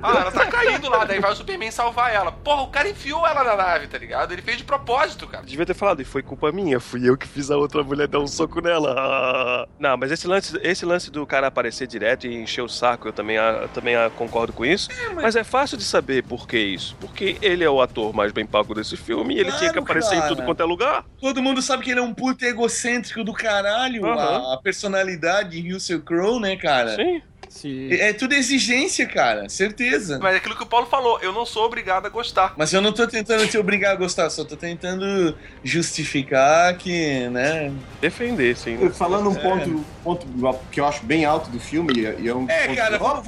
Ah, 0.02 0.20
ela 0.22 0.32
tá 0.32 0.46
caindo 0.48 0.90
lá, 0.90 1.04
daí 1.06 1.20
vai 1.20 1.32
o 1.32 1.36
Superman 1.36 1.70
salvar 1.72 2.14
ela. 2.14 2.32
Porra, 2.32 2.64
o 2.64 2.68
cara 2.68 2.90
enfiou 2.90 3.26
ela 3.28 3.44
na 3.44 3.56
nave, 3.56 3.88
tá 3.88 3.98
ligado? 3.98 4.32
Ele 4.32 4.42
fez 4.42 4.58
de 4.58 4.64
propósito, 4.64 5.28
cara. 5.28 5.44
Devia 5.46 5.66
ter 5.66 5.74
falado, 5.74 6.02
e 6.02 6.06
foi 6.06 6.22
culpa 6.24 6.52
minha, 6.52 6.80
fui 6.80 7.08
eu 7.08 7.18
que 7.18 7.28
fiz 7.28 7.52
a 7.52 7.58
outra 7.58 7.84
mulher 7.84 8.08
dar 8.08 8.20
um 8.20 8.28
soco 8.28 8.62
nela. 8.62 9.68
Não, 9.80 9.98
mas 9.98 10.12
esse 10.12 10.28
lance, 10.28 10.60
esse 10.64 10.86
lance 10.86 11.12
do 11.12 11.26
cara 11.26 11.48
aparecer 11.48 11.88
direto 11.88 12.28
e 12.28 12.36
encher 12.36 12.62
o 12.62 12.70
saco, 12.70 13.08
eu 13.08 13.14
também, 13.14 13.38
eu 13.38 13.68
também 13.70 13.96
concordo 14.16 14.54
com 14.54 14.66
isso. 14.66 14.90
mas... 15.14 15.36
é 15.36 15.44
fácil 15.44 15.78
de 15.78 15.84
saber 15.84 16.24
por 16.24 16.48
que 16.48 16.58
isso. 16.58 16.96
Porque 17.00 17.38
ele 17.42 17.64
é 17.64 17.70
o 17.70 17.82
ator 17.82 18.14
mais 18.14 18.32
bem 18.32 18.46
pago 18.46 18.74
desse 18.74 18.96
filme 18.98 19.36
e 19.36 19.40
ele 19.40 19.52
tinha 19.54 19.72
que 19.72 19.76
Claro, 19.76 19.84
aparecer 19.84 20.16
em 20.16 20.20
cara. 20.22 20.30
tudo 20.30 20.44
quanto 20.44 20.62
é 20.62 20.66
lugar. 20.66 21.04
Todo 21.20 21.42
mundo 21.42 21.62
sabe 21.62 21.84
que 21.84 21.92
ele 21.92 22.00
é 22.00 22.04
um 22.04 22.14
puto 22.14 22.46
egocêntrico 22.46 23.24
do 23.26 23.34
caralho. 23.34 24.06
Aham. 24.06 24.52
A, 24.52 24.54
a 24.54 24.58
personalidade 24.58 25.62
de 25.62 25.74
Russell 25.74 26.02
Crowe, 26.02 26.40
né, 26.40 26.56
cara? 26.56 26.96
Sim. 26.96 27.22
Sim. 27.56 27.90
É, 27.92 28.10
é 28.10 28.14
tudo 28.14 28.34
exigência, 28.34 29.06
cara. 29.08 29.48
Certeza. 29.48 30.20
Mas 30.22 30.34
é 30.36 30.38
aquilo 30.38 30.56
que 30.58 30.64
o 30.64 30.66
Paulo 30.66 30.86
falou, 30.88 31.18
eu 31.22 31.32
não 31.32 31.46
sou 31.46 31.64
obrigado 31.66 32.06
a 32.06 32.10
gostar. 32.10 32.54
Mas 32.58 32.74
eu 32.74 32.82
não 32.82 32.92
tô 32.92 33.08
tentando 33.08 33.48
te 33.48 33.58
obrigar 33.58 33.94
a 33.94 33.96
gostar, 33.96 34.30
só 34.30 34.44
tô 34.44 34.58
tentando 34.58 35.36
justificar 35.64 36.78
que, 36.78 37.30
né? 37.30 37.72
Defender, 38.02 38.58
sim. 38.58 38.78
Falando 38.90 39.30
um 39.30 39.36
É. 39.38 39.40
ponto, 39.42 39.86
ponto 40.04 40.28
que 40.72 40.80
eu 40.82 40.86
acho 40.86 41.06
bem 41.06 41.24
alto 41.24 41.50
do 41.50 41.60
filme, 41.60 41.94
e 42.20 42.28
é 42.28 42.36
um 42.36 42.50
É, 42.50 42.68
ponto- 42.68 42.76
cara, 42.76 42.98
vamos, 42.98 43.26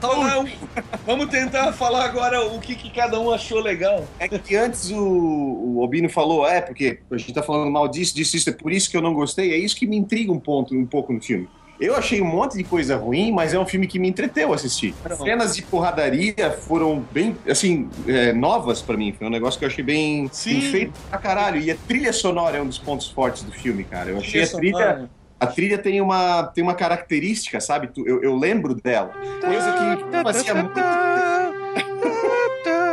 vamos, 0.00 0.32
um- 0.52 0.82
vamos 1.04 1.26
tentar 1.26 1.72
falar 1.72 2.04
agora 2.04 2.44
o 2.46 2.60
que, 2.60 2.74
que 2.76 2.90
cada 2.90 3.18
um 3.18 3.32
achou 3.32 3.60
legal. 3.60 4.06
É 4.20 4.28
que 4.28 4.54
antes 4.56 4.90
o, 4.90 5.74
o 5.76 5.82
Albino 5.82 6.08
falou, 6.08 6.46
é, 6.46 6.60
porque 6.60 7.00
a 7.10 7.16
gente 7.16 7.32
tá 7.34 7.42
falando 7.42 7.70
mal 7.70 7.88
disso, 7.88 8.14
disso, 8.14 8.36
isso, 8.36 8.48
é 8.48 8.52
por 8.52 8.70
isso 8.70 8.88
que 8.90 8.96
eu 8.96 9.02
não 9.02 9.12
gostei, 9.12 9.52
é 9.52 9.56
isso 9.56 9.74
que 9.76 9.86
me 9.86 9.96
intriga 9.96 10.30
um 10.32 10.38
ponto, 10.38 10.74
um 10.74 10.86
pouco 10.86 11.12
no 11.12 11.20
filme. 11.20 11.48
Eu 11.80 11.96
achei 11.96 12.20
um 12.20 12.26
monte 12.26 12.58
de 12.58 12.64
coisa 12.64 12.94
ruim, 12.96 13.32
mas 13.32 13.54
é 13.54 13.58
um 13.58 13.64
filme 13.64 13.86
que 13.86 13.98
me 13.98 14.06
entreteu 14.06 14.52
assistir. 14.52 14.94
As 15.02 15.16
cenas 15.18 15.56
de 15.56 15.62
porradaria 15.62 16.50
foram 16.50 17.02
bem, 17.10 17.34
assim, 17.48 17.88
é, 18.06 18.34
novas 18.34 18.82
pra 18.82 18.96
mim. 18.96 19.14
Foi 19.16 19.26
um 19.26 19.30
negócio 19.30 19.58
que 19.58 19.64
eu 19.64 19.68
achei 19.68 19.82
bem, 19.82 20.30
bem 20.44 20.60
feito 20.60 20.92
pra 21.08 21.18
caralho. 21.18 21.58
E 21.58 21.70
a 21.70 21.76
trilha 21.88 22.12
sonora 22.12 22.58
é 22.58 22.60
um 22.60 22.66
dos 22.66 22.78
pontos 22.78 23.08
fortes 23.08 23.42
do 23.42 23.52
filme, 23.52 23.82
cara. 23.84 24.10
Eu 24.10 24.18
achei 24.18 24.42
a 24.42 24.46
trilha... 24.46 24.72
sonora. 24.72 25.10
A 25.40 25.46
trilha 25.46 25.78
tem 25.78 26.02
uma, 26.02 26.42
tem 26.48 26.62
uma 26.62 26.74
característica, 26.74 27.58
sabe? 27.62 27.88
Eu, 27.96 28.22
eu 28.22 28.36
lembro 28.36 28.74
dela. 28.74 29.14
Coisa 29.40 29.72
que 29.72 30.22
fazia 30.22 30.54
muito 30.54 30.78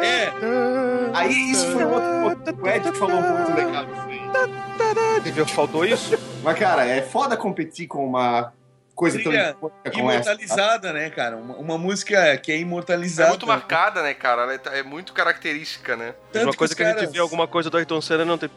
É, 0.01 0.31
Aí 1.13 1.51
isso 1.51 1.67
foi 1.73 1.83
um 1.83 1.91
outro 1.91 2.09
ponto. 2.53 2.63
O 2.63 2.67
Ed 2.69 2.97
falou 2.97 3.17
um 3.17 3.23
ponto 3.23 3.53
legal. 3.53 3.85
Entendeu? 5.17 5.45
Faltou 5.45 5.83
isso? 5.83 6.17
Mas, 6.41 6.57
cara, 6.57 6.85
é 6.85 7.01
foda 7.01 7.35
competir 7.35 7.87
com 7.87 8.05
uma 8.05 8.53
coisa 8.97 9.17
tão 9.21 9.31
Trilha 9.31 9.53
como 9.53 9.69
essa. 10.11 10.31
imortalizada, 10.31 10.91
né, 10.91 11.09
cara? 11.09 11.37
Uma, 11.37 11.55
uma 11.55 11.77
música 11.77 12.35
que 12.37 12.51
é 12.51 12.57
imortalizada. 12.59 13.29
É 13.29 13.31
muito 13.31 13.47
marcada, 13.47 14.01
né, 14.01 14.13
cara? 14.13 14.41
Ela 14.41 14.53
é- 14.55 14.79
É 14.79 14.83
muito 14.83 15.13
característica, 15.13 15.95
né? 15.95 16.13
Tanto 16.33 16.45
uma 16.47 16.51
que 16.51 16.57
coisa 16.57 16.71
os 16.73 16.75
que 16.75 16.83
a 16.83 16.87
gente 16.87 16.95
caras- 16.97 17.11
vê 17.13 17.19
alguma 17.19 17.47
coisa 17.47 17.69
do 17.69 17.77
Ayrton 17.77 18.01
Senna 18.01 18.25
não 18.25 18.37
tem. 18.37 18.49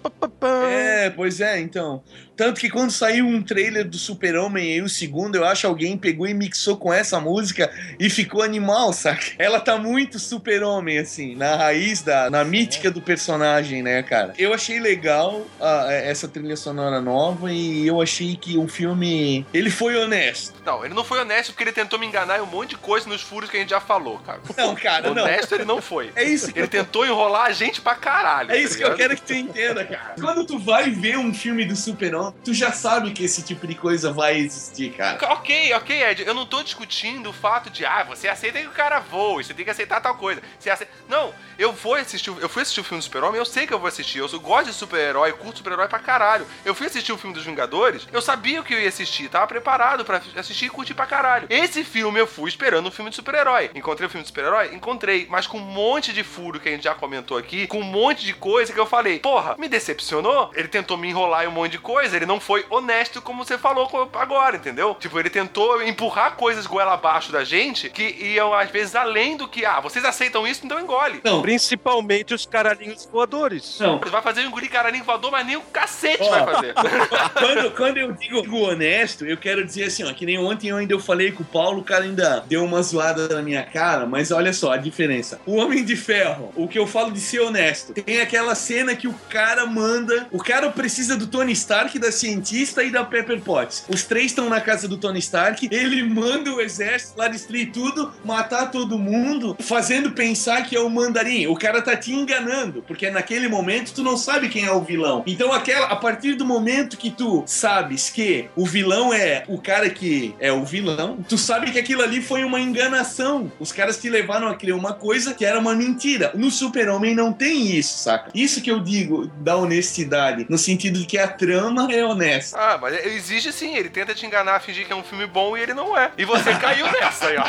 É, 0.72 1.10
pois 1.10 1.40
é, 1.40 1.60
então. 1.60 2.02
Tanto 2.36 2.58
que 2.60 2.70
quando 2.70 2.90
saiu 2.90 3.26
um 3.26 3.42
trailer 3.42 3.86
do 3.86 3.98
Super-Homem 3.98 4.76
e 4.76 4.82
o 4.82 4.88
segundo, 4.88 5.36
eu 5.36 5.44
acho 5.44 5.66
alguém 5.66 5.96
pegou 5.98 6.26
e 6.26 6.32
mixou 6.32 6.76
com 6.76 6.90
essa 6.92 7.20
música 7.20 7.70
e 7.98 8.08
ficou 8.08 8.42
animal, 8.42 8.92
saca? 8.94 9.20
Ela 9.38 9.60
tá 9.60 9.76
muito 9.76 10.18
Super-Homem, 10.18 10.98
assim, 10.98 11.36
na 11.36 11.54
raiz 11.56 12.00
da. 12.02 12.30
na 12.30 12.42
mítica 12.44 12.90
do 12.90 13.02
personagem, 13.02 13.82
né, 13.82 14.02
cara? 14.02 14.32
Eu 14.38 14.54
achei 14.54 14.80
legal 14.80 15.46
ah, 15.60 15.86
essa 15.92 16.26
trilha 16.26 16.56
sonora 16.56 16.98
nova 17.00 17.52
e 17.52 17.86
eu 17.86 18.00
achei 18.00 18.34
que 18.36 18.56
o 18.56 18.66
filme. 18.66 19.44
Ele 19.52 19.68
foi 19.70 19.96
honesto. 19.96 20.29
Não, 20.64 20.84
ele 20.84 20.94
não 20.94 21.04
foi 21.04 21.20
honesto 21.20 21.50
porque 21.50 21.64
ele 21.64 21.72
tentou 21.72 21.98
me 21.98 22.06
enganar 22.06 22.38
em 22.38 22.42
um 22.42 22.46
monte 22.46 22.70
de 22.70 22.76
coisa 22.76 23.08
nos 23.08 23.22
furos 23.22 23.50
que 23.50 23.56
a 23.56 23.60
gente 23.60 23.70
já 23.70 23.80
falou, 23.80 24.18
cara. 24.20 24.40
Não, 24.56 24.74
cara, 24.74 25.12
não. 25.12 25.22
Honesto 25.24 25.54
ele 25.54 25.64
não 25.64 25.80
foi. 25.82 26.12
É 26.14 26.24
isso 26.24 26.52
que 26.52 26.58
Ele 26.58 26.66
eu 26.66 26.68
tentou 26.70 27.04
enrolar 27.06 27.46
a 27.46 27.52
gente 27.52 27.80
pra 27.80 27.94
caralho. 27.94 28.50
É 28.52 28.58
isso 28.58 28.78
tá 28.78 28.84
que 28.86 28.90
eu 28.92 28.96
quero 28.96 29.16
que 29.16 29.22
tu 29.22 29.32
entenda, 29.34 29.84
cara. 29.84 30.14
Quando 30.20 30.44
tu 30.46 30.58
vai 30.58 30.90
ver 30.90 31.18
um 31.18 31.32
filme 31.34 31.64
do 31.64 31.74
Super-Homem, 31.76 32.34
tu 32.44 32.52
já 32.54 32.72
sabe 32.72 33.12
que 33.12 33.24
esse 33.24 33.42
tipo 33.42 33.66
de 33.66 33.74
coisa 33.74 34.12
vai 34.12 34.36
existir, 34.38 34.92
cara. 34.92 35.18
Ok, 35.32 35.72
ok, 35.74 36.02
Ed. 36.04 36.22
Eu 36.26 36.34
não 36.34 36.46
tô 36.46 36.62
discutindo 36.62 37.30
o 37.30 37.32
fato 37.32 37.70
de, 37.70 37.84
ah, 37.84 38.04
você 38.04 38.28
aceita 38.28 38.58
que 38.60 38.66
o 38.66 38.70
cara 38.72 39.00
voe, 39.00 39.42
você 39.44 39.54
tem 39.54 39.64
que 39.64 39.70
aceitar 39.70 40.00
tal 40.00 40.14
coisa. 40.16 40.40
Você 40.58 40.70
aceita... 40.70 40.92
Não, 41.08 41.34
eu 41.58 41.72
vou 41.72 41.94
assistir. 41.94 42.30
o- 42.30 42.38
Eu 42.40 42.48
fui 42.48 42.62
assistir 42.62 42.80
o 42.80 42.84
filme 42.84 43.00
do 43.00 43.04
Super-Homem, 43.04 43.38
eu 43.38 43.44
sei 43.44 43.66
que 43.66 43.72
eu 43.74 43.78
vou 43.78 43.88
assistir. 43.88 44.18
Eu 44.18 44.28
gosto 44.40 44.66
de 44.68 44.74
super-herói, 44.74 45.32
curto 45.32 45.58
super-herói 45.58 45.88
pra 45.88 45.98
caralho. 45.98 46.46
Eu 46.64 46.74
fui 46.74 46.86
assistir 46.86 47.12
o 47.12 47.18
filme 47.18 47.34
dos 47.34 47.44
Vingadores, 47.44 48.06
eu 48.12 48.20
sabia 48.22 48.60
o 48.60 48.64
que 48.64 48.72
eu 48.74 48.80
ia 48.80 48.88
assistir, 48.88 49.28
tava 49.28 49.46
preparado 49.46 50.04
pra 50.04 50.19
assistir 50.36 50.66
e 50.66 50.70
curtir 50.70 50.94
pra 50.94 51.06
caralho. 51.06 51.46
Esse 51.50 51.84
filme 51.84 52.18
eu 52.20 52.26
fui 52.26 52.48
esperando 52.48 52.86
um 52.88 52.90
filme 52.90 53.10
de 53.10 53.16
super-herói. 53.16 53.70
Encontrei 53.74 54.06
o 54.06 54.10
filme 54.10 54.22
de 54.22 54.28
super-herói? 54.28 54.74
Encontrei, 54.74 55.26
mas 55.28 55.46
com 55.46 55.58
um 55.58 55.60
monte 55.60 56.12
de 56.12 56.22
furo 56.22 56.60
que 56.60 56.68
a 56.68 56.72
gente 56.72 56.84
já 56.84 56.94
comentou 56.94 57.36
aqui, 57.36 57.66
com 57.66 57.78
um 57.80 57.84
monte 57.84 58.24
de 58.24 58.32
coisa 58.34 58.72
que 58.72 58.78
eu 58.78 58.86
falei, 58.86 59.18
porra, 59.18 59.56
me 59.58 59.68
decepcionou? 59.68 60.50
Ele 60.54 60.68
tentou 60.68 60.96
me 60.96 61.08
enrolar 61.08 61.44
em 61.44 61.48
um 61.48 61.52
monte 61.52 61.72
de 61.72 61.78
coisa, 61.78 62.16
ele 62.16 62.26
não 62.26 62.40
foi 62.40 62.64
honesto 62.70 63.20
como 63.20 63.44
você 63.44 63.58
falou 63.58 64.10
agora, 64.14 64.56
entendeu? 64.56 64.94
Tipo, 64.98 65.18
ele 65.18 65.30
tentou 65.30 65.82
empurrar 65.82 66.36
coisas 66.36 66.66
goela 66.66 66.94
abaixo 66.94 67.32
da 67.32 67.44
gente 67.44 67.88
que 67.90 68.02
iam, 68.02 68.54
às 68.54 68.70
vezes, 68.70 68.94
além 68.94 69.36
do 69.36 69.48
que, 69.48 69.64
ah, 69.64 69.80
vocês 69.80 70.04
aceitam 70.04 70.46
isso, 70.46 70.64
então 70.64 70.78
engole. 70.78 71.20
Não, 71.24 71.42
Principalmente 71.42 72.34
os 72.34 72.46
caralhinhos 72.46 73.06
voadores. 73.06 73.78
não. 73.80 73.98
Você 73.98 74.10
vai 74.10 74.22
fazer 74.22 74.42
um 74.42 74.46
engolir 74.46 74.70
caralho 74.70 75.02
voador, 75.04 75.30
mas 75.30 75.46
nem 75.46 75.56
o 75.56 75.60
cacete 75.62 76.22
Ó. 76.22 76.30
vai 76.30 76.54
fazer. 76.54 76.74
quando, 77.38 77.70
quando 77.72 77.96
eu 77.98 78.12
digo 78.12 78.56
honesto, 78.58 79.24
eu 79.24 79.36
quero 79.36 79.64
dizer 79.64 79.84
assim, 79.84 80.04
ó, 80.04 80.09
que 80.12 80.26
nem 80.26 80.38
ontem 80.38 80.68
eu 80.68 80.76
ainda 80.76 80.92
eu 80.92 81.00
falei 81.00 81.32
com 81.32 81.42
o 81.42 81.46
Paulo, 81.46 81.80
o 81.80 81.84
cara 81.84 82.04
ainda 82.04 82.44
deu 82.48 82.64
uma 82.64 82.82
zoada 82.82 83.28
na 83.28 83.42
minha 83.42 83.62
cara, 83.62 84.06
mas 84.06 84.30
olha 84.30 84.52
só 84.52 84.72
a 84.72 84.76
diferença. 84.76 85.40
O 85.46 85.56
Homem 85.56 85.84
de 85.84 85.96
Ferro, 85.96 86.52
o 86.56 86.68
que 86.68 86.78
eu 86.78 86.86
falo 86.86 87.12
de 87.12 87.20
ser 87.20 87.40
honesto, 87.40 87.92
tem 87.92 88.20
aquela 88.20 88.54
cena 88.54 88.94
que 88.94 89.08
o 89.08 89.14
cara 89.28 89.66
manda, 89.66 90.26
o 90.30 90.38
cara 90.38 90.70
precisa 90.70 91.16
do 91.16 91.26
Tony 91.26 91.52
Stark, 91.52 91.98
da 91.98 92.12
cientista 92.12 92.82
e 92.82 92.90
da 92.90 93.04
Pepper 93.04 93.40
Potts. 93.40 93.84
Os 93.88 94.04
três 94.04 94.26
estão 94.26 94.48
na 94.48 94.60
casa 94.60 94.88
do 94.88 94.96
Tony 94.96 95.18
Stark, 95.18 95.68
ele 95.70 96.02
manda 96.02 96.52
o 96.52 96.60
exército 96.60 97.18
lá 97.18 97.28
destruir 97.28 97.72
tudo, 97.72 98.12
matar 98.24 98.70
todo 98.70 98.98
mundo, 98.98 99.56
fazendo 99.60 100.12
pensar 100.12 100.62
que 100.62 100.76
é 100.76 100.80
o 100.80 100.90
mandarim. 100.90 101.46
O 101.46 101.56
cara 101.56 101.82
tá 101.82 101.96
te 101.96 102.12
enganando, 102.12 102.82
porque 102.86 103.10
naquele 103.10 103.48
momento 103.48 103.92
tu 103.92 104.02
não 104.02 104.16
sabe 104.16 104.48
quem 104.48 104.64
é 104.64 104.72
o 104.72 104.80
vilão. 104.80 105.22
Então 105.26 105.52
aquela, 105.52 105.86
a 105.86 105.96
partir 105.96 106.34
do 106.34 106.44
momento 106.44 106.96
que 106.96 107.10
tu 107.10 107.42
sabes 107.46 108.10
que 108.10 108.48
o 108.56 108.66
vilão 108.66 109.12
é 109.12 109.44
o 109.48 109.60
cara 109.60 109.88
que 109.90 109.99
é 110.38 110.52
o 110.52 110.64
vilão, 110.64 111.18
tu 111.28 111.36
sabe 111.36 111.70
que 111.70 111.78
aquilo 111.78 112.02
ali 112.02 112.22
foi 112.22 112.44
uma 112.44 112.60
enganação. 112.60 113.50
Os 113.58 113.72
caras 113.72 113.98
te 113.98 114.08
levaram 114.08 114.48
a 114.48 114.54
crer 114.54 114.74
uma 114.74 114.92
coisa 114.92 115.34
que 115.34 115.44
era 115.44 115.58
uma 115.58 115.74
mentira. 115.74 116.32
No 116.34 116.50
Super-Homem 116.50 117.14
não 117.14 117.32
tem 117.32 117.76
isso, 117.76 117.98
saca? 117.98 118.30
Isso 118.34 118.60
que 118.60 118.70
eu 118.70 118.80
digo 118.80 119.26
da 119.38 119.56
honestidade, 119.56 120.46
no 120.48 120.58
sentido 120.58 120.98
de 120.98 121.06
que 121.06 121.18
a 121.18 121.28
trama 121.28 121.92
é 121.92 122.04
honesta. 122.04 122.58
Ah, 122.58 122.78
mas 122.80 123.06
exige 123.06 123.52
sim, 123.52 123.74
ele 123.74 123.88
tenta 123.88 124.14
te 124.14 124.26
enganar, 124.26 124.60
fingir 124.60 124.86
que 124.86 124.92
é 124.92 124.96
um 124.96 125.02
filme 125.02 125.26
bom 125.26 125.56
e 125.56 125.60
ele 125.60 125.74
não 125.74 125.96
é. 125.96 126.10
E 126.16 126.24
você 126.24 126.54
caiu 126.54 126.86
nessa 126.92 127.26
aí, 127.26 127.36
ó. 127.36 127.44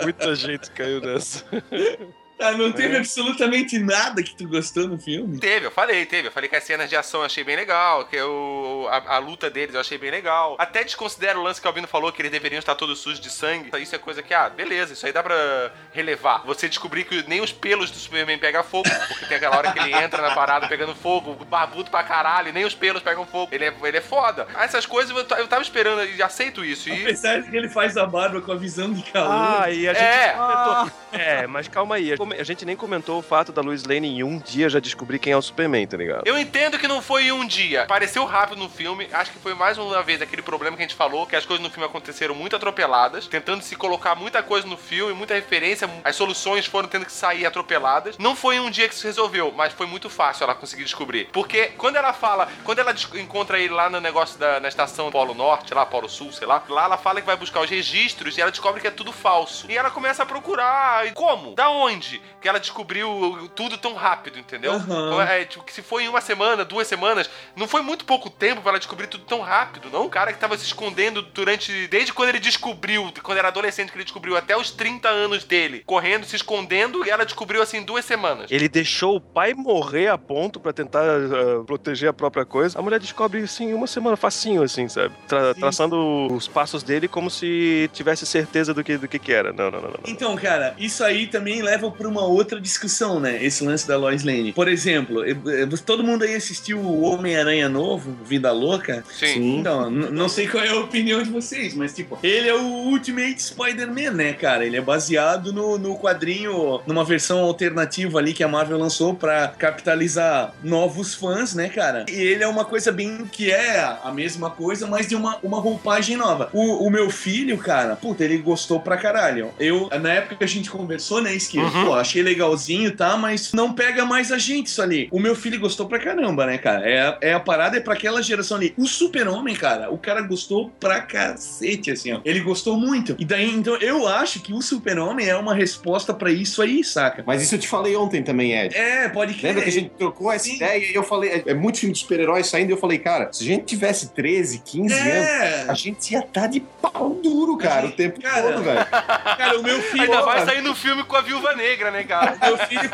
Muita 0.02 0.34
gente 0.34 0.70
caiu 0.70 1.00
nessa. 1.00 1.44
Ah, 2.40 2.52
não 2.52 2.72
teve 2.72 2.96
absolutamente 2.96 3.78
nada 3.78 4.22
que 4.22 4.34
tu 4.34 4.48
gostou 4.48 4.88
no 4.88 4.98
filme? 4.98 5.38
Teve, 5.38 5.66
eu 5.66 5.70
falei, 5.70 6.06
teve. 6.06 6.28
Eu 6.28 6.32
falei 6.32 6.48
que 6.48 6.56
as 6.56 6.64
cenas 6.64 6.88
de 6.88 6.96
ação 6.96 7.20
eu 7.20 7.26
achei 7.26 7.44
bem 7.44 7.56
legal, 7.56 8.04
que 8.06 8.16
eu, 8.16 8.86
a, 8.90 9.16
a 9.16 9.18
luta 9.18 9.50
deles 9.50 9.74
eu 9.74 9.80
achei 9.80 9.98
bem 9.98 10.10
legal. 10.10 10.56
Até 10.58 10.82
desconsidero 10.82 11.40
o 11.40 11.42
lance 11.42 11.60
que 11.60 11.66
o 11.66 11.68
Albino 11.70 11.86
falou, 11.86 12.10
que 12.12 12.22
eles 12.22 12.30
deveriam 12.32 12.58
estar 12.58 12.74
todos 12.74 12.98
sujos 12.98 13.20
de 13.20 13.30
sangue. 13.30 13.70
Isso 13.80 13.94
é 13.94 13.98
coisa 13.98 14.22
que, 14.22 14.32
ah, 14.32 14.48
beleza, 14.48 14.92
isso 14.94 15.04
aí 15.06 15.12
dá 15.12 15.22
pra 15.22 15.70
relevar. 15.92 16.42
Você 16.46 16.68
descobrir 16.68 17.04
que 17.04 17.24
nem 17.28 17.40
os 17.40 17.52
pelos 17.52 17.90
do 17.90 17.98
Superman 17.98 18.38
pegam 18.38 18.62
fogo, 18.64 18.88
porque 19.08 19.26
tem 19.26 19.36
aquela 19.36 19.56
hora 19.58 19.72
que 19.72 19.78
ele 19.78 19.92
entra 19.94 20.22
na 20.22 20.34
parada 20.34 20.66
pegando 20.68 20.94
fogo, 20.94 21.34
barbudo 21.44 21.90
pra 21.90 22.02
caralho, 22.02 22.48
e 22.48 22.52
nem 22.52 22.64
os 22.64 22.74
pelos 22.74 23.02
pegam 23.02 23.26
fogo. 23.26 23.50
Ele 23.52 23.64
é, 23.66 23.74
ele 23.84 23.96
é 23.98 24.00
foda. 24.00 24.46
Ah, 24.54 24.64
Essas 24.64 24.86
coisas 24.86 25.14
eu, 25.14 25.36
eu 25.38 25.46
tava 25.48 25.62
esperando 25.62 26.04
e 26.04 26.22
aceito 26.22 26.64
isso. 26.64 26.88
E 26.88 27.02
Apesar 27.02 27.40
de 27.42 27.50
que 27.50 27.56
ele 27.56 27.68
faz 27.68 27.96
a 27.96 28.06
barba 28.06 28.40
com 28.40 28.52
a 28.52 28.56
visão 28.56 28.92
de 28.92 29.02
calor. 29.10 29.30
Ah, 29.62 29.70
e 29.70 29.88
a 29.88 29.92
gente 29.92 30.02
É. 30.04 30.28
comentou. 30.32 31.00
É, 31.12 31.46
mas 31.46 31.68
calma 31.68 31.96
aí. 31.96 32.14
A 32.38 32.44
gente 32.44 32.64
nem 32.64 32.76
comentou 32.76 33.18
o 33.18 33.22
fato 33.22 33.52
da 33.52 33.62
Lois 33.62 33.84
Lane 33.84 34.08
em 34.08 34.22
um 34.22 34.38
dia 34.38 34.68
já 34.68 34.78
descobrir 34.78 35.18
quem 35.18 35.32
é 35.32 35.36
o 35.36 35.42
Superman, 35.42 35.86
tá 35.86 35.96
ligado? 35.96 36.22
Eu 36.26 36.38
entendo 36.38 36.78
que 36.78 36.86
não 36.86 37.02
foi 37.02 37.24
em 37.24 37.32
um 37.32 37.46
dia. 37.46 37.86
Pareceu 37.86 38.24
rápido 38.24 38.58
no 38.58 38.68
filme. 38.68 39.08
Acho 39.12 39.32
que 39.32 39.38
foi 39.38 39.54
mais 39.54 39.78
uma 39.78 40.02
vez 40.02 40.22
aquele 40.22 40.42
problema 40.42 40.76
que 40.76 40.82
a 40.82 40.86
gente 40.86 40.96
falou, 40.96 41.26
que 41.26 41.36
as 41.36 41.44
coisas 41.44 41.62
no 41.62 41.70
filme 41.70 41.86
aconteceram 41.86 42.34
muito 42.34 42.56
atropeladas, 42.56 43.26
tentando 43.26 43.62
se 43.62 43.76
colocar 43.76 44.14
muita 44.14 44.42
coisa 44.42 44.66
no 44.66 44.76
filme, 44.76 45.12
muita 45.12 45.34
referência, 45.34 45.88
as 46.04 46.16
soluções 46.16 46.66
foram 46.66 46.88
tendo 46.88 47.06
que 47.06 47.12
sair 47.12 47.46
atropeladas. 47.46 48.16
Não 48.18 48.36
foi 48.36 48.56
em 48.56 48.60
um 48.60 48.70
dia 48.70 48.88
que 48.88 48.94
se 48.94 49.04
resolveu, 49.04 49.52
mas 49.56 49.72
foi 49.72 49.86
muito 49.86 50.08
fácil 50.08 50.44
ela 50.44 50.54
conseguir 50.54 50.84
descobrir. 50.84 51.28
Porque 51.32 51.66
quando 51.76 51.96
ela 51.96 52.12
fala, 52.12 52.48
quando 52.64 52.78
ela 52.78 52.94
encontra 53.14 53.58
ele 53.58 53.72
lá 53.72 53.90
no 53.90 54.00
negócio 54.00 54.38
da 54.38 54.60
na 54.60 54.68
estação 54.68 55.10
Polo 55.10 55.34
Norte, 55.34 55.74
lá 55.74 55.84
Polo 55.86 56.08
Sul, 56.08 56.32
sei 56.32 56.46
lá, 56.46 56.62
lá 56.68 56.84
ela 56.84 56.98
fala 56.98 57.20
que 57.20 57.26
vai 57.26 57.36
buscar 57.36 57.60
os 57.60 57.70
registros 57.70 58.36
e 58.36 58.40
ela 58.40 58.50
descobre 58.50 58.80
que 58.80 58.86
é 58.86 58.90
tudo 58.90 59.12
falso. 59.12 59.66
E 59.70 59.76
ela 59.76 59.90
começa 59.90 60.22
a 60.22 60.26
procurar. 60.26 61.06
E 61.06 61.12
como? 61.12 61.54
Da 61.54 61.70
onde? 61.70 62.19
Que 62.40 62.48
ela 62.48 62.58
descobriu 62.58 63.50
tudo 63.54 63.76
tão 63.76 63.94
rápido, 63.94 64.38
entendeu? 64.38 64.72
Aham. 64.72 65.22
É, 65.22 65.44
tipo, 65.44 65.64
que 65.64 65.72
se 65.72 65.82
foi 65.82 66.04
em 66.04 66.08
uma 66.08 66.20
semana, 66.20 66.64
duas 66.64 66.86
semanas, 66.86 67.28
não 67.54 67.68
foi 67.68 67.82
muito 67.82 68.04
pouco 68.04 68.30
tempo 68.30 68.62
pra 68.62 68.70
ela 68.70 68.78
descobrir 68.78 69.06
tudo 69.06 69.24
tão 69.24 69.40
rápido, 69.40 69.88
não? 69.92 70.06
O 70.06 70.10
cara 70.10 70.32
que 70.32 70.38
tava 70.38 70.56
se 70.56 70.64
escondendo 70.64 71.22
durante. 71.22 71.86
Desde 71.88 72.12
quando 72.12 72.30
ele 72.30 72.40
descobriu, 72.40 73.12
quando 73.22 73.38
era 73.38 73.48
adolescente 73.48 73.90
que 73.90 73.96
ele 73.96 74.04
descobriu, 74.04 74.36
até 74.36 74.56
os 74.56 74.70
30 74.70 75.08
anos 75.08 75.44
dele, 75.44 75.82
correndo, 75.86 76.24
se 76.24 76.36
escondendo, 76.36 77.04
e 77.06 77.10
ela 77.10 77.24
descobriu 77.24 77.62
assim 77.62 77.78
em 77.78 77.82
duas 77.84 78.04
semanas. 78.04 78.50
Ele 78.50 78.68
deixou 78.68 79.16
o 79.16 79.20
pai 79.20 79.52
morrer 79.54 80.08
a 80.08 80.16
ponto 80.18 80.58
pra 80.58 80.72
tentar 80.72 81.02
ah, 81.04 81.64
proteger 81.66 82.08
a 82.08 82.12
própria 82.12 82.44
coisa. 82.44 82.78
A 82.78 82.82
mulher 82.82 82.98
descobre 83.00 83.40
isso 83.40 83.62
em 83.62 83.74
uma 83.74 83.86
semana, 83.86 84.16
facinho, 84.16 84.62
assim, 84.62 84.88
sabe? 84.88 85.14
Tra- 85.28 85.54
Sim. 85.54 85.60
traçando 85.60 86.28
os 86.32 86.48
passos 86.48 86.82
dele 86.82 87.06
como 87.08 87.30
se 87.30 87.90
tivesse 87.92 88.24
certeza 88.26 88.72
do 88.72 88.82
que, 88.82 88.96
do 88.96 89.06
que, 89.08 89.18
que 89.18 89.32
era. 89.32 89.52
Não, 89.52 89.70
não, 89.70 89.80
não, 89.80 89.88
não. 89.88 89.90
não. 89.90 90.00
Então, 90.06 90.34
cara, 90.36 90.74
isso 90.78 91.04
aí 91.04 91.26
também 91.26 91.62
leva 91.62 91.90
pro 91.90 92.09
numa 92.10 92.24
outra 92.24 92.60
discussão, 92.60 93.20
né? 93.20 93.42
Esse 93.42 93.64
lance 93.64 93.86
da 93.86 93.96
Lois 93.96 94.24
Lane. 94.24 94.52
Por 94.52 94.68
exemplo, 94.68 95.24
eh, 95.24 95.30
eh, 95.30 95.66
todo 95.86 96.02
mundo 96.02 96.24
aí 96.24 96.34
assistiu 96.34 96.78
o 96.78 97.02
Homem-Aranha 97.02 97.68
Novo, 97.68 98.16
Vida 98.24 98.52
Louca? 98.52 99.04
Sim. 99.18 99.58
Então, 99.58 99.88
não 99.88 100.28
sei 100.28 100.48
qual 100.48 100.62
é 100.62 100.68
a 100.68 100.80
opinião 100.80 101.22
de 101.22 101.30
vocês, 101.30 101.74
mas 101.74 101.94
tipo, 101.94 102.18
ele 102.22 102.48
é 102.48 102.54
o 102.54 102.64
Ultimate 102.64 103.40
Spider-Man, 103.40 104.10
né, 104.10 104.32
cara? 104.32 104.66
Ele 104.66 104.76
é 104.76 104.80
baseado 104.80 105.52
no, 105.52 105.78
no 105.78 105.96
quadrinho, 105.96 106.80
numa 106.86 107.04
versão 107.04 107.38
alternativa 107.40 108.18
ali 108.18 108.32
que 108.32 108.42
a 108.42 108.48
Marvel 108.48 108.78
lançou 108.78 109.14
pra 109.14 109.48
capitalizar 109.48 110.52
novos 110.62 111.14
fãs, 111.14 111.54
né, 111.54 111.68
cara? 111.68 112.04
E 112.10 112.14
ele 112.14 112.42
é 112.42 112.48
uma 112.48 112.64
coisa 112.64 112.90
bem 112.90 113.24
que 113.30 113.50
é 113.50 113.80
a 114.02 114.10
mesma 114.12 114.50
coisa, 114.50 114.86
mas 114.86 115.06
de 115.06 115.14
uma, 115.14 115.38
uma 115.42 115.60
roupagem 115.60 116.16
nova. 116.16 116.50
O, 116.52 116.86
o 116.86 116.90
meu 116.90 117.08
filho, 117.10 117.56
cara, 117.58 117.94
puta, 117.94 118.24
ele 118.24 118.38
gostou 118.38 118.80
pra 118.80 118.96
caralho. 118.96 119.50
Eu, 119.58 119.88
na 120.00 120.12
época 120.12 120.36
que 120.36 120.44
a 120.44 120.48
gente 120.48 120.70
conversou, 120.70 121.22
né, 121.22 121.34
Esquilo? 121.34 121.66
Uhum. 121.66 121.84
Pô, 121.86 121.94
achei 122.00 122.22
legalzinho, 122.22 122.94
tá? 122.96 123.16
Mas 123.16 123.52
não 123.52 123.72
pega 123.72 124.04
mais 124.04 124.32
a 124.32 124.38
gente 124.38 124.66
isso 124.66 124.82
ali. 124.82 125.08
O 125.10 125.20
meu 125.20 125.34
filho 125.34 125.58
gostou 125.60 125.86
pra 125.86 125.98
caramba, 125.98 126.46
né, 126.46 126.58
cara? 126.58 126.88
É, 126.88 127.00
a- 127.00 127.18
é 127.20 127.32
a 127.34 127.40
parada, 127.40 127.76
é 127.76 127.80
pra 127.80 127.94
aquela 127.94 128.22
geração 128.22 128.56
ali. 128.56 128.74
O 128.76 128.86
Super-Homem, 128.86 129.54
cara, 129.54 129.90
o 129.90 129.98
cara 129.98 130.22
gostou 130.22 130.70
pra 130.80 131.00
cacete, 131.00 131.90
assim, 131.90 132.12
ó. 132.12 132.20
Ele 132.24 132.40
gostou 132.40 132.76
muito. 132.76 133.16
E 133.18 133.24
daí, 133.24 133.50
então, 133.50 133.76
eu 133.76 134.06
acho 134.08 134.40
que 134.40 134.52
o 134.52 134.60
Super-Homem 134.60 135.26
é 135.28 135.36
uma 135.36 135.54
resposta 135.54 136.12
pra 136.14 136.30
isso 136.30 136.62
aí, 136.62 136.82
saca? 136.84 137.22
Mas 137.26 137.42
isso 137.42 137.54
eu 137.54 137.58
te 137.58 137.68
falei 137.68 137.96
ontem 137.96 138.22
também, 138.22 138.52
Ed. 138.52 138.74
É, 138.76 139.08
pode 139.08 139.34
crer. 139.34 139.48
Lembra 139.50 139.62
que 139.62 139.68
a 139.68 139.72
gente 139.72 139.90
trocou 139.90 140.30
essa 140.32 140.44
Sim. 140.46 140.56
ideia 140.56 140.90
e 140.92 140.94
eu 140.94 141.02
falei, 141.02 141.30
é, 141.30 141.42
é 141.50 141.54
muito 141.54 141.78
filme 141.78 141.92
de 141.92 142.00
super-heróis 142.00 142.46
saindo, 142.46 142.70
e 142.70 142.72
eu 142.72 142.76
falei, 142.78 142.98
cara, 142.98 143.32
se 143.32 143.42
a 143.44 143.46
gente 143.46 143.64
tivesse 143.64 144.12
13, 144.12 144.58
15 144.64 144.94
anos, 144.94 145.10
É, 145.10 145.64
a 145.68 145.74
gente 145.74 146.12
ia 146.12 146.20
estar 146.20 146.46
de 146.46 146.60
pau 146.60 147.18
duro, 147.22 147.56
cara, 147.56 147.86
o 147.86 147.92
tempo 147.92 148.20
Cara, 148.20 148.42
todo, 148.52 148.62
velho. 148.62 148.86
cara, 148.86 149.58
o 149.58 149.62
meu 149.62 149.80
filho. 149.82 150.02
Ainda 150.02 150.44
sair 150.44 150.62
no 150.62 150.74
filme 150.74 151.04
com 151.04 151.16
a 151.16 151.20
Viúva 151.20 151.54
Negra, 151.54 151.79
né, 151.88 152.02
cara? 152.02 152.36
Meu 152.42 152.58
filho 152.58 152.90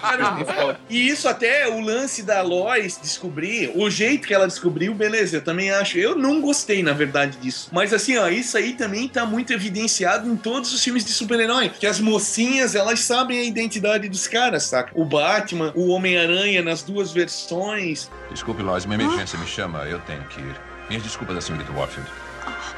caramba. 0.00 0.80
E 0.88 1.08
isso 1.08 1.28
até 1.28 1.68
o 1.68 1.80
lance 1.80 2.22
da 2.22 2.42
Lois 2.42 2.98
descobrir, 3.02 3.72
o 3.74 3.90
jeito 3.90 4.28
que 4.28 4.34
ela 4.34 4.46
descobriu, 4.46 4.94
beleza, 4.94 5.38
eu 5.38 5.42
também 5.42 5.70
acho. 5.72 5.98
Eu 5.98 6.14
não 6.14 6.40
gostei, 6.40 6.82
na 6.82 6.92
verdade, 6.92 7.36
disso. 7.38 7.68
Mas 7.72 7.92
assim, 7.92 8.16
ó, 8.16 8.28
isso 8.28 8.56
aí 8.56 8.74
também 8.74 9.08
tá 9.08 9.26
muito 9.26 9.52
evidenciado 9.52 10.28
em 10.28 10.36
todos 10.36 10.72
os 10.72 10.82
filmes 10.82 11.04
de 11.04 11.12
super-herói. 11.12 11.70
Que 11.70 11.86
as 11.86 11.98
mocinhas, 11.98 12.74
elas 12.74 13.00
sabem 13.00 13.40
a 13.40 13.44
identidade 13.44 14.08
dos 14.08 14.28
caras, 14.28 14.64
saca? 14.64 14.92
O 14.94 15.04
Batman, 15.04 15.72
o 15.74 15.88
Homem-Aranha 15.88 16.62
nas 16.62 16.82
duas 16.82 17.10
versões. 17.12 18.10
Desculpe, 18.30 18.62
Lois, 18.62 18.84
uma 18.84 18.94
emergência 18.94 19.38
me 19.38 19.46
chama, 19.46 19.80
eu 19.84 19.98
tenho 20.00 20.22
que 20.24 20.40
ir. 20.40 20.54
Minhas 20.88 21.02
desculpas 21.02 21.34
da 21.34 21.40
senhorita 21.40 21.72
Warfield. 21.72 22.10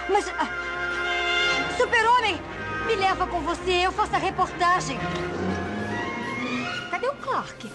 Mas. 0.08 0.28
ah, 0.38 0.48
Super-Homem! 1.76 2.38
Me 2.86 2.96
leva 2.96 3.26
com 3.26 3.40
você, 3.40 3.72
eu 3.86 3.92
faço 3.92 4.14
a 4.14 4.18
reportagem. 4.18 4.98
Cadê 7.02 7.08
o 7.08 7.16
Clark? 7.16 7.72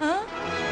Hã? 0.00 0.69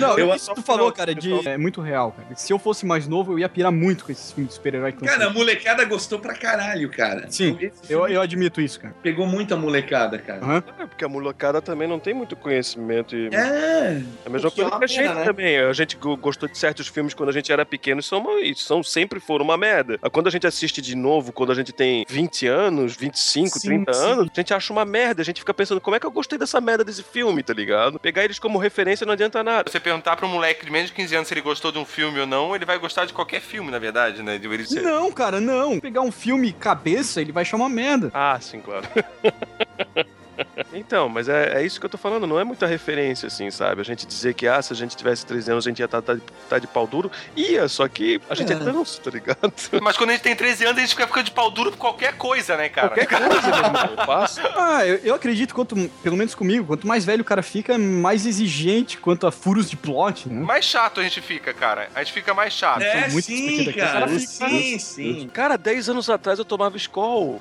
Não, 0.00 0.18
Eu 0.18 0.34
isso 0.34 0.48
que 0.50 0.56
tu 0.56 0.62
falou, 0.62 0.90
cara, 0.92 1.14
de, 1.14 1.48
é 1.48 1.56
muito 1.56 1.80
real, 1.80 2.12
cara. 2.12 2.28
Se 2.36 2.52
eu 2.52 2.58
fosse 2.58 2.84
mais 2.86 3.06
novo, 3.06 3.32
eu 3.32 3.38
ia 3.38 3.48
pirar 3.48 3.72
muito 3.72 4.04
com 4.04 4.12
esses 4.12 4.32
filmes 4.32 4.50
de 4.50 4.54
super-herói 4.56 4.92
Cara, 4.92 5.26
a 5.26 5.30
molecada 5.30 5.84
gostou 5.84 6.18
pra 6.18 6.34
caralho, 6.34 6.90
cara. 6.90 7.26
Sim, 7.30 7.58
eu, 7.88 8.06
eu 8.08 8.20
admito 8.20 8.60
isso, 8.60 8.80
cara. 8.80 8.94
Pegou 9.02 9.26
muita 9.26 9.56
molecada, 9.56 10.18
cara. 10.18 10.42
Aham. 10.42 10.62
É, 10.78 10.86
porque 10.86 11.04
a 11.04 11.08
molecada 11.08 11.60
também 11.62 11.86
não 11.88 11.98
tem 11.98 12.14
muito 12.14 12.36
conhecimento. 12.36 13.16
E... 13.16 13.28
É. 13.34 14.02
É 14.24 14.26
a 14.26 14.30
mesma 14.30 14.50
coisa 14.50 14.70
que 14.70 14.84
a 14.84 14.86
gente 14.86 15.14
né? 15.14 15.24
também. 15.24 15.58
A 15.58 15.72
gente 15.72 15.96
go- 15.96 16.16
gostou 16.16 16.48
de 16.48 16.56
certos 16.58 16.86
filmes 16.88 17.14
quando 17.14 17.28
a 17.28 17.32
gente 17.32 17.50
era 17.52 17.64
pequeno 17.64 18.00
e 18.00 18.02
são, 18.02 18.18
uma- 18.20 18.40
e 18.40 18.54
são 18.54 18.82
sempre 18.82 19.20
foram 19.20 19.44
uma 19.44 19.56
merda. 19.56 19.98
Mas 20.00 20.12
Quando 20.12 20.26
a 20.26 20.30
gente 20.30 20.46
assiste 20.46 20.80
de 20.80 20.94
novo, 20.94 21.32
quando 21.32 21.52
a 21.52 21.54
gente 21.54 21.72
tem 21.72 22.04
20 22.08 22.46
anos, 22.46 22.94
25, 22.96 23.58
Sim, 23.58 23.68
30 23.68 23.92
sim. 23.92 24.04
anos, 24.04 24.28
a 24.34 24.40
gente 24.40 24.54
acha 24.54 24.72
uma 24.72 24.84
merda. 24.84 25.22
A 25.22 25.24
gente 25.24 25.40
fica 25.40 25.54
pensando, 25.54 25.80
como 25.80 25.96
é 25.96 26.00
que 26.00 26.06
eu 26.06 26.10
gostei 26.10 26.38
dessa 26.38 26.60
merda 26.60 26.84
desse 26.84 27.02
filme, 27.02 27.42
tá 27.42 27.52
ligado? 27.52 27.98
Pegar 27.98 28.24
eles 28.24 28.38
como 28.38 28.58
referência 28.58 29.04
não 29.06 29.12
adianta 29.12 29.42
nada. 29.42 29.70
Você 29.70 29.80
perguntar 29.82 30.16
pra 30.16 30.26
um 30.26 30.30
moleque 30.30 30.64
de 30.64 30.70
menos 30.72 30.88
de 30.88 30.94
15 30.96 31.14
anos 31.16 31.28
se 31.28 31.34
ele 31.34 31.40
gostou 31.42 31.70
de 31.72 31.78
um 31.78 31.84
filme 31.84 32.18
ou 32.20 32.26
não, 32.26 32.54
ele 32.54 32.64
vai 32.64 32.78
gostar 32.78 33.04
de 33.04 33.12
qualquer 33.12 33.40
filme, 33.40 33.70
na 33.70 33.78
verdade, 33.78 34.22
né? 34.22 34.38
De 34.38 34.46
ele 34.48 34.64
ser- 34.66 34.82
Não, 34.82 35.10
cara, 35.12 35.40
não. 35.40 35.78
Pegar 35.80 36.00
um 36.02 36.12
filme 36.12 36.52
cabeça, 36.52 37.20
ele 37.20 37.32
vai 37.32 37.44
chamar 37.44 37.68
merda. 37.68 38.10
Ah, 38.14 38.38
sim, 38.40 38.60
claro. 38.60 38.86
Então, 40.72 41.08
mas 41.08 41.28
é, 41.28 41.60
é 41.60 41.64
isso 41.64 41.78
que 41.80 41.86
eu 41.86 41.90
tô 41.90 41.98
falando, 41.98 42.26
não 42.26 42.38
é 42.38 42.44
muita 42.44 42.66
referência, 42.66 43.26
assim, 43.26 43.50
sabe? 43.50 43.80
A 43.80 43.84
gente 43.84 44.06
dizer 44.06 44.34
que, 44.34 44.46
ah, 44.46 44.60
se 44.60 44.72
a 44.72 44.76
gente 44.76 44.96
tivesse 44.96 45.24
13 45.26 45.50
anos, 45.52 45.66
a 45.66 45.70
gente 45.70 45.78
ia 45.78 45.84
estar 45.84 46.02
tá, 46.02 46.16
tá 46.48 46.58
de 46.58 46.66
pau 46.66 46.86
duro. 46.86 47.10
Ia, 47.36 47.68
só 47.68 47.86
que 47.88 48.20
a 48.28 48.34
gente 48.34 48.52
é, 48.52 48.56
É. 48.56 48.58
tanso, 48.58 49.00
tá 49.00 49.10
ligado? 49.10 49.52
Mas 49.80 49.96
quando 49.96 50.10
a 50.10 50.12
gente 50.14 50.22
tem 50.22 50.34
13 50.36 50.64
anos, 50.64 50.78
a 50.78 50.80
gente 50.80 50.90
fica 50.90 51.06
ficando 51.06 51.24
de 51.24 51.30
pau 51.30 51.50
duro 51.50 51.70
por 51.72 51.78
qualquer 51.78 52.14
coisa, 52.16 52.56
né, 52.56 52.68
cara? 52.68 52.88
Qualquer 52.90 53.06
coisa, 53.06 53.48
meu 53.48 53.56
irmão, 53.64 53.90
eu 53.98 54.06
faço. 54.06 54.40
Ah, 54.54 54.86
eu, 54.86 54.96
eu 55.02 55.14
acredito, 55.14 55.54
quanto, 55.54 55.74
pelo 56.02 56.16
menos 56.16 56.34
comigo, 56.34 56.66
quanto 56.66 56.86
mais 56.86 57.04
velho 57.04 57.22
o 57.22 57.24
cara 57.24 57.42
fica, 57.42 57.76
mais 57.78 58.26
exigente 58.26 58.96
quanto 58.96 59.26
a 59.26 59.32
furos 59.32 59.68
de 59.68 59.76
plot, 59.76 60.28
né? 60.28 60.40
Mais 60.42 60.64
chato 60.64 61.00
a 61.00 61.02
gente 61.02 61.20
fica, 61.20 61.52
cara. 61.52 61.88
A 61.94 62.02
gente 62.02 62.12
fica 62.12 62.32
mais 62.32 62.52
chato. 62.52 62.82
É, 62.82 63.08
muito 63.08 63.24
sim, 63.24 63.72
cara. 63.72 63.92
Cara, 63.92 64.08
fica- 64.08 64.26
Sim, 64.48 64.78
sim. 64.78 65.30
Cara, 65.32 65.56
10 65.58 65.88
anos 65.90 66.08
atrás 66.10 66.38
eu 66.38 66.44
tomava. 66.44 66.72
Ó, 66.92 67.38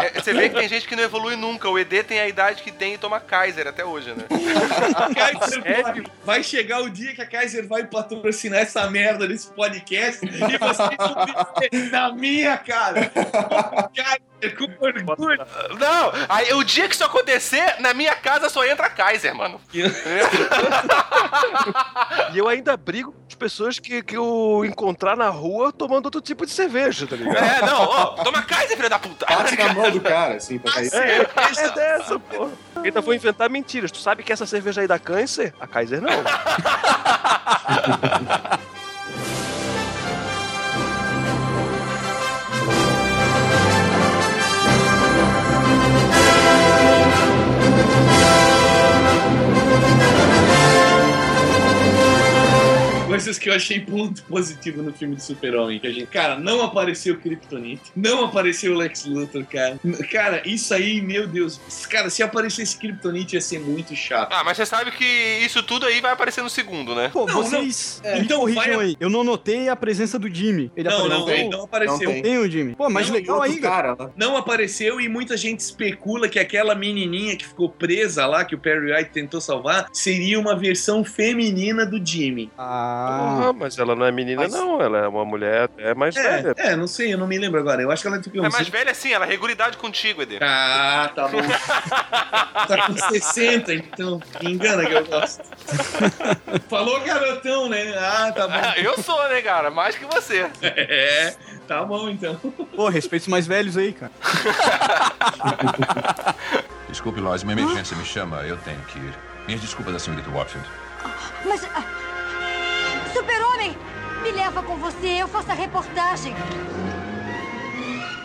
É, 0.00 0.20
você 0.20 0.32
vê 0.32 0.48
que 0.48 0.54
tem 0.56 0.68
gente 0.68 0.86
que 0.86 0.94
não 0.96 1.02
evolui 1.06 1.36
nunca. 1.36 1.68
O 1.68 1.78
ED 1.78 2.02
tem 2.04 2.20
a 2.20 2.28
idade 2.28 2.62
que 2.62 2.70
tem 2.70 2.94
e 2.94 2.98
toma 2.98 3.18
Kaiser 3.18 3.66
até 3.66 3.84
hoje, 3.84 4.12
né? 4.12 4.24
Kaiser 5.14 5.82
vai- 5.82 6.04
vai 6.24 6.42
chegar 6.42 6.82
o 6.82 6.90
dia 6.90 7.14
que 7.14 7.22
a 7.22 7.26
Kaiser 7.26 7.66
vai 7.66 7.84
patrocinar 7.86 8.60
essa 8.60 8.88
merda 8.90 9.26
desse 9.26 9.48
podcast 9.52 10.24
e 10.24 10.28
vocês 10.30 10.48
vão 10.98 11.70
dizer 11.70 11.90
na 11.90 12.12
minha 12.12 12.56
cara. 12.58 13.10
Kaiser, 13.94 14.20
com 14.56 14.84
orgulho. 14.84 15.46
Não, 15.78 16.12
aí 16.28 16.52
o 16.52 16.62
dia 16.62 16.88
que 16.88 16.94
isso 16.94 17.04
acontecer, 17.04 17.76
na 17.80 17.94
minha 17.94 18.14
casa 18.14 18.48
só 18.48 18.64
entra 18.64 18.88
Kaiser, 18.88 19.34
mano. 19.34 19.60
E 22.32 22.38
eu 22.38 22.46
ainda 22.48 22.76
brigo 22.76 23.12
com 23.12 23.18
as 23.28 23.34
pessoas 23.34 23.78
que, 23.78 24.02
que 24.02 24.16
eu 24.16 24.62
encontrar 24.64 25.16
na 25.16 25.28
rua 25.28 25.72
tomando 25.72 26.06
outro 26.06 26.20
tipo 26.20 26.44
de 26.44 26.52
cerveja, 26.52 27.06
tá 27.06 27.16
ligado? 27.16 27.36
É, 27.36 27.66
não, 27.66 27.82
ó, 27.82 28.06
toma 28.22 28.42
Kaiser, 28.42 28.76
filho 28.76 28.90
da 28.90 28.98
puta. 28.98 29.26
Bate 29.26 29.56
na 29.56 29.74
mão 29.74 29.90
do 29.90 30.00
cara, 30.00 30.34
assim, 30.34 30.58
pra 30.58 30.72
cair. 30.72 30.94
É, 30.94 31.18
é 31.18 31.70
dessa, 31.72 32.18
porra. 32.18 32.50
Ainda 32.76 33.00
vou 33.00 33.14
inventar 33.14 33.50
mentiras. 33.50 33.90
Tu 33.90 33.98
sabe 33.98 34.22
que 34.22 34.32
essa 34.32 34.46
cerveja 34.46 34.80
aí 34.80 34.86
dá 34.86 34.98
câncer? 34.98 35.54
A 35.60 35.66
Kaiser 35.66 36.00
não. 36.00 36.10
Coisas 53.16 53.38
que 53.38 53.48
eu 53.48 53.54
achei 53.54 53.80
ponto 53.80 54.22
positivo 54.24 54.82
no 54.82 54.92
filme 54.92 55.16
de 55.16 55.22
Super-Homem. 55.22 55.78
Que 55.80 55.86
a 55.86 55.92
gente, 55.92 56.06
cara, 56.06 56.38
não 56.38 56.62
apareceu 56.62 57.14
o 57.14 57.18
Kryptonite, 57.18 57.90
não 57.96 58.24
apareceu 58.24 58.72
o 58.72 58.76
Lex 58.76 59.04
Luthor, 59.06 59.44
cara. 59.46 59.78
Cara, 60.10 60.42
isso 60.44 60.72
aí, 60.74 61.00
meu 61.00 61.26
Deus. 61.26 61.60
Cara, 61.88 62.10
se 62.10 62.22
aparecesse 62.22 62.76
Kryptonite 62.78 63.34
ia 63.36 63.40
ser 63.40 63.58
muito 63.60 63.94
chato. 63.96 64.32
Ah, 64.32 64.42
mas 64.44 64.56
você 64.56 64.66
sabe 64.66 64.90
que 64.92 65.04
isso 65.44 65.62
tudo 65.62 65.86
aí 65.86 66.00
vai 66.00 66.12
aparecer 66.12 66.42
no 66.42 66.50
segundo, 66.50 66.94
né? 66.94 67.08
pô, 67.12 67.26
Não, 67.26 67.42
vocês 67.42 68.00
não. 68.04 68.10
É, 68.10 68.18
então 68.18 68.52
vai- 68.54 68.74
aí. 68.74 68.96
Eu 69.00 69.08
não 69.08 69.24
notei 69.24 69.68
a 69.68 69.76
presença 69.76 70.18
do 70.18 70.32
Jimmy. 70.32 70.70
Ele 70.76 70.88
Não, 70.88 71.08
não, 71.08 71.22
apareceu. 71.22 71.44
ele 71.46 71.48
não 71.56 71.64
apareceu. 71.64 72.12
Não 72.12 72.22
Tem 72.22 72.38
o 72.38 72.50
Jimmy. 72.50 72.74
Pô, 72.76 72.90
mas 72.90 73.08
Não, 73.08 73.14
legal 73.14 73.42
aí, 73.42 73.58
cara. 73.58 73.96
não 74.16 74.36
apareceu 74.36 75.00
e 75.00 75.08
muita 75.08 75.36
gente 75.36 75.60
especula 75.60 76.28
que 76.28 76.38
aquela 76.38 76.74
menininha 76.74 77.36
que 77.36 77.46
ficou 77.46 77.68
presa 77.70 78.26
lá, 78.26 78.44
que 78.44 78.54
o 78.54 78.58
Perry 78.58 78.92
White 78.92 79.10
tentou 79.10 79.40
salvar, 79.40 79.88
seria 79.92 80.38
uma 80.38 80.56
versão 80.56 81.04
feminina 81.04 81.86
do 81.86 82.04
Jimmy. 82.04 82.50
Ah, 82.58 83.05
Porra, 83.06 83.52
mas 83.52 83.78
ela 83.78 83.94
não 83.94 84.06
é 84.06 84.12
menina, 84.12 84.42
Mas- 84.42 84.52
não. 84.52 84.80
Ela 84.80 84.98
é 84.98 85.08
uma 85.08 85.24
mulher 85.24 85.62
até 85.64 85.94
mais 85.94 86.14
velha. 86.14 86.54
É, 86.56 86.72
é, 86.72 86.76
não 86.76 86.86
sei, 86.86 87.12
eu 87.14 87.18
não 87.18 87.26
me 87.26 87.38
lembro 87.38 87.60
agora. 87.60 87.82
Eu 87.82 87.90
acho 87.90 88.02
que 88.02 88.08
ela 88.08 88.20
tem 88.20 88.44
É 88.44 88.48
mais 88.48 88.68
velha 88.68 88.90
assim, 88.90 89.12
ela 89.12 89.24
é 89.24 89.28
regularidade 89.28 89.76
contigo, 89.76 90.22
ED. 90.22 90.38
Ah, 90.40 91.10
tá 91.14 91.28
bom. 91.28 91.40
tá 92.66 92.86
com 92.86 92.96
60, 92.96 93.74
então. 93.74 94.20
Me 94.42 94.52
engana 94.52 94.84
que 94.86 94.92
eu 94.92 95.04
gosto. 95.04 95.42
Falou 96.68 97.00
garotão, 97.00 97.68
né? 97.68 97.94
Ah, 97.96 98.32
tá 98.32 98.48
bom. 98.48 98.54
Ah, 98.54 98.74
Eu 98.78 99.00
sou, 99.02 99.28
né, 99.28 99.40
cara? 99.42 99.70
Mais 99.70 99.96
que 99.96 100.04
você. 100.04 100.48
É, 100.62 101.34
tá 101.66 101.84
bom 101.84 102.08
então. 102.08 102.36
pô, 102.74 102.88
respeita 102.88 103.24
os 103.24 103.28
mais 103.28 103.46
velhos 103.46 103.76
aí, 103.76 103.92
cara. 103.92 104.12
Desculpe, 106.88 107.20
Lois, 107.20 107.42
uma 107.42 107.52
emergência 107.52 107.96
me 107.96 108.04
chama, 108.04 108.38
eu 108.42 108.56
tenho 108.58 108.80
que 108.82 108.98
ir. 108.98 109.14
Minhas 109.46 109.60
desculpas 109.60 109.92
da 109.92 109.98
senhorita 109.98 110.30
Warfield. 110.30 110.66
Mas. 111.44 111.66
Super-Homem! 113.16 113.74
Me 114.22 114.30
leva 114.30 114.62
com 114.62 114.76
você, 114.76 115.22
eu 115.22 115.26
faço 115.26 115.50
a 115.50 115.54
reportagem. 115.54 116.34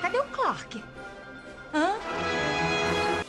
Cadê 0.02 0.20
o 0.20 0.26
Clark? 0.26 0.84
Hã? 1.74 1.94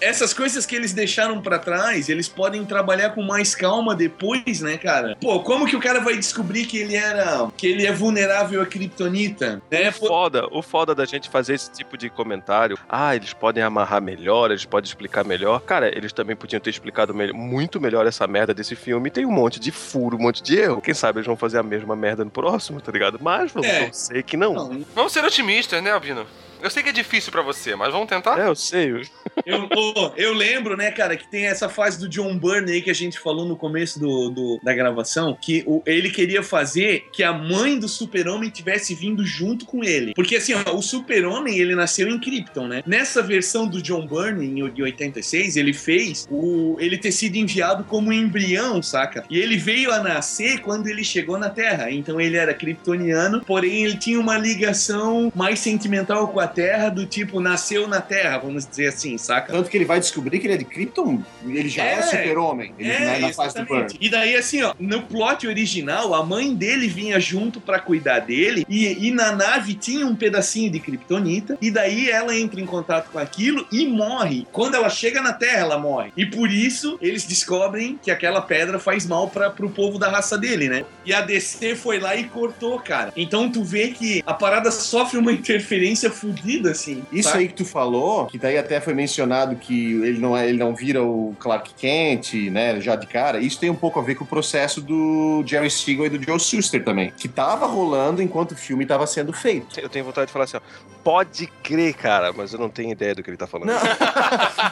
Essas 0.02 0.34
coisas 0.34 0.66
que 0.66 0.74
eles 0.74 0.92
deixaram 0.92 1.40
pra 1.40 1.58
trás, 1.58 2.08
eles 2.08 2.28
podem 2.28 2.64
trabalhar 2.64 3.10
com 3.10 3.22
mais 3.22 3.54
calma 3.54 3.94
depois, 3.94 4.60
né, 4.60 4.76
cara? 4.76 5.16
Pô, 5.20 5.40
como 5.40 5.66
que 5.66 5.76
o 5.76 5.80
cara 5.80 6.00
vai 6.00 6.16
descobrir 6.16 6.66
que 6.66 6.76
ele 6.78 6.96
era. 6.96 7.48
que 7.56 7.66
ele 7.66 7.86
é 7.86 7.92
vulnerável 7.92 8.60
à 8.60 8.66
Kryptonita? 8.66 9.62
Né? 9.70 9.88
O 9.88 9.92
foda, 9.92 10.46
o 10.50 10.62
foda 10.62 10.94
da 10.94 11.04
gente 11.04 11.28
fazer 11.28 11.54
esse 11.54 11.70
tipo 11.70 11.96
de 11.96 12.10
comentário. 12.10 12.78
Ah, 12.88 13.14
eles 13.14 13.32
podem 13.32 13.62
amarrar 13.62 14.02
melhor, 14.02 14.50
eles 14.50 14.64
podem 14.64 14.88
explicar 14.88 15.24
melhor. 15.24 15.60
Cara, 15.60 15.88
eles 15.96 16.12
também 16.12 16.34
podiam 16.36 16.60
ter 16.60 16.70
explicado 16.70 17.14
melhor- 17.14 17.34
muito 17.34 17.80
melhor 17.80 18.06
essa 18.06 18.26
merda 18.26 18.52
desse 18.52 18.74
filme. 18.74 19.10
Tem 19.10 19.24
um 19.24 19.30
monte 19.32 19.60
de 19.60 19.70
furo, 19.70 20.16
um 20.16 20.20
monte 20.22 20.42
de 20.42 20.58
erro. 20.58 20.80
Quem 20.82 20.94
sabe 20.94 21.18
eles 21.18 21.26
vão 21.26 21.36
fazer 21.36 21.58
a 21.58 21.62
mesma 21.62 21.94
merda 21.94 22.24
no 22.24 22.30
próximo, 22.30 22.80
tá 22.80 22.90
ligado? 22.90 23.18
Mas 23.20 23.52
vamos 23.52 23.68
É. 23.68 23.84
torcer 23.84 24.24
que 24.24 24.36
não. 24.36 24.82
Vamos 24.94 25.12
ser 25.12 25.24
otimistas, 25.24 25.82
né, 25.82 25.90
Albino? 25.92 26.26
Eu 26.62 26.70
sei 26.70 26.82
que 26.82 26.90
é 26.90 26.92
difícil 26.92 27.32
pra 27.32 27.42
você, 27.42 27.74
mas 27.74 27.92
vamos 27.92 28.08
tentar? 28.08 28.38
É, 28.38 28.46
eu 28.46 28.54
sei. 28.54 29.02
Eu, 29.44 29.68
ô, 29.76 30.12
eu 30.16 30.32
lembro, 30.32 30.76
né, 30.76 30.90
cara, 30.92 31.16
que 31.16 31.26
tem 31.28 31.46
essa 31.46 31.68
fase 31.68 31.98
do 31.98 32.08
John 32.08 32.38
Byrne 32.38 32.70
aí 32.72 32.82
que 32.82 32.90
a 32.90 32.94
gente 32.94 33.18
falou 33.18 33.44
no 33.44 33.56
começo 33.56 33.98
do, 33.98 34.30
do- 34.30 34.60
da 34.62 34.72
gravação, 34.72 35.36
que 35.40 35.64
o- 35.66 35.82
ele 35.84 36.08
queria 36.10 36.42
fazer 36.42 37.06
que 37.12 37.22
a 37.24 37.32
mãe 37.32 37.78
do 37.78 37.88
super-homem 37.88 38.48
tivesse 38.48 38.94
vindo 38.94 39.24
junto 39.26 39.66
com 39.66 39.82
ele. 39.82 40.14
Porque, 40.14 40.36
assim, 40.36 40.52
ó, 40.54 40.72
o 40.76 40.80
super-homem, 40.82 41.58
ele 41.58 41.74
nasceu 41.74 42.08
em 42.08 42.18
Krypton, 42.20 42.68
né? 42.68 42.82
Nessa 42.86 43.22
versão 43.22 43.66
do 43.66 43.82
John 43.82 44.06
Byrne, 44.06 44.46
em, 44.60 44.70
de 44.72 44.82
86, 44.82 45.56
ele 45.56 45.72
fez 45.72 46.26
o, 46.30 46.76
ele 46.78 46.96
ter 46.96 47.10
sido 47.12 47.34
enviado 47.36 47.82
como 47.84 48.08
um 48.10 48.12
embrião, 48.12 48.80
saca? 48.82 49.24
E 49.28 49.38
ele 49.38 49.56
veio 49.56 49.90
a 49.92 49.98
nascer 50.00 50.60
quando 50.60 50.86
ele 50.86 51.02
chegou 51.02 51.36
na 51.38 51.50
Terra. 51.50 51.90
Então 51.90 52.20
ele 52.20 52.36
era 52.36 52.54
kryptoniano, 52.54 53.44
porém 53.44 53.84
ele 53.84 53.96
tinha 53.96 54.20
uma 54.20 54.38
ligação 54.38 55.32
mais 55.34 55.58
sentimental 55.58 56.28
com 56.28 56.38
a 56.38 56.51
Terra, 56.52 56.88
do 56.88 57.06
tipo, 57.06 57.40
nasceu 57.40 57.86
na 57.88 58.00
Terra, 58.00 58.38
vamos 58.38 58.66
dizer 58.66 58.88
assim, 58.88 59.16
saca? 59.18 59.52
Tanto 59.52 59.70
que 59.70 59.76
ele 59.76 59.84
vai 59.84 59.98
descobrir 60.00 60.38
que 60.38 60.46
ele 60.46 60.54
é 60.54 60.58
de 60.58 60.64
Krypton, 60.64 61.22
ele 61.46 61.68
já 61.68 61.84
é, 61.84 61.94
É. 61.98 62.02
super-homem. 62.02 62.72
Ele 62.78 62.90
É, 62.90 63.18
na, 63.20 63.28
na 63.28 63.32
fase 63.32 63.54
do. 63.56 63.64
Burn. 63.66 63.86
E 64.00 64.08
daí, 64.08 64.36
assim, 64.36 64.62
ó, 64.62 64.74
no 64.78 65.02
plot 65.02 65.46
original, 65.46 66.14
a 66.14 66.24
mãe 66.24 66.54
dele 66.54 66.88
vinha 66.88 67.18
junto 67.20 67.60
pra 67.60 67.78
cuidar 67.78 68.20
dele, 68.20 68.64
e, 68.68 69.08
e 69.08 69.10
na 69.10 69.32
nave 69.32 69.74
tinha 69.74 70.06
um 70.06 70.14
pedacinho 70.14 70.70
de 70.70 70.78
kryptonita, 70.80 71.56
e 71.60 71.70
daí 71.70 72.10
ela 72.10 72.36
entra 72.36 72.60
em 72.60 72.66
contato 72.66 73.10
com 73.10 73.18
aquilo 73.18 73.66
e 73.72 73.86
morre. 73.86 74.46
Quando 74.52 74.74
ela 74.74 74.90
chega 74.90 75.20
na 75.22 75.32
Terra, 75.32 75.60
ela 75.60 75.78
morre. 75.78 76.12
E 76.16 76.26
por 76.26 76.50
isso, 76.50 76.98
eles 77.00 77.24
descobrem 77.24 77.98
que 78.02 78.10
aquela 78.10 78.40
pedra 78.42 78.78
faz 78.78 79.06
mal 79.06 79.28
para 79.28 79.50
pro 79.50 79.70
povo 79.70 79.98
da 79.98 80.08
raça 80.10 80.36
dele, 80.36 80.68
né? 80.68 80.84
E 81.04 81.12
a 81.12 81.20
DC 81.20 81.74
foi 81.76 81.98
lá 81.98 82.14
e 82.16 82.24
cortou, 82.24 82.78
cara. 82.80 83.12
Então 83.16 83.50
tu 83.50 83.62
vê 83.64 83.88
que 83.88 84.22
a 84.26 84.34
parada 84.34 84.70
sofre 84.70 85.18
uma 85.18 85.32
interferência 85.32 86.10
fodida, 86.42 86.70
assim. 86.70 87.04
Isso 87.12 87.28
sabe? 87.28 87.40
aí 87.40 87.48
que 87.48 87.54
tu 87.54 87.64
falou, 87.64 88.26
que 88.26 88.36
daí 88.36 88.58
até 88.58 88.80
foi 88.80 88.94
mencionado 88.94 89.56
que 89.56 89.92
ele 90.02 90.18
não, 90.18 90.36
é, 90.36 90.48
ele 90.48 90.58
não 90.58 90.74
vira 90.74 91.02
o 91.02 91.34
Clark 91.38 91.72
Kent, 91.74 92.34
né, 92.50 92.80
já 92.80 92.96
de 92.96 93.06
cara, 93.06 93.38
isso 93.38 93.58
tem 93.58 93.70
um 93.70 93.74
pouco 93.74 93.98
a 94.00 94.02
ver 94.02 94.16
com 94.16 94.24
o 94.24 94.26
processo 94.26 94.80
do 94.80 95.42
Jerry 95.46 95.70
Siegel 95.70 96.06
e 96.06 96.10
do 96.10 96.22
Joe 96.22 96.38
Shuster 96.38 96.84
também, 96.84 97.12
que 97.16 97.28
tava 97.28 97.66
rolando 97.66 98.20
enquanto 98.20 98.52
o 98.52 98.56
filme 98.56 98.84
tava 98.84 99.06
sendo 99.06 99.32
feito. 99.32 99.78
Eu 99.78 99.88
tenho 99.88 100.04
vontade 100.04 100.26
de 100.26 100.32
falar 100.32 100.44
assim, 100.44 100.56
ó. 100.56 100.91
Pode 101.04 101.48
crer, 101.62 101.94
cara, 101.94 102.32
mas 102.32 102.52
eu 102.52 102.58
não 102.60 102.68
tenho 102.68 102.92
ideia 102.92 103.14
do 103.14 103.22
que 103.22 103.30
ele 103.30 103.36
tá 103.36 103.46
falando. 103.46 103.72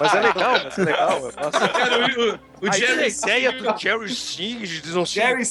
Mas 0.01 0.15
é 0.15 0.21
legal, 0.21 0.53
mas 0.65 0.79
é 0.79 0.83
legal. 0.85 1.21
Nossa, 1.43 1.69
Cara, 1.69 1.99
o, 1.99 2.31
o, 2.31 2.39
o 2.67 2.69
a 2.69 2.73
Jerry 2.73 3.09
ideia 3.11 3.53
do 3.53 3.79
Jerry 3.79 4.09
Siegel, 4.09 4.81
de 4.83 4.91
não 4.93 5.05
sei 5.05 5.23
Jerry 5.23 5.45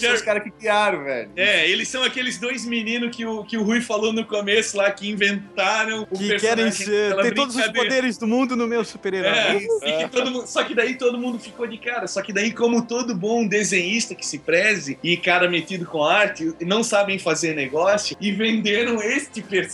são 0.00 0.14
os 0.14 0.22
caras 0.22 0.42
que 0.44 0.50
criaram, 0.50 1.04
velho. 1.04 1.30
É, 1.36 1.68
eles 1.68 1.88
são 1.88 2.02
aqueles 2.02 2.38
dois 2.38 2.64
meninos 2.64 3.14
que 3.14 3.26
o, 3.26 3.44
que 3.44 3.58
o 3.58 3.62
Rui 3.62 3.80
falou 3.80 4.12
no 4.12 4.24
começo 4.24 4.76
lá, 4.76 4.90
que 4.90 5.10
inventaram 5.10 6.06
o 6.10 6.16
Que 6.16 6.38
querem 6.38 6.70
ser. 6.70 7.14
Tem 7.16 7.34
todos 7.34 7.56
os 7.56 7.68
poderes 7.68 8.16
do 8.16 8.26
mundo 8.26 8.56
no 8.56 8.66
meu 8.66 8.84
super-herói. 8.84 9.66
É, 9.82 10.08
que 10.08 10.20
mundo- 10.24 10.46
só 10.46 10.64
que 10.64 10.74
daí 10.74 10.94
todo 10.94 11.18
mundo 11.18 11.38
ficou 11.38 11.66
de 11.66 11.76
cara. 11.76 12.06
Só 12.06 12.22
que 12.22 12.32
daí, 12.32 12.52
como 12.52 12.86
todo 12.86 13.14
bom 13.14 13.46
desenhista 13.46 14.14
que 14.14 14.26
se 14.26 14.38
preze 14.38 14.98
e 15.02 15.16
cara 15.16 15.48
metido 15.48 15.84
com 15.84 16.02
arte, 16.04 16.54
não 16.60 16.82
sabem 16.82 17.18
fazer 17.18 17.54
negócio 17.54 18.16
e 18.20 18.32
venderam 18.32 19.02
este 19.02 19.42
personagem 19.42 19.71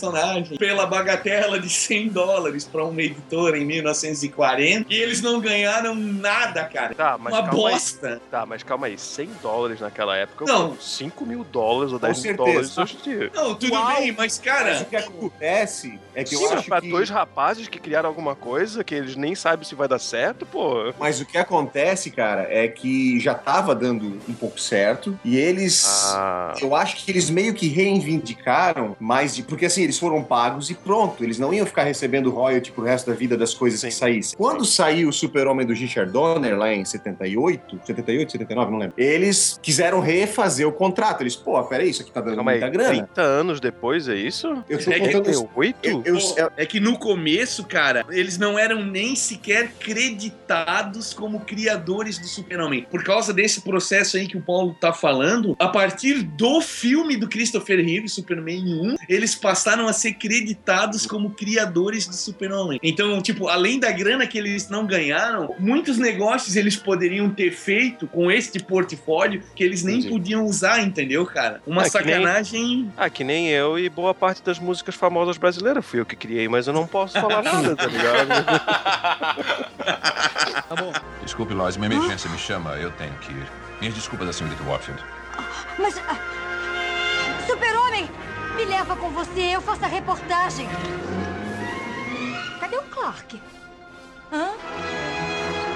pela 0.58 0.86
bagatela 0.86 1.58
de 1.58 1.68
100 1.68 2.08
dólares 2.08 2.64
pra 2.64 2.84
uma 2.84 3.02
editora 3.02 3.58
em 3.58 3.64
1940 3.64 4.92
e 4.92 4.96
eles 4.96 5.20
não 5.20 5.40
ganharam 5.40 5.94
nada, 5.94 6.64
cara. 6.64 6.94
Tá, 6.94 7.18
mas 7.18 7.32
uma 7.34 7.42
calma 7.44 7.68
aí. 7.68 7.72
bosta. 7.74 8.20
Tá, 8.30 8.46
mas 8.46 8.62
calma 8.62 8.86
aí. 8.86 8.98
100 8.98 9.30
dólares 9.42 9.80
naquela 9.80 10.16
época, 10.16 10.44
Não. 10.46 10.76
5 10.78 11.24
mil 11.26 11.44
dólares 11.44 11.92
ou 11.92 11.98
10 11.98 12.22
mil 12.22 12.36
dólares 12.36 12.76
hoje 12.78 12.96
em 13.00 13.02
dia. 13.02 13.30
Não, 13.34 13.54
tudo 13.54 13.72
Uau. 13.72 13.94
bem, 13.96 14.12
mas 14.12 14.38
cara. 14.38 14.70
Mas 14.72 14.80
o 14.82 14.84
que 14.86 14.96
acontece 14.96 15.98
é 16.14 16.24
que 16.24 16.36
Sim, 16.36 16.44
eu 16.44 16.52
acho 16.52 16.68
pra 16.68 16.80
que... 16.80 16.90
dois 16.90 17.08
rapazes 17.08 17.68
que 17.68 17.78
criaram 17.78 18.08
alguma 18.08 18.34
coisa 18.34 18.82
que 18.84 18.94
eles 18.94 19.16
nem 19.16 19.34
sabem 19.34 19.64
se 19.66 19.74
vai 19.74 19.88
dar 19.88 19.98
certo, 19.98 20.44
pô. 20.46 20.92
Mas 20.98 21.20
o 21.20 21.26
que 21.26 21.38
acontece, 21.38 22.10
cara, 22.10 22.46
é 22.50 22.68
que 22.68 23.18
já 23.20 23.34
tava 23.34 23.74
dando 23.74 24.18
um 24.28 24.34
pouco 24.34 24.60
certo 24.60 25.18
e 25.24 25.36
eles. 25.36 25.84
Ah, 26.14 26.54
Eu 26.60 26.74
acho 26.74 26.96
que 26.96 27.10
eles 27.10 27.30
meio 27.30 27.54
que 27.54 27.68
reivindicaram 27.68 28.96
mais 28.98 29.34
de. 29.34 29.42
Porque 29.42 29.66
assim, 29.66 29.82
eles 29.88 29.98
foram 29.98 30.22
pagos 30.22 30.68
e 30.70 30.74
pronto. 30.74 31.24
Eles 31.24 31.38
não 31.38 31.52
iam 31.52 31.64
ficar 31.66 31.82
recebendo 31.84 32.30
royalty 32.30 32.70
pro 32.72 32.84
resto 32.84 33.10
da 33.10 33.16
vida 33.16 33.36
das 33.36 33.54
coisas 33.54 33.80
Sim. 33.80 33.88
que 33.88 33.94
saíssem. 33.94 34.36
Quando 34.38 34.64
saiu 34.64 35.08
o 35.08 35.12
Super-Homem 35.12 35.66
do 35.66 35.72
Richard 35.72 36.12
Donner, 36.12 36.56
lá 36.58 36.72
em 36.72 36.84
78, 36.84 37.80
78, 37.86 38.32
79, 38.32 38.70
não 38.70 38.78
lembro. 38.78 38.94
Eles 38.98 39.58
quiseram 39.62 40.00
refazer 40.00 40.68
o 40.68 40.72
contrato. 40.72 41.22
Eles, 41.22 41.34
pô, 41.34 41.62
peraí, 41.64 41.88
isso 41.90 42.02
aqui 42.02 42.12
tá 42.12 42.20
dando 42.20 42.36
calma 42.36 42.50
aí. 42.52 42.60
muita 42.60 42.70
grana. 42.72 42.90
30 42.90 43.22
anos 43.22 43.60
depois, 43.60 44.08
é 44.08 44.14
isso? 44.14 44.46
Eu 44.68 44.78
tô 44.84 44.90
É 44.90 44.94
que- 45.00 45.06
contando. 45.06 45.22
38? 45.24 45.78
Eu, 45.82 46.02
eu- 46.04 46.18
Pô, 46.18 46.52
é 46.56 46.66
que 46.66 46.78
no 46.80 46.98
começo, 46.98 47.64
cara, 47.64 48.04
eles 48.10 48.36
não 48.36 48.58
eram 48.58 48.84
nem 48.84 49.16
sequer 49.16 49.72
creditados 49.78 51.12
como 51.14 51.40
criadores 51.40 52.18
do 52.18 52.26
Super-Homem. 52.26 52.86
Por 52.90 53.02
causa 53.02 53.32
desse 53.32 53.60
processo 53.62 54.16
aí 54.16 54.26
que 54.26 54.36
o 54.36 54.42
Paulo 54.42 54.76
tá 54.80 54.92
falando, 54.92 55.56
a 55.58 55.68
partir 55.68 56.22
do 56.22 56.60
filme 56.60 57.16
do 57.16 57.28
Christopher 57.28 57.84
Reeve, 57.84 58.08
Superman 58.08 58.64
1, 58.64 58.96
eles 59.08 59.34
passaram 59.34 59.77
a 59.86 59.92
ser 59.92 60.14
creditados 60.14 61.06
como 61.06 61.30
criadores 61.30 62.06
do 62.06 62.14
Super-Homem. 62.14 62.80
Então, 62.82 63.20
tipo, 63.22 63.48
além 63.48 63.78
da 63.78 63.92
grana 63.92 64.26
que 64.26 64.38
eles 64.38 64.68
não 64.70 64.86
ganharam, 64.86 65.54
muitos 65.58 65.98
negócios 65.98 66.56
eles 66.56 66.74
poderiam 66.76 67.28
ter 67.30 67.52
feito 67.52 68.06
com 68.08 68.30
este 68.30 68.58
portfólio 68.62 69.42
que 69.54 69.62
eles 69.62 69.82
nem 69.84 69.98
Entendi. 69.98 70.12
podiam 70.12 70.44
usar, 70.44 70.80
entendeu, 70.82 71.24
cara? 71.26 71.60
Uma 71.66 71.82
É 71.84 71.90
que 71.90 71.98
nem- 71.98 72.14
sacanagem. 72.14 72.92
Ah, 72.96 73.10
que 73.10 73.22
nem 73.22 73.48
eu 73.50 73.78
e 73.78 73.88
boa 73.88 74.14
parte 74.14 74.42
das 74.42 74.58
músicas 74.58 74.94
famosas 74.94 75.36
brasileiras. 75.36 75.84
Fui 75.84 76.00
eu 76.00 76.06
que 76.06 76.16
criei, 76.16 76.48
mas 76.48 76.66
eu 76.66 76.72
não 76.72 76.86
posso 76.86 77.20
falar 77.20 77.42
nada, 77.44 77.76
tá 77.76 77.86
ligado? 77.86 78.28
Tá 80.68 80.76
bom. 80.76 80.92
Desculpe, 81.22 81.52
Lois, 81.54 81.76
uma 81.76 81.86
emergência 81.86 82.28
me 82.30 82.38
chama, 82.38 82.70
eu 82.76 82.90
tenho 82.92 83.12
que 83.20 83.30
ir. 83.32 83.46
Minhas 83.80 83.94
desculpas, 83.94 84.34
senhorita 84.34 84.62
Watfield. 84.64 85.02
Mas. 85.78 86.00
ah, 86.08 86.16
Super-Homem! 87.46 88.08
Me 88.58 88.64
leva 88.64 88.96
com 88.96 89.08
você, 89.10 89.54
eu 89.54 89.60
faço 89.60 89.84
a 89.84 89.86
reportagem. 89.86 90.66
Cadê 92.58 92.76
o 92.76 92.82
Clark? 92.82 93.40
Hã? 94.32 94.50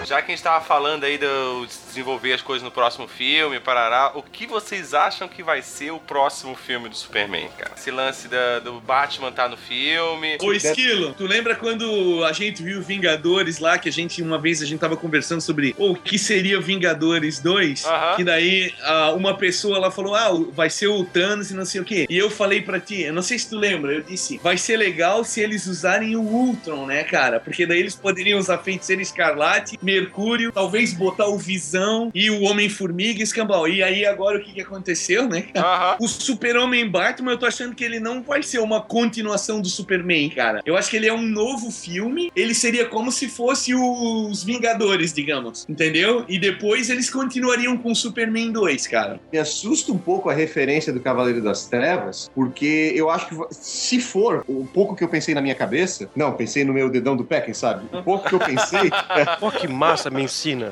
Já 0.05 0.21
que 0.21 0.33
a 0.33 0.35
gente 0.35 0.43
tava 0.43 0.65
falando 0.65 1.05
aí 1.05 1.17
de 1.19 1.27
desenvolver 1.87 2.33
as 2.33 2.43
coisas 2.43 2.63
no 2.63 2.71
próximo 2.71 3.07
filme, 3.07 3.61
parará, 3.61 4.13
o 4.15 4.23
que 4.23 4.47
vocês 4.47 4.95
acham 4.95 5.29
que 5.29 5.43
vai 5.43 5.63
ser 5.63 5.91
o 5.93 5.99
próximo 5.99 6.55
filme 6.57 6.89
do 6.89 6.97
Superman, 6.97 7.49
cara? 7.57 7.73
Esse 7.77 7.91
lance 7.91 8.29
da- 8.29 8.59
do 8.59 8.81
Batman 8.81 9.31
tá 9.33 9.49
no 9.49 9.57
filme. 9.57 10.37
Ô, 10.41 10.53
Esquilo, 10.53 11.15
tu 11.15 11.27
lembra 11.27 11.55
quando 11.55 12.25
a 12.25 12.33
gente 12.33 12.63
viu 12.63 12.83
Vingadores 12.83 13.59
lá, 13.59 13.79
que 13.79 13.89
a 13.89 13.93
gente, 13.93 14.21
uma 14.23 14.39
vez, 14.39 14.61
a 14.63 14.67
gente 14.67 14.81
tava 14.81 14.97
conversando 14.97 15.41
sobre 15.41 15.75
o 15.79 15.95
que 15.95 16.19
seria 16.19 16.61
Vingadores 16.61 17.41
2? 17.41 17.85
Aham. 17.85 18.17
Que 18.17 18.25
daí 18.25 18.75
ah, 18.83 19.13
uma 19.13 19.37
pessoa 19.37 19.79
lá 19.79 19.91
falou, 19.91 20.15
ah, 20.15 20.31
vai 20.53 20.69
ser 20.69 20.89
o 20.89 21.05
Thanos 21.05 21.51
e 21.51 21.55
não 21.55 21.65
sei 21.65 21.81
o 21.81 21.85
quê. 21.85 22.07
E 22.09 22.19
eu 22.19 22.29
falei 22.31 22.61
pra 22.61 22.81
ti, 22.81 23.03
eu 23.03 23.13
não 23.13 23.23
sei 23.23 23.39
se 23.39 23.49
tu 23.49 23.57
lembra, 23.57 23.93
eu 23.93 24.03
disse, 24.03 24.39
vai 24.43 24.57
ser 24.59 24.77
legal 24.77 25.25
se 25.25 25.41
eles 25.41 25.67
usarem 25.67 26.17
o 26.17 26.21
Ultron, 26.23 26.87
né, 26.87 27.05
cara? 27.05 27.39
Porque 27.39 27.65
daí 27.67 27.79
eles 27.79 27.95
poderiam 27.95 28.39
usar 28.39 28.59
Feiticeiro 28.59 29.01
Escarlate, 29.01 29.79
Mercúrio, 29.93 30.51
talvez 30.51 30.95
botar 30.95 31.27
o 31.27 31.37
Visão 31.37 32.11
e 32.15 32.31
o 32.31 32.43
Homem-Formiga 32.43 33.21
e 33.21 33.23
Escambau. 33.23 33.69
E 33.69 33.83
aí 33.83 34.07
agora 34.07 34.39
o 34.39 34.43
que, 34.43 34.53
que 34.53 34.61
aconteceu, 34.61 35.29
né. 35.29 35.47
O 36.01 36.09
Super-Homem 36.09 36.89
Batman, 36.89 37.33
eu 37.33 37.39
tô 37.39 37.47
achando 37.47 37.75
que 37.75 37.85
ele 37.85 38.01
não 38.01 38.23
vai 38.23 38.43
ser 38.43 38.59
uma 38.59 38.81
continuação 38.81 39.61
do 39.61 39.69
Superman, 39.69 40.31
cara. 40.31 40.61
Eu 40.65 40.77
acho 40.77 40.91
que 40.91 40.97
ele 40.97 41.07
é 41.07 41.13
um 41.13 41.23
novo 41.23 41.71
filme. 41.71 42.31
Ele 42.35 42.55
seria 42.55 42.87
como 42.87 43.13
se 43.13 43.29
fosse 43.29 43.75
os 43.75 44.43
Vingadores, 44.43 45.13
digamos. 45.13 45.67
Entendeu? 45.69 46.25
E 46.29 46.39
depois 46.39 46.89
eles 46.89 47.11
continuariam 47.11 47.77
com 47.77 47.93
o 47.93 47.97
Superman 47.97 48.51
2, 48.53 48.87
cara. 48.87 49.21
Me 49.33 49.39
assusta 49.39 49.93
um 49.93 49.99
pouco 49.99 50.31
a 50.31 50.33
referência 50.33 50.93
do 50.93 51.01
Cavaleiro 51.01 51.43
das 51.43 51.67
Trevas, 51.67 52.31
porque 52.35 52.93
eu 52.95 53.11
acho 53.11 53.29
que 53.29 53.37
se 53.51 54.01
for 54.01 54.45
o 54.49 54.67
pouco 54.67 54.97
que 54.97 55.05
eu 55.05 55.09
pensei 55.09 55.35
na 55.35 55.43
minha 55.43 55.55
cabeça, 55.55 56.11
não, 56.17 56.33
pensei 56.33 56.65
no 56.65 56.73
meu 56.73 56.89
dedão 56.89 57.17
do 57.17 57.25
pé, 57.25 57.41
quem 57.41 57.55
sabe? 57.55 57.87
O 57.93 58.03
pouco 58.03 58.29
que 58.29 58.35
eu 58.35 58.41
pensei, 58.41 58.91
Pô, 59.39 59.51
que 59.51 59.69
massa, 59.83 60.11
me 60.11 60.23
ensina. 60.23 60.71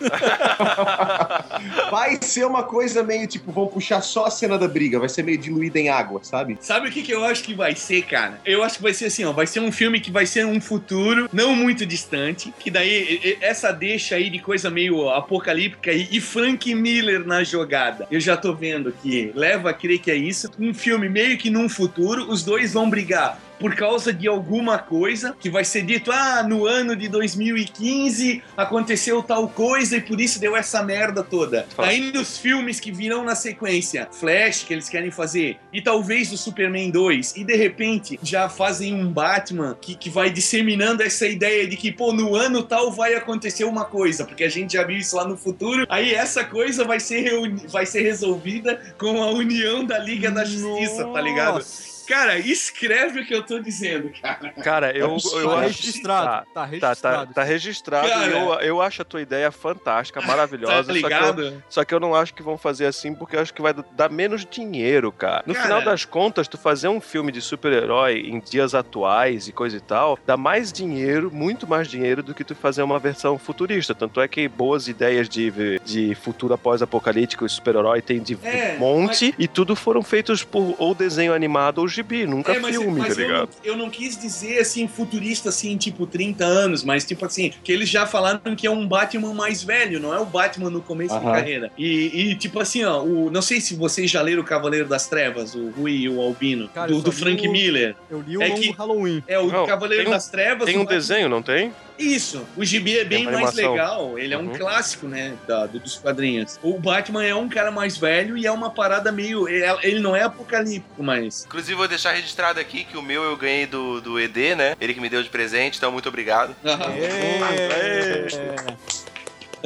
Vai 1.90 2.18
ser 2.22 2.44
uma 2.44 2.62
coisa 2.62 3.02
meio 3.02 3.26
tipo, 3.26 3.50
vão 3.52 3.66
puxar 3.66 4.00
só 4.00 4.26
a 4.26 4.30
cena 4.30 4.58
da 4.58 4.68
briga, 4.68 4.98
vai 4.98 5.08
ser 5.08 5.22
meio 5.22 5.38
diluída 5.38 5.78
em 5.78 5.88
água, 5.88 6.20
sabe? 6.22 6.56
Sabe 6.60 6.88
o 6.88 6.90
que, 6.90 7.02
que 7.02 7.12
eu 7.12 7.24
acho 7.24 7.42
que 7.42 7.54
vai 7.54 7.74
ser, 7.74 8.02
cara? 8.02 8.40
Eu 8.44 8.62
acho 8.62 8.76
que 8.76 8.82
vai 8.82 8.94
ser 8.94 9.06
assim, 9.06 9.24
ó. 9.24 9.32
Vai 9.32 9.46
ser 9.46 9.60
um 9.60 9.72
filme 9.72 10.00
que 10.00 10.10
vai 10.10 10.26
ser 10.26 10.46
um 10.46 10.60
futuro 10.60 11.28
não 11.32 11.54
muito 11.54 11.84
distante. 11.84 12.52
Que 12.58 12.70
daí, 12.70 13.38
essa 13.40 13.72
deixa 13.72 14.14
aí 14.14 14.30
de 14.30 14.38
coisa 14.38 14.70
meio 14.70 15.08
apocalíptica 15.10 15.92
e, 15.92 16.08
e 16.10 16.20
Frank 16.20 16.72
Miller 16.74 17.26
na 17.26 17.42
jogada. 17.42 18.06
Eu 18.10 18.20
já 18.20 18.36
tô 18.36 18.54
vendo 18.54 18.92
que 18.92 19.32
leva 19.34 19.70
a 19.70 19.74
crer 19.74 19.98
que 19.98 20.10
é 20.10 20.16
isso. 20.16 20.50
Um 20.58 20.72
filme 20.72 21.08
meio 21.08 21.36
que 21.38 21.50
num 21.50 21.68
futuro, 21.68 22.30
os 22.30 22.44
dois 22.44 22.72
vão 22.72 22.88
brigar 22.88 23.38
por 23.60 23.74
causa 23.74 24.10
de 24.10 24.26
alguma 24.26 24.78
coisa 24.78 25.36
que 25.38 25.50
vai 25.50 25.64
ser 25.64 25.82
dito, 25.82 26.10
ah, 26.10 26.42
no 26.42 26.66
ano 26.66 26.96
de 26.96 27.08
2015 27.08 28.42
aconteceu 28.56 29.22
tal 29.22 29.46
coisa 29.48 29.89
e 29.92 30.00
por 30.00 30.20
isso 30.20 30.40
deu 30.40 30.56
essa 30.56 30.82
merda 30.82 31.22
toda. 31.22 31.66
Daí 31.76 32.12
nos 32.12 32.38
filmes 32.38 32.80
que 32.80 32.92
virão 32.92 33.24
na 33.24 33.34
sequência, 33.34 34.08
Flash, 34.12 34.64
que 34.64 34.72
eles 34.72 34.88
querem 34.88 35.10
fazer, 35.10 35.58
e 35.72 35.80
talvez 35.80 36.32
o 36.32 36.36
Superman 36.36 36.90
2, 36.90 37.36
e 37.36 37.44
de 37.44 37.56
repente 37.56 38.18
já 38.22 38.48
fazem 38.48 38.94
um 38.94 39.08
Batman 39.10 39.76
que, 39.80 39.94
que 39.94 40.10
vai 40.10 40.30
disseminando 40.30 41.02
essa 41.02 41.26
ideia 41.26 41.66
de 41.66 41.76
que, 41.76 41.92
pô, 41.92 42.12
no 42.12 42.34
ano 42.34 42.62
tal 42.62 42.90
vai 42.92 43.14
acontecer 43.14 43.64
uma 43.64 43.84
coisa, 43.84 44.24
porque 44.24 44.44
a 44.44 44.48
gente 44.48 44.74
já 44.74 44.84
viu 44.84 44.98
isso 44.98 45.16
lá 45.16 45.26
no 45.26 45.36
futuro, 45.36 45.86
aí 45.88 46.14
essa 46.14 46.44
coisa 46.44 46.84
vai 46.84 47.00
ser, 47.00 47.30
vai 47.68 47.86
ser 47.86 48.02
resolvida 48.02 48.80
com 48.98 49.22
a 49.22 49.30
união 49.30 49.84
da 49.84 49.98
Liga 49.98 50.30
da 50.30 50.44
Justiça, 50.44 51.04
tá 51.06 51.20
ligado? 51.20 51.64
Cara, 52.10 52.38
escreve 52.38 53.20
o 53.20 53.24
que 53.24 53.32
eu 53.32 53.42
tô 53.42 53.60
dizendo, 53.60 54.10
cara. 54.20 54.50
Cara, 54.62 54.96
eu, 54.96 55.16
eu 55.34 55.48
Tá 55.48 55.54
acho 55.58 55.60
registrado, 55.68 56.26
Tá, 56.26 56.40
tá 56.42 56.46
tá, 56.52 56.64
registrado. 56.64 57.26
tá, 57.28 57.32
tá 57.34 57.42
registrado 57.44 58.08
Cara. 58.08 58.26
e 58.26 58.32
eu, 58.32 58.52
eu 58.60 58.82
acho 58.82 59.02
a 59.02 59.04
tua 59.04 59.22
ideia 59.22 59.50
fantástica, 59.52 60.20
maravilhosa. 60.26 60.84
Tá 60.88 60.92
ligado? 60.92 61.42
Só 61.44 61.50
que, 61.50 61.54
eu, 61.54 61.62
só 61.68 61.84
que 61.84 61.94
eu 61.94 62.00
não 62.00 62.14
acho 62.14 62.34
que 62.34 62.42
vão 62.42 62.58
fazer 62.58 62.86
assim 62.86 63.14
porque 63.14 63.36
eu 63.36 63.40
acho 63.40 63.54
que 63.54 63.62
vai 63.62 63.72
dar 63.92 64.10
menos 64.10 64.44
dinheiro, 64.44 65.12
cara. 65.12 65.44
No 65.46 65.54
Cara. 65.54 65.66
final 65.66 65.82
das 65.82 66.04
contas, 66.04 66.48
tu 66.48 66.58
fazer 66.58 66.88
um 66.88 67.00
filme 67.00 67.30
de 67.30 67.40
super-herói 67.40 68.18
em 68.26 68.40
dias 68.40 68.74
atuais 68.74 69.46
e 69.46 69.52
coisa 69.52 69.76
e 69.76 69.80
tal, 69.80 70.18
dá 70.26 70.36
mais 70.36 70.72
dinheiro, 70.72 71.30
muito 71.32 71.66
mais 71.66 71.86
dinheiro 71.86 72.22
do 72.24 72.34
que 72.34 72.42
tu 72.42 72.56
fazer 72.56 72.82
uma 72.82 72.98
versão 72.98 73.38
futurista. 73.38 73.94
Tanto 73.94 74.20
é 74.20 74.26
que 74.26 74.48
boas 74.48 74.88
ideias 74.88 75.28
de, 75.28 75.78
de 75.84 76.14
futuro 76.16 76.54
após-apocalíptico 76.54 77.46
e 77.46 77.48
super-herói 77.48 78.02
tem 78.02 78.20
de 78.20 78.36
É, 78.42 78.76
monte 78.78 79.32
e 79.38 79.46
tudo 79.46 79.76
foram 79.76 80.02
feitos 80.02 80.42
por 80.42 80.74
ou 80.78 80.92
desenho 80.94 81.32
animado 81.32 81.78
ou 81.78 81.86
gibi, 82.00 82.26
nunca 82.26 82.52
É, 82.52 82.58
mas, 82.58 82.76
filme, 82.76 82.98
mas 82.98 83.14
tá 83.14 83.20
eu, 83.22 83.26
ligado? 83.26 83.48
não, 83.58 83.64
eu 83.72 83.76
não 83.76 83.90
quis 83.90 84.16
dizer 84.18 84.58
assim, 84.58 84.88
futurista, 84.88 85.48
assim, 85.50 85.76
tipo 85.76 86.06
30 86.06 86.44
anos, 86.44 86.82
mas 86.82 87.04
tipo 87.04 87.24
assim, 87.24 87.52
que 87.62 87.70
eles 87.72 87.88
já 87.88 88.06
falaram 88.06 88.54
que 88.56 88.66
é 88.66 88.70
um 88.70 88.86
Batman 88.86 89.32
mais 89.34 89.62
velho, 89.62 90.00
não 90.00 90.12
é 90.14 90.18
o 90.18 90.24
Batman 90.24 90.70
no 90.70 90.80
começo 90.80 91.14
de 91.18 91.24
Aham. 91.24 91.32
carreira. 91.34 91.70
E, 91.78 92.30
e, 92.30 92.34
tipo 92.34 92.58
assim, 92.60 92.84
ó, 92.84 93.02
o, 93.02 93.30
não 93.30 93.42
sei 93.42 93.60
se 93.60 93.74
vocês 93.74 94.10
já 94.10 94.22
leram 94.22 94.42
o 94.42 94.44
Cavaleiro 94.44 94.88
das 94.88 95.06
Trevas, 95.08 95.54
o 95.54 95.68
Rui 95.70 95.92
e 95.92 96.08
o 96.08 96.20
Albino, 96.20 96.68
Cara, 96.68 96.88
do, 96.88 96.94
eu 96.98 97.02
do 97.02 97.12
Frank 97.12 97.46
o- 97.46 97.52
Miller. 97.52 97.94
Eu 98.10 98.22
li 98.22 98.36
o 98.36 98.42
É 98.42 98.50
que- 98.50 98.70
Halloween. 98.72 99.22
É, 99.28 99.38
o 99.38 99.46
Não, 99.50 99.66
Cavaleiro 99.66 100.08
um- 100.08 100.10
das 100.12 100.28
Trevas. 100.28 100.64
Tem 100.66 100.76
um 100.76 100.80
Batman- 100.80 100.96
desenho, 100.98 101.28
não 101.28 101.42
tem? 101.42 101.72
Isso, 102.00 102.46
o 102.56 102.64
gibi 102.64 102.98
é 102.98 103.04
bem 103.04 103.24
mais 103.24 103.54
legal, 103.54 104.18
ele 104.18 104.32
é 104.32 104.38
um 104.38 104.46
Uhum. 104.46 104.54
clássico, 104.56 105.06
né, 105.06 105.34
da- 105.46 105.66
do- 105.66 105.78
dos 105.78 105.96
quadrinhos. 105.96 106.58
O 106.62 106.78
Batman 106.78 107.24
é 107.24 107.34
um 107.34 107.48
cara 107.48 107.70
mais 107.70 107.96
velho 107.98 108.36
e 108.38 108.46
é 108.46 108.50
uma 108.52 108.70
parada 108.70 109.12
meio... 109.12 109.46
é- 109.48 109.78
Ele 109.82 110.00
não 110.00 110.16
é 110.16 110.22
apocalíptico, 110.22 111.02
mas... 111.02 111.44
Inclusive, 111.44 111.74
vou 111.76 111.86
deixar 111.88 112.12
registrado 112.12 112.58
aqui 112.58 112.84
que 112.84 112.96
o 112.96 113.02
meu 113.02 113.22
eu 113.22 113.36
ganhei 113.36 113.66
do, 113.66 114.00
do 114.00 114.18
ED, 114.18 114.54
né? 114.54 114.76
Ele 114.80 114.94
que 114.94 115.00
me 115.00 115.08
deu 115.08 115.22
de 115.22 115.28
presente, 115.28 115.76
então 115.76 115.92
muito 115.92 116.08
obrigado. 116.08 116.54
É. 116.64 118.26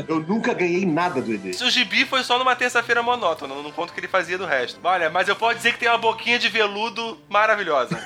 Eu 0.08 0.20
nunca 0.20 0.52
ganhei 0.54 0.84
nada 0.84 1.20
do 1.20 1.32
ED. 1.32 1.50
O 1.62 1.70
gibi 1.70 2.04
foi 2.04 2.22
só 2.24 2.38
numa 2.38 2.56
terça-feira 2.56 3.02
monótona, 3.02 3.54
não 3.54 3.70
conto 3.70 3.90
o 3.90 3.92
que 3.92 4.00
ele 4.00 4.08
fazia 4.08 4.36
do 4.36 4.44
resto. 4.46 4.78
Olha, 4.82 5.08
mas 5.10 5.28
eu 5.28 5.36
posso 5.36 5.56
dizer 5.56 5.72
que 5.72 5.78
tem 5.78 5.88
uma 5.88 5.98
boquinha 5.98 6.38
de 6.38 6.48
veludo 6.48 7.18
maravilhosa. 7.28 7.96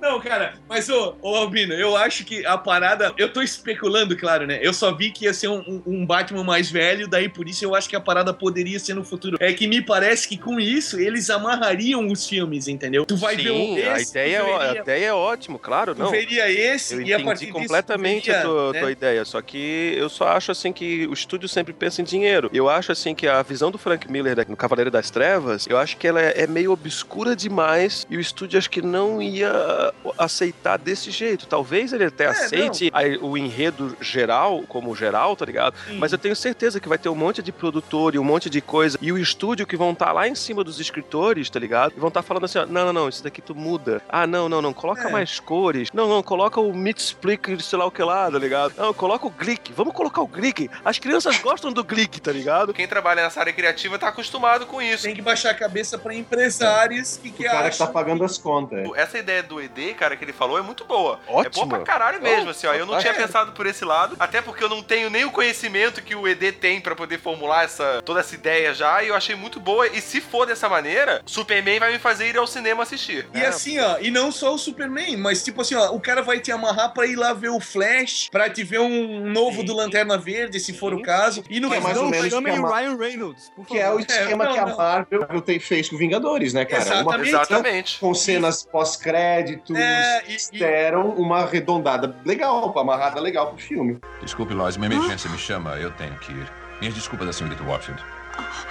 Não, 0.00 0.20
cara, 0.20 0.54
mas 0.68 0.88
ô, 0.88 1.16
ô 1.20 1.34
Albino, 1.36 1.74
eu 1.74 1.96
acho 1.96 2.24
que 2.24 2.44
a 2.46 2.56
parada. 2.56 3.12
Eu 3.16 3.32
tô 3.32 3.42
especulando, 3.42 4.16
claro, 4.16 4.46
né? 4.46 4.58
Eu 4.62 4.72
só 4.72 4.94
vi 4.94 5.10
que 5.10 5.24
ia 5.24 5.34
ser 5.34 5.48
um, 5.48 5.58
um- 5.66 5.82
um 5.86 6.06
Batman 6.06 6.44
mais 6.44 6.70
velho, 6.70 7.08
daí 7.08 7.28
por 7.28 7.48
isso 7.48 7.64
eu 7.64 7.74
acho 7.74 7.88
que 7.88 7.96
a 7.96 8.00
parada 8.00 8.32
poderia 8.32 8.78
ser 8.78 8.94
no 8.94 9.02
futuro. 9.04 9.36
É 9.40 9.52
que 9.52 9.66
me 9.66 9.82
parece 9.82 10.28
que 10.28 10.36
com 10.38 10.60
isso 10.60 10.98
eles 11.00 11.28
amarrariam 11.30 12.06
os 12.06 12.26
filmes, 12.28 12.68
entendeu? 12.68 13.04
Tu 13.04 13.16
vai 13.16 13.34
ver 13.36 13.48
Sim, 13.50 13.80
o 13.82 13.90
a 13.90 14.00
esse, 14.00 14.10
ideia, 14.10 14.40
tu 14.44 14.46
é, 14.48 14.54
a 14.54 14.58
veria, 14.66 14.80
ideia 14.82 15.06
é 15.06 15.12
ótimo, 15.14 15.58
claro, 15.58 15.94
tu 15.94 15.98
não. 16.02 16.10
veria 16.10 16.50
esse 16.50 16.94
Eu 16.94 17.02
e 17.02 17.12
a 17.14 17.16
partir 17.20 17.46
entendi 17.46 17.46
disso 17.46 17.52
completamente 17.68 18.24
tu 18.24 18.26
veria, 18.32 18.38
a 18.40 18.42
tua, 18.44 18.72
né? 18.72 18.80
tua 18.80 18.92
ideia, 18.92 19.24
só 19.24 19.42
que 19.42 19.55
eu 19.98 20.08
só 20.08 20.28
acho 20.28 20.52
assim 20.52 20.72
que 20.72 21.06
o 21.06 21.12
estúdio 21.12 21.48
sempre 21.48 21.72
pensa 21.72 22.00
em 22.00 22.04
dinheiro. 22.04 22.50
Eu 22.52 22.68
acho 22.68 22.92
assim 22.92 23.14
que 23.14 23.26
a 23.26 23.42
visão 23.42 23.70
do 23.70 23.78
Frank 23.78 24.10
Miller 24.10 24.36
no 24.48 24.56
Cavaleiro 24.56 24.90
das 24.90 25.10
Trevas, 25.10 25.66
eu 25.68 25.78
acho 25.78 25.96
que 25.96 26.06
ela 26.06 26.20
é, 26.20 26.42
é 26.42 26.46
meio 26.46 26.72
obscura 26.72 27.34
demais 27.36 28.06
e 28.10 28.16
o 28.16 28.20
estúdio 28.20 28.58
acho 28.58 28.68
que 28.70 28.82
não 28.82 29.20
ia 29.22 29.92
aceitar 30.18 30.78
desse 30.78 31.10
jeito. 31.10 31.46
Talvez 31.46 31.92
ele 31.92 32.04
até 32.04 32.24
É, 32.24 32.28
aceite 32.28 32.90
a- 32.92 33.24
o 33.24 33.36
enredo 33.36 33.96
geral, 34.00 34.62
como 34.68 34.94
geral, 34.94 35.36
tá 35.36 35.44
ligado? 35.44 35.74
Mas 35.98 36.12
eu 36.12 36.18
tenho 36.18 36.34
certeza 36.36 36.80
que 36.80 36.88
vai 36.88 36.98
ter 36.98 37.08
um 37.08 37.14
monte 37.14 37.42
de 37.42 37.52
produtor 37.52 38.14
e 38.14 38.18
um 38.18 38.24
monte 38.24 38.48
de 38.50 38.60
coisa. 38.60 38.98
E 39.00 39.12
o 39.12 39.18
estúdio 39.18 39.66
que 39.66 39.76
vão 39.76 39.92
estar 39.92 40.12
lá 40.12 40.26
em 40.28 40.34
cima 40.34 40.62
dos 40.64 40.80
escritores, 40.80 41.48
tá 41.50 41.58
ligado? 41.58 41.92
E 41.96 42.00
vão 42.00 42.08
estar 42.08 42.22
falando 42.22 42.44
assim: 42.44 42.58
ó, 42.58 42.66
não, 42.66 42.86
não, 42.86 42.92
não, 42.92 43.08
isso 43.08 43.22
daqui 43.22 43.40
tu 43.40 43.54
muda. 43.54 44.02
Ah, 44.08 44.26
não, 44.26 44.48
não, 44.48 44.60
não, 44.60 44.72
coloca 44.72 45.08
É. 45.08 45.12
mais 45.12 45.38
cores. 45.40 45.88
Não, 45.92 46.08
não, 46.08 46.22
coloca 46.22 46.60
o 46.60 46.72
Mitsplick, 46.74 47.62
sei 47.62 47.78
lá 47.78 47.86
o 47.86 47.90
que 47.90 48.02
lá, 48.02 48.30
tá 48.30 48.38
ligado? 48.38 48.74
Não, 48.76 48.92
coloca 48.92 49.26
o 49.26 49.30
Glick. 49.46 49.72
Vamos 49.72 49.94
colocar 49.94 50.20
o 50.22 50.26
Glick. 50.26 50.68
As 50.84 50.98
crianças 50.98 51.38
gostam 51.38 51.72
do 51.72 51.84
Glick, 51.84 52.20
tá 52.20 52.32
ligado? 52.32 52.74
Quem 52.74 52.88
trabalha 52.88 53.22
nessa 53.22 53.38
área 53.38 53.52
criativa 53.52 53.96
tá 53.96 54.08
acostumado 54.08 54.66
com 54.66 54.82
isso. 54.82 55.04
Tem 55.04 55.14
que 55.14 55.22
baixar 55.22 55.50
a 55.50 55.54
cabeça 55.54 55.96
pra 55.96 56.12
empresários 56.12 57.16
que, 57.16 57.28
O 57.28 57.32
que 57.32 57.44
cara 57.44 57.70
que 57.70 57.78
tá 57.78 57.84
acham 57.84 57.92
pagando 57.92 58.24
as 58.24 58.36
contas. 58.38 58.78
é. 58.78 59.00
Essa 59.00 59.18
ideia 59.18 59.42
do 59.42 59.60
ED, 59.60 59.94
cara, 59.94 60.16
que 60.16 60.24
ele 60.24 60.32
falou 60.32 60.58
é 60.58 60.62
muito 60.62 60.84
boa. 60.84 61.20
É 61.28 61.32
Ótimo. 61.32 61.66
boa 61.66 61.68
pra 61.84 61.86
caralho 61.86 62.20
mesmo, 62.20 62.50
assim, 62.50 62.66
ó. 62.66 62.74
Eu 62.74 62.86
não 62.86 62.98
tinha 62.98 63.12
fantástico. 63.12 63.26
pensado 63.26 63.52
por 63.52 63.66
esse 63.66 63.84
lado, 63.84 64.16
até 64.18 64.42
porque 64.42 64.64
eu 64.64 64.68
não 64.68 64.82
tenho 64.82 65.08
nem 65.10 65.24
o 65.24 65.30
conhecimento 65.30 66.02
que 66.02 66.14
o 66.16 66.26
ED 66.26 66.52
tem 66.52 66.80
pra 66.80 66.96
poder 66.96 67.18
formular 67.20 67.64
essa, 67.64 68.02
toda 68.04 68.20
essa 68.20 68.34
ideia 68.34 68.74
já, 68.74 69.02
e 69.02 69.08
eu 69.08 69.14
achei 69.14 69.36
muito 69.36 69.60
boa. 69.60 69.86
E 69.86 70.00
se 70.00 70.20
for 70.20 70.44
dessa 70.46 70.68
maneira, 70.68 71.22
Superman 71.24 71.78
vai 71.78 71.92
me 71.92 71.98
fazer 72.00 72.28
ir 72.30 72.36
ao 72.36 72.46
cinema 72.46 72.82
assistir. 72.82 73.28
E 73.32 73.40
assim, 73.44 73.78
ó, 73.78 73.98
e 74.00 74.10
não 74.10 74.32
só 74.32 74.52
o 74.54 74.58
Superman, 74.58 75.16
mas 75.16 75.44
tipo 75.44 75.60
assim, 75.60 75.74
ó, 75.76 75.90
o 75.92 76.00
cara 76.00 76.22
vai 76.22 76.40
te 76.40 76.50
amarrar 76.50 76.92
pra 76.92 77.06
ir 77.06 77.14
lá 77.16 77.32
ver 77.32 77.50
o 77.50 77.60
Flash, 77.60 78.28
pra 78.30 78.50
te 78.50 78.64
ver 78.64 78.80
um 78.80 79.30
novo 79.36 79.62
do 79.62 79.74
Lanterna 79.74 80.16
Verde, 80.18 80.58
se 80.60 80.72
for 80.72 80.92
o 80.94 81.02
caso. 81.02 81.42
E 81.48 81.60
no 81.60 81.68
Que 81.68 81.76
é 81.76 81.80
mais 81.80 81.96
ou 81.96 82.08
menos 82.08 82.30
Chamem 82.30 82.58
o 82.58 82.66
Ryan 82.66 82.96
Reynolds, 82.96 83.50
por 83.54 83.66
Que 83.66 83.78
é 83.78 83.86
o 83.90 83.98
favor. 83.98 84.00
esquema 84.00 84.44
não, 84.44 84.52
que 84.52 84.58
a 84.58 84.66
não. 84.66 84.76
Marvel 84.76 85.40
tem- 85.42 85.58
fez 85.60 85.88
com 85.88 85.96
Vingadores, 85.96 86.52
né, 86.52 86.64
cara? 86.64 86.82
Exatamente. 86.82 87.06
Uma 87.34 87.42
Exatamente. 87.42 87.98
com 88.00 88.14
cenas 88.14 88.64
pós-créditos, 88.64 89.76
É, 89.76 90.22
e- 90.28 90.36
e- 90.52 90.58
deram 90.58 91.10
uma 91.10 91.40
arredondada 91.40 92.16
legal, 92.24 92.70
uma 92.70 92.80
amarrada 92.80 93.20
legal 93.20 93.48
pro 93.48 93.58
filme. 93.58 93.98
Desculpe, 94.22 94.54
Lois, 94.54 94.76
uma 94.76 94.86
emergência 94.86 95.30
me 95.30 95.38
chama, 95.38 95.76
eu 95.76 95.90
tenho 95.92 96.14
que 96.18 96.32
ir. 96.32 96.52
Minhas 96.80 96.94
desculpas 96.94 97.28
à 97.28 97.32
senhorita 97.32 97.62
Warfield. 97.64 98.02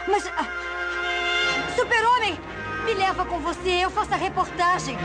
Mas. 0.08 0.28
ah, 0.38 0.46
Super-Homem! 1.76 2.38
Me 2.86 2.94
leva 2.94 3.26
com 3.26 3.40
você, 3.40 3.70
eu 3.84 3.90
faço 3.90 4.14
a 4.14 4.18
reportagem. 4.18 4.96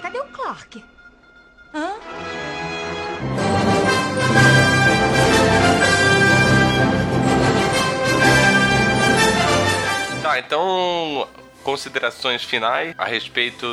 Cadê 0.00 0.20
o 0.20 0.24
Clark? 0.26 0.84
Hã? 1.74 2.77
Tá, 10.22 10.38
então. 10.38 11.26
Considerações 11.72 12.42
finais 12.44 12.94
a 12.96 13.04
respeito 13.04 13.66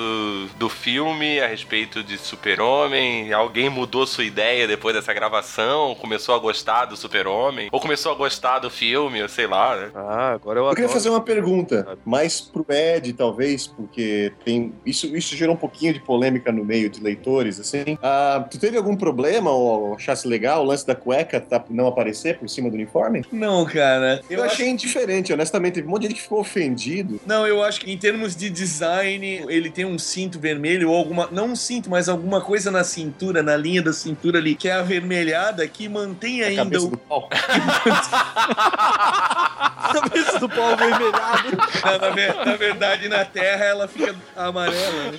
do 0.60 0.68
filme, 0.68 1.40
a 1.40 1.48
respeito 1.48 2.04
de 2.04 2.18
Super-Homem. 2.18 3.32
Alguém 3.32 3.70
mudou 3.70 4.06
sua 4.06 4.26
ideia 4.26 4.68
depois 4.68 4.94
dessa 4.94 5.14
gravação? 5.14 5.96
Começou 5.96 6.36
a 6.36 6.38
gostar 6.38 6.84
do 6.88 6.98
Super-Homem? 6.98 7.70
Ou 7.72 7.80
começou 7.80 8.12
a 8.12 8.16
gostar 8.16 8.60
do 8.60 8.70
filme, 8.70 9.22
ou 9.24 9.30
sei 9.30 9.48
lá, 9.48 9.78
né? 9.78 9.92
Ah, 9.96 10.32
agora 10.34 10.60
eu 10.60 10.66
Eu 10.66 10.70
queria 10.72 10.84
adoro. 10.88 10.94
fazer 10.94 11.10
uma 11.10 11.22
pergunta, 11.22 11.98
mais 12.04 12.42
pro 12.42 12.66
Ed, 12.68 13.14
talvez, 13.14 13.66
porque 13.66 14.34
tem 14.44 14.74
isso, 14.86 15.16
isso 15.16 15.34
gerou 15.34 15.56
um 15.56 15.58
pouquinho 15.58 15.94
de 15.94 16.02
polêmica 16.02 16.52
no 16.52 16.66
meio 16.66 16.90
de 16.90 17.02
leitores, 17.02 17.62
assim. 17.62 17.98
Ah, 18.04 18.46
tu 18.52 18.60
teve 18.60 18.76
algum 18.76 18.98
problema 18.98 19.52
ou 19.52 19.96
achasse 19.96 20.28
legal 20.28 20.64
o 20.64 20.66
lance 20.66 20.86
da 20.86 20.96
cueca 20.96 21.40
tá- 21.40 21.64
não 21.70 21.88
aparecer 21.88 22.40
por 22.40 22.50
cima 22.50 22.70
do 22.70 22.76
uniforme? 22.76 23.24
Não, 23.32 23.64
cara. 23.66 24.20
Eu, 24.30 24.44
achei 24.44 24.68
indiferente, 24.68 25.32
honestamente. 25.32 25.76
Teve 25.76 25.88
um 25.88 25.92
monte 25.92 26.02
de 26.02 26.08
gente 26.10 26.18
que 26.18 26.24
ficou 26.24 26.42
ofendido. 26.42 27.22
Não, 27.26 27.48
eu 27.48 27.64
acho 27.64 27.80
que 27.80 27.85
em 27.86 27.98
termos 27.98 28.36
de 28.36 28.50
design, 28.50 29.46
ele 29.48 29.70
tem 29.70 29.86
um 29.86 30.00
cinto 30.00 30.40
vermelho 30.40 30.90
ou 30.90 30.98
alguma. 30.98 31.30
Não 31.32 31.50
um 31.50 31.56
cinto, 31.56 31.90
mas 31.90 32.10
alguma 32.10 32.42
coisa 32.42 32.72
na 32.72 32.84
cintura, 32.84 33.44
na 33.44 33.56
linha 33.56 33.82
da 33.82 33.94
cintura 33.94 34.40
ali, 34.40 34.56
que 34.56 34.68
é 34.68 34.74
avermelhada, 34.74 35.66
que 35.68 35.88
mantém 35.88 36.44
A 36.44 36.48
ainda 36.48 36.64
cabeça 36.64 36.88
o. 36.88 36.90
do 36.90 36.98
pau. 36.98 37.30
Cabeça 39.56 40.40
do 40.40 40.50
pau 40.50 40.76
vermelhado. 40.76 41.58
Na, 41.84 41.98
na 41.98 42.10
ver- 42.10 42.46
na 42.46 42.56
verdade, 42.56 43.08
na 43.10 43.24
Terra 43.26 43.66
ela 43.66 43.88
fica 43.88 44.16
amarela. 44.36 45.12
né? 45.12 45.18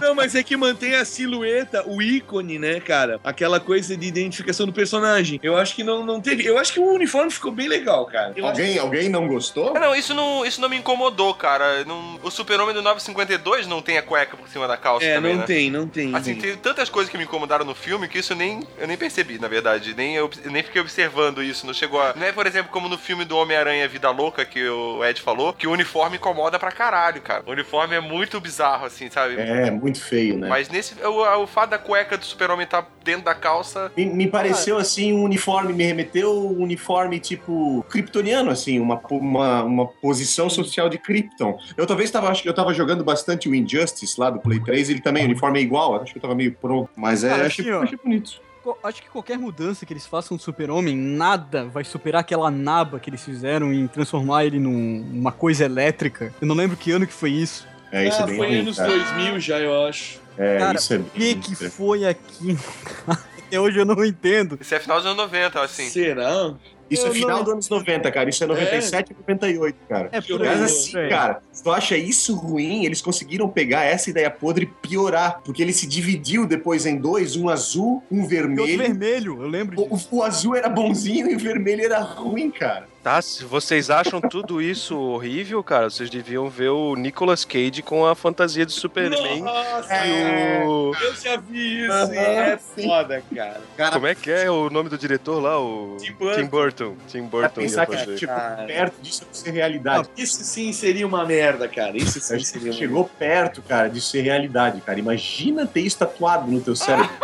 Não, 0.00 0.14
mas 0.14 0.34
é 0.34 0.42
que 0.42 0.56
mantém 0.56 0.94
a 0.94 1.04
silhueta, 1.04 1.82
o 1.86 2.00
ícone, 2.00 2.58
né, 2.58 2.80
cara? 2.80 3.20
Aquela 3.24 3.58
coisa 3.60 3.96
de 3.96 4.06
identificação 4.06 4.64
do 4.66 4.72
personagem. 4.72 5.40
Eu 5.42 5.56
acho 5.56 5.74
que 5.74 5.82
não, 5.82 6.04
não 6.04 6.20
teve. 6.20 6.46
Eu 6.46 6.56
acho 6.58 6.72
que 6.72 6.80
o 6.80 6.92
uniforme 6.94 7.30
ficou 7.30 7.50
bem 7.52 7.68
legal, 7.68 8.06
cara. 8.06 8.32
Eu 8.36 8.46
acho 8.46 8.60
Alguém, 8.60 8.78
alguém 8.78 9.08
não 9.08 9.26
gostou? 9.28 9.74
Não, 9.74 9.94
isso 9.94 10.14
não, 10.14 10.44
isso 10.46 10.60
não 10.60 10.68
me 10.68 10.76
incomodou, 10.76 11.34
cara. 11.34 11.84
Não- 11.84 12.18
o 12.22 12.30
super-homem 12.30 12.74
do 12.74 12.82
952 12.82 13.66
não 13.66 13.82
tem 13.82 13.98
a 13.98 14.02
cueca 14.02 14.36
por 14.36 14.48
cima 14.48 14.66
da 14.68 14.76
calça 14.76 15.04
É, 15.04 15.14
também, 15.16 15.32
não 15.32 15.40
né? 15.40 15.46
tem, 15.46 15.70
não 15.70 15.86
tem. 15.88 16.14
Assim, 16.14 16.34
tem 16.36 16.56
tantas 16.56 16.88
coisas 16.88 17.10
que 17.10 17.18
me 17.18 17.24
incomodaram 17.24 17.64
no 17.64 17.74
filme 17.74 18.08
que 18.08 18.18
isso 18.18 18.34
nem, 18.34 18.66
eu 18.78 18.86
nem 18.86 18.96
percebi, 18.96 19.38
na 19.38 19.48
verdade. 19.48 19.94
Nem, 19.94 20.14
eu, 20.14 20.30
nem 20.44 20.62
fiquei 20.62 20.80
observando 20.80 21.42
isso. 21.42 21.66
Não 21.66 21.74
chegou 21.74 22.00
a. 22.00 22.14
Não 22.14 22.26
é, 22.30 22.32
por 22.32 22.46
exemplo, 22.46 22.72
como 22.72 22.88
no 22.88 22.96
filme 22.96 23.24
do 23.24 23.36
Homem-Aranha 23.36 23.86
Vida 23.86 24.10
Louca, 24.10 24.44
que 24.44 24.66
o 24.66 25.04
Ed 25.04 25.20
falou, 25.20 25.52
que 25.52 25.66
o 25.66 25.72
uniforme 25.72 26.16
incomoda 26.16 26.58
pra 26.58 26.72
caralho, 26.72 27.20
cara. 27.20 27.42
O 27.46 27.50
uniforme 27.50 27.94
é 27.94 28.00
muito 28.00 28.40
bizarro, 28.40 28.86
assim, 28.86 29.10
sabe? 29.10 29.34
É, 29.38 29.70
muito 29.70 30.00
feio, 30.00 30.38
né? 30.38 30.48
Mas 30.48 30.68
nesse. 30.68 30.94
O, 31.04 31.42
o 31.42 31.46
fato 31.46 31.70
da 31.70 31.78
cueca 31.78 32.16
do 32.16 32.24
super-homem 32.24 32.66
tá 32.66 32.86
dentro 33.04 33.24
da 33.24 33.34
calça. 33.34 33.92
Me, 33.96 34.06
me 34.06 34.26
pareceu 34.26 34.78
assim 34.78 35.12
um 35.12 35.22
uniforme, 35.22 35.72
me 35.72 35.84
remeteu 35.84 36.32
um 36.32 36.62
uniforme 36.62 37.18
tipo 37.18 37.84
kryptoniano, 37.88 38.50
assim, 38.50 38.78
uma, 38.78 39.00
uma, 39.10 39.62
uma 39.64 39.86
posição 39.86 40.48
social 40.48 40.88
de 40.88 40.98
Krypton. 40.98 41.58
Eu 41.76 41.86
talvez 41.86 42.10
tava, 42.10 42.28
acho 42.28 42.42
que 42.42 42.48
eu 42.48 42.54
tava 42.54 42.72
jogando 42.72 43.04
bastante 43.04 43.48
o 43.48 43.54
Injustice 43.54 44.18
lá 44.18 44.30
do 44.30 44.40
Play 44.40 44.60
3, 44.60 44.90
ele 44.90 45.00
também, 45.00 45.24
o 45.24 45.26
uniforme 45.26 45.58
é 45.58 45.62
igual, 45.62 46.00
acho 46.00 46.12
que 46.12 46.18
eu 46.18 46.22
tava 46.22 46.34
meio 46.34 46.52
pronto. 46.52 46.90
Mas 46.96 47.24
é, 47.24 47.30
Cara, 47.30 47.46
achei, 47.46 47.68
assim, 47.68 47.84
achei 47.84 47.98
bonito. 47.98 48.49
Acho 48.82 49.02
que 49.02 49.08
qualquer 49.08 49.38
mudança 49.38 49.86
que 49.86 49.92
eles 49.92 50.06
façam 50.06 50.36
no 50.36 50.40
super-homem, 50.40 50.96
nada 50.96 51.64
vai 51.64 51.82
superar 51.84 52.20
aquela 52.20 52.50
naba 52.50 53.00
que 53.00 53.08
eles 53.08 53.22
fizeram 53.22 53.72
em 53.72 53.86
transformar 53.86 54.44
ele 54.44 54.58
num- 54.58 55.02
numa 55.12 55.32
coisa 55.32 55.64
elétrica. 55.64 56.32
Eu 56.40 56.46
não 56.46 56.54
lembro 56.54 56.76
que 56.76 56.90
ano 56.92 57.06
que 57.06 57.12
foi 57.12 57.30
isso. 57.30 57.66
É, 57.90 58.06
isso 58.06 58.18
ah, 58.20 58.24
é 58.24 58.26
bem 58.26 58.36
foi 58.36 58.46
ruim, 58.48 58.58
anos 58.60 58.76
cara. 58.76 58.90
2000 58.90 59.40
já, 59.40 59.58
eu 59.58 59.86
acho. 59.86 60.20
É, 60.38 60.58
Cara, 60.58 60.78
isso 60.78 60.94
é 60.94 60.96
O 60.98 61.02
bem 61.02 61.40
que 61.40 61.56
que 61.56 61.70
foi 61.70 62.06
aquilo? 62.06 62.58
Até 63.46 63.58
hoje 63.60 63.78
eu 63.78 63.84
não 63.84 64.04
entendo. 64.04 64.58
Isso 64.60 64.74
é 64.74 64.78
final 64.78 64.98
dos 64.98 65.06
anos 65.06 65.16
90, 65.18 65.60
assim. 65.60 65.88
Será? 65.88 66.54
Isso 66.90 67.06
é 67.06 67.08
Eu 67.08 67.14
final 67.14 67.36
não- 67.38 67.44
dos 67.44 67.52
anos 67.52 67.68
90, 67.68 68.10
cara. 68.10 68.28
Isso 68.28 68.42
é 68.42 68.46
97 68.46 69.12
e 69.12 69.14
98, 69.14 69.76
cara. 69.88 70.08
É 70.12 70.20
por 70.20 70.38
Mas 70.40 70.48
aí. 70.58 70.64
assim, 70.64 70.98
é. 70.98 71.08
cara, 71.08 71.42
se 71.52 71.62
tu 71.62 71.70
acha 71.70 71.96
isso 71.96 72.34
ruim, 72.36 72.84
eles 72.84 73.00
conseguiram 73.00 73.48
pegar 73.48 73.84
essa 73.84 74.10
ideia 74.10 74.30
podre 74.30 74.64
e 74.64 74.88
piorar. 74.88 75.40
Porque 75.44 75.62
ele 75.62 75.72
se 75.72 75.86
dividiu 75.86 76.46
depois 76.46 76.86
em 76.86 76.96
dois, 76.96 77.36
um 77.36 77.48
azul, 77.48 78.02
um 78.10 78.16
E 78.18 78.20
outro 78.22 78.28
vermelho. 78.30 78.78
vermelho, 78.78 79.42
eu 79.42 79.48
lembro 79.48 79.76
disso. 79.76 80.08
O, 80.10 80.16
o 80.18 80.22
azul 80.22 80.54
era 80.56 80.68
bonzinho 80.68 81.30
e 81.30 81.36
o 81.36 81.38
vermelho 81.38 81.84
era 81.84 82.00
ruim, 82.00 82.50
cara. 82.50 82.88
Tá, 83.02 83.22
se 83.22 83.44
vocês 83.46 83.88
acham 83.88 84.20
tudo 84.20 84.60
isso 84.60 84.94
horrível, 84.94 85.64
cara, 85.64 85.88
vocês 85.88 86.10
deviam 86.10 86.50
ver 86.50 86.68
o 86.68 86.94
Nicolas 86.94 87.46
Cage 87.46 87.80
com 87.80 88.04
a 88.04 88.14
fantasia 88.14 88.66
de 88.66 88.72
Superman. 88.72 89.40
Nossa, 89.40 90.06
E 90.06 90.62
o... 90.66 90.92
eu 91.00 91.14
já 91.14 91.36
vi 91.38 91.84
isso. 91.84 91.92
Aham, 91.92 92.12
é 92.14 92.58
sim. 92.58 92.82
foda, 92.86 93.22
cara. 93.34 93.60
Cara, 93.74 93.92
Como 93.92 94.06
é 94.06 94.14
que 94.14 94.30
é 94.30 94.50
o 94.50 94.68
nome 94.68 94.90
do 94.90 94.98
diretor 94.98 95.40
lá? 95.40 95.58
O 95.58 95.96
Tim 95.98 96.12
Burton. 96.12 96.40
Tim 96.42 96.46
Burton. 96.46 96.79
Tim 97.06 97.20
pra 97.28 97.28
Burton 97.28 97.60
ia 97.60 97.66
pensar 97.66 97.86
que 97.86 97.96
fazer. 97.96 98.18
chegou 98.18 98.34
Cara. 98.36 98.66
perto 98.66 99.02
disso 99.02 99.26
ser 99.32 99.50
realidade. 99.50 100.08
Isso 100.16 100.42
sim 100.44 100.72
seria 100.72 101.06
uma 101.06 101.24
merda, 101.24 101.68
cara. 101.68 101.96
Isso 101.96 102.18
A 102.18 102.22
sim 102.22 102.38
gente 102.38 102.48
seria 102.48 102.70
uma 102.72 102.78
chegou 102.78 103.04
perto, 103.18 103.62
cara, 103.62 103.88
de 103.88 104.00
ser 104.00 104.22
realidade, 104.22 104.80
cara. 104.80 104.98
Imagina 104.98 105.66
ter 105.66 105.80
isso 105.80 105.98
tatuado 105.98 106.50
no 106.50 106.60
teu 106.60 106.76
cérebro. 106.76 107.10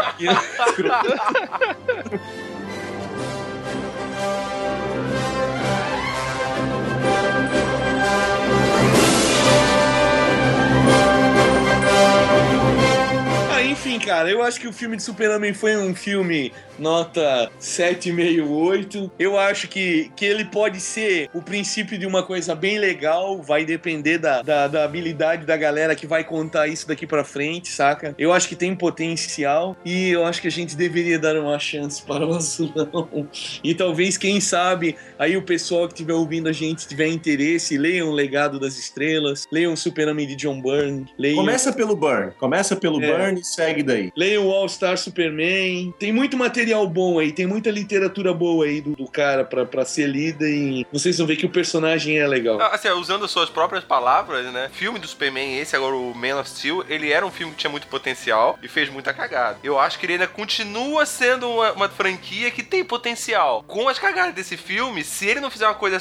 Ah, 13.53 13.63
enfim, 13.63 13.99
cara, 13.99 14.31
eu 14.31 14.43
acho 14.43 14.61
que 14.61 14.69
o 14.69 14.73
filme 14.73 14.97
de 14.97 15.03
Super-Homem 15.03 15.55
foi 15.55 15.77
um 15.77 15.95
filme 15.95 16.53
nota 16.79 17.51
7,68. 17.61 19.11
Eu 19.19 19.39
acho 19.39 19.69
que, 19.69 20.11
que 20.17 20.25
ele 20.25 20.45
pode 20.45 20.81
ser 20.81 21.29
o 21.33 21.43
princípio 21.43 21.99
de 21.99 22.07
uma 22.07 22.23
coisa 22.23 22.55
bem 22.55 22.79
legal, 22.79 23.41
vai 23.43 23.65
depender 23.65 24.19
da, 24.19 24.43
da, 24.43 24.69
da 24.69 24.85
habilidade 24.85 25.45
da 25.45 25.57
galera 25.57 25.95
que 25.95 26.07
vai 26.07 26.25
contar 26.25 26.69
isso 26.69 26.87
daqui 26.89 27.07
pra 27.07 27.25
frente, 27.25 27.69
saca? 27.69 28.15
Eu 28.19 28.33
acho 28.33 28.49
que 28.49 28.57
tem 28.57 28.75
potencial 28.75 29.77
e 29.85 30.11
eu 30.11 30.25
acho 30.25 30.41
que 30.41 30.49
a 30.49 30.51
gente 30.51 30.77
deveria 30.77 31.19
dar 31.19 31.37
uma 31.37 31.59
chance 31.59 32.03
para 32.03 32.27
o 32.27 32.35
Azulão. 32.35 33.09
E 33.63 33.75
talvez, 33.75 34.17
quem 34.17 34.41
sabe, 34.41 34.97
aí 35.19 35.37
o 35.37 35.43
pessoal 35.43 35.87
que 35.87 35.95
estiver 35.95 36.15
ouvindo 36.15 36.49
a 36.49 36.53
gente 36.53 36.87
tiver 36.87 37.09
interesse, 37.09 37.77
leiam 37.77 38.09
o 38.09 38.13
Legado 38.13 38.59
das 38.59 38.79
Estrelas, 38.79 39.45
leiam 39.51 39.73
o 39.73 39.77
Super-Homem 39.77 40.27
de 40.27 40.37
John 40.37 40.61
Byrne, 40.61 41.07
leiam... 41.19 41.37
Começa 41.37 41.73
pelo 41.73 41.97
Burn. 41.97 42.33
Começa 42.39 42.77
pelo 42.77 43.03
É. 43.03 43.11
Burn 43.11 43.41
e 43.41 43.45
segue 43.45 43.83
daí. 43.83 44.13
Leiam 44.17 44.47
o 44.47 44.51
All 44.53 44.69
Star 44.69 44.97
Superman. 44.97 45.95
Tem 45.99 46.13
muito 46.13 46.37
material 46.37 46.66
bom 46.75 47.19
aí, 47.19 47.33
tem 47.33 47.47
muita 47.47 47.71
literatura 47.71 48.33
boa 48.33 48.65
aí 48.65 48.81
do, 48.81 48.97
do 48.97 49.07
cara 49.07 49.45
pra, 49.45 49.65
pra 49.65 49.85
ser 49.85 50.07
lida 50.07 50.49
e 50.49 50.87
vocês 50.93 51.19
vão 51.19 51.27
ver 51.27 51.37
que 51.37 51.47
o 51.47 51.51
personagem 51.51 52.19
é 52.19 52.27
legal. 52.27 52.61
Ah, 52.61 52.75
Assim, 52.77 52.89
usando 52.91 53.27
suas 53.29 53.49
próprias 53.49 53.85
palavras, 53.85 54.47
né? 54.53 54.71
Filme 54.73 54.99
do 54.99 55.07
Superman, 55.09 55.59
esse 55.59 55.75
agora, 55.75 55.95
o 55.95 56.15
Man 56.15 56.39
of 56.41 56.49
Steel, 56.49 56.85
ele 56.89 57.11
era 57.11 57.25
um 57.25 57.31
filme 57.31 57.53
que 57.53 57.59
tinha 57.59 57.71
muito 57.71 57.87
potencial 57.87 58.59
e 58.63 58.69
fez 58.69 58.89
muita 58.91 59.13
cagada. 59.15 59.59
Eu 59.63 59.79
acho 59.79 59.99
que 59.99 60.07
ele 60.07 60.15
ainda 60.15 60.27
continua 60.27 61.07
sendo 61.07 61.49
uma, 61.51 61.73
uma 61.73 61.89
franquia 61.89 62.51
que 62.51 62.63
tem 62.63 62.85
potencial. 62.85 63.65
Com 63.67 63.89
as 63.89 63.99
cagadas 63.99 64.35
desse 64.35 64.57
filme, 64.57 65.03
se 65.05 65.27
ele 65.27 65.41
não 65.41 65.51
fizer 65.51 65.67
uma 65.67 65.75
coisa 65.75 65.99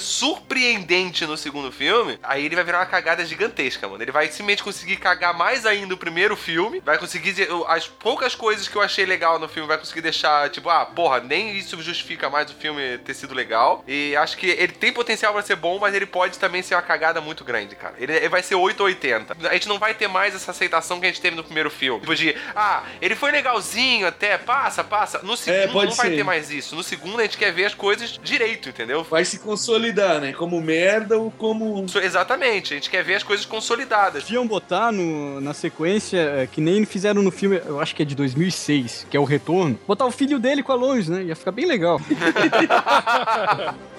surpreendente 0.50 1.26
no 1.26 1.38
segundo 1.38 1.72
filme, 1.72 2.20
aí 2.22 2.46
ele 2.46 2.56
vai 2.56 2.64
virar 2.64 2.80
uma 2.80 2.86
cagada 2.86 3.26
gigantesca, 3.26 3.88
mano. 3.88 4.04
Ele 4.04 4.12
vai 4.12 4.26
simplesmente 4.28 4.64
conseguir 4.64 4.98
cagar 4.98 5.34
mais 5.38 5.66
ainda 5.66 5.94
o 5.94 5.98
primeiro 5.98 6.36
filme, 6.36 6.82
vai 6.84 6.98
conseguir 6.98 7.36
as 7.68 7.88
poucas 7.88 8.36
coisas 8.36 8.68
que 8.68 8.76
eu 8.76 8.82
achei 8.82 9.06
legal 9.06 9.40
no 9.40 9.48
filme, 9.48 9.68
vai 9.68 9.78
conseguir 9.78 10.02
deixar, 10.02 10.50
tipo, 10.56 10.70
ah, 10.70 10.86
porra, 10.86 11.20
nem 11.22 11.56
isso 11.56 11.80
justifica 11.82 12.30
mais 12.30 12.50
o 12.50 12.54
filme 12.56 12.98
ter 13.00 13.14
sido 13.14 13.34
legal. 13.34 13.84
E 13.88 14.16
acho 14.16 14.38
que 14.38 14.48
ele 14.48 14.74
tem 14.74 14.92
potencial 14.92 15.32
pra 15.34 15.42
ser 15.42 15.56
bom, 15.56 15.78
mas 15.80 15.94
ele 15.94 16.06
pode 16.06 16.40
também 16.40 16.62
ser 16.62 16.76
uma 16.76 16.82
cagada 16.82 17.22
muito 17.22 17.44
grande, 17.44 17.76
cara. 17.76 17.94
Ele, 18.00 18.14
ele 18.14 18.30
vai 18.30 18.42
ser 18.42 18.56
880. 18.56 19.36
A 19.50 19.54
gente 19.54 19.68
não 19.68 19.78
vai 19.80 19.94
ter 19.94 20.08
mais 20.08 20.34
essa 20.36 20.52
aceitação 20.52 21.00
que 21.00 21.06
a 21.06 21.10
gente 21.10 21.22
teve 21.22 21.36
no 21.36 21.44
primeiro 21.44 21.70
filme. 21.70 22.00
Tipo 22.02 22.16
de, 22.16 22.36
ah, 22.56 22.84
ele 23.02 23.16
foi 23.16 23.32
legalzinho 23.32 24.08
até, 24.08 24.38
passa, 24.38 24.84
passa. 24.84 25.20
No 25.24 25.36
segundo 25.38 25.72
pode 25.74 25.90
não 25.90 25.96
vai 25.96 26.10
ser. 26.10 26.16
ter 26.16 26.24
mais 26.24 26.50
isso. 26.52 26.76
No 26.76 26.84
segundo 26.84 27.20
a 27.20 27.24
gente 27.24 27.38
quer 27.38 27.52
ver 27.52 27.66
as 27.66 27.74
coisas 27.74 28.20
direito, 28.24 28.70
entendeu? 28.70 29.04
Vai 29.04 29.24
se 29.26 29.40
consolidar, 29.40 30.20
né? 30.20 30.34
Como 30.34 30.60
merda 30.62 31.18
ou 31.18 31.32
como. 31.32 31.86
Isso- 31.86 32.00
Exatamente, 32.00 32.74
a 32.74 32.78
gente 32.78 32.90
quer 32.90 33.04
ver 33.04 33.16
as 33.16 33.24
coisas 33.24 33.46
consolidadas. 33.46 34.24
Deviam 34.24 34.48
botar 34.48 34.92
no, 34.92 35.42
na 35.42 35.54
sequência, 35.54 36.18
é, 36.18 36.48
que 36.48 36.62
nem 36.62 36.86
fizeram 36.86 37.22
no 37.22 37.32
filme, 37.32 37.62
eu 37.66 37.80
acho 37.80 37.94
que 37.96 38.02
é 38.04 38.06
de 38.06 38.16
2006, 38.16 39.08
que 39.10 39.18
é 39.18 39.20
o 39.20 39.24
Retorno. 39.24 39.78
Botar 39.88 40.06
o 40.06 40.12
filho 40.12 40.40
dele 40.46 40.62
com 40.62 40.72
a 40.72 40.76
Lois, 40.76 41.10
né? 41.10 41.24
Ia 41.24 41.36
ficar 41.36 41.52
bem 41.52 41.66
legal. 41.66 42.00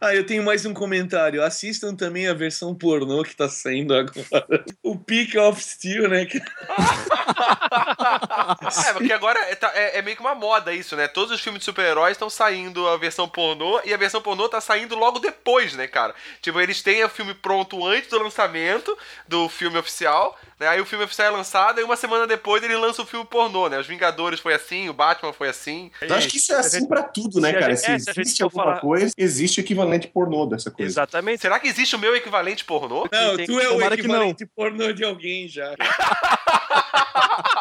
Ah, 0.00 0.14
eu 0.14 0.26
tenho 0.26 0.44
mais 0.44 0.66
um 0.66 0.74
comentário. 0.74 1.42
Assistam 1.42 1.94
também 1.94 2.28
a 2.28 2.34
versão 2.34 2.74
pornô 2.74 3.22
que 3.22 3.34
tá 3.34 3.48
saindo 3.48 3.94
agora. 3.94 4.64
O 4.82 4.96
Peak 4.98 5.36
of 5.38 5.62
Steel, 5.62 6.08
né? 6.08 6.26
É, 8.88 8.92
porque 8.92 9.12
agora 9.12 9.38
é, 9.50 9.54
tá- 9.54 9.72
é- 9.74 9.98
é 9.98 10.02
meio 10.02 10.16
que 10.16 10.22
uma 10.22 10.34
moda 10.34 10.72
isso, 10.72 10.96
né? 10.96 11.06
Todos 11.08 11.32
os 11.32 11.40
filmes 11.40 11.60
de 11.60 11.64
super-heróis 11.64 12.12
estão 12.12 12.28
saindo 12.30 12.86
a 12.88 12.96
versão 12.96 13.28
pornô 13.28 13.80
e 13.84 13.92
a 13.92 13.96
versão 13.96 14.20
pornô 14.20 14.48
tá 14.48 14.60
saindo 14.60 14.94
logo 14.96 15.18
depois, 15.18 15.74
né, 15.74 15.86
cara? 15.86 16.14
Tipo, 16.40 16.60
eles 16.60 16.82
têm 16.82 17.04
o 17.04 17.08
filme 17.08 17.34
pronto 17.34 17.84
antes 17.86 18.08
do 18.10 18.22
lançamento 18.22 18.96
do 19.28 19.48
filme 19.48 19.78
oficial, 19.78 20.38
né? 20.58 20.68
Aí 20.68 20.80
o 20.80 20.86
filme 20.86 21.04
oficial 21.04 21.28
é 21.28 21.30
lançado 21.36 21.80
e 21.80 21.84
uma 21.84 21.96
semana 21.96 22.26
depois 22.26 22.62
ele 22.62 22.76
lança 22.76 23.02
o 23.02 23.06
filme 23.06 23.24
pornô, 23.26 23.68
né? 23.68 23.78
Os 23.78 23.86
Vingadores 23.86 24.40
foi 24.40 24.54
assim, 24.54 24.88
o 24.88 24.92
Batman 24.92 25.32
foi 25.32 25.48
assim. 25.48 25.90
Eu 26.00 26.14
acho 26.14 26.28
que 26.28 26.36
isso 26.38 26.52
é 26.52 26.56
assim 26.56 26.86
pra 26.86 27.02
tudo, 27.02 27.40
né, 27.40 27.52
se 27.52 27.58
cara? 27.58 27.74
gente- 27.76 27.80
Se 27.84 27.90
é, 27.90 27.98
se 27.98 28.04
gente 28.06 28.20
existe 28.20 28.38
for 28.38 28.44
alguma 28.44 28.64
falar- 28.64 28.80
coisa, 28.80 29.12
existe 29.16 29.60
o 29.60 29.62
equivalente 29.62 30.08
pornô 30.08 30.46
dessa 30.46 30.70
coisa. 30.70 30.90
Exatamente. 30.90 31.40
Será 31.42 31.58
que 31.60 31.68
existe 31.68 31.94
o 31.96 31.98
meu 31.98 32.14
equivalente 32.16 32.64
pornô? 32.64 33.08
Não, 33.10 33.36
tu 33.36 33.60
é 33.60 33.68
o 33.68 33.82
equivalente 33.92 34.46
pornô 34.46 34.92
de 34.92 35.04
alguém 35.04 35.48
já. 35.48 35.74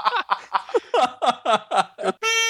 Eu... 1.97 2.44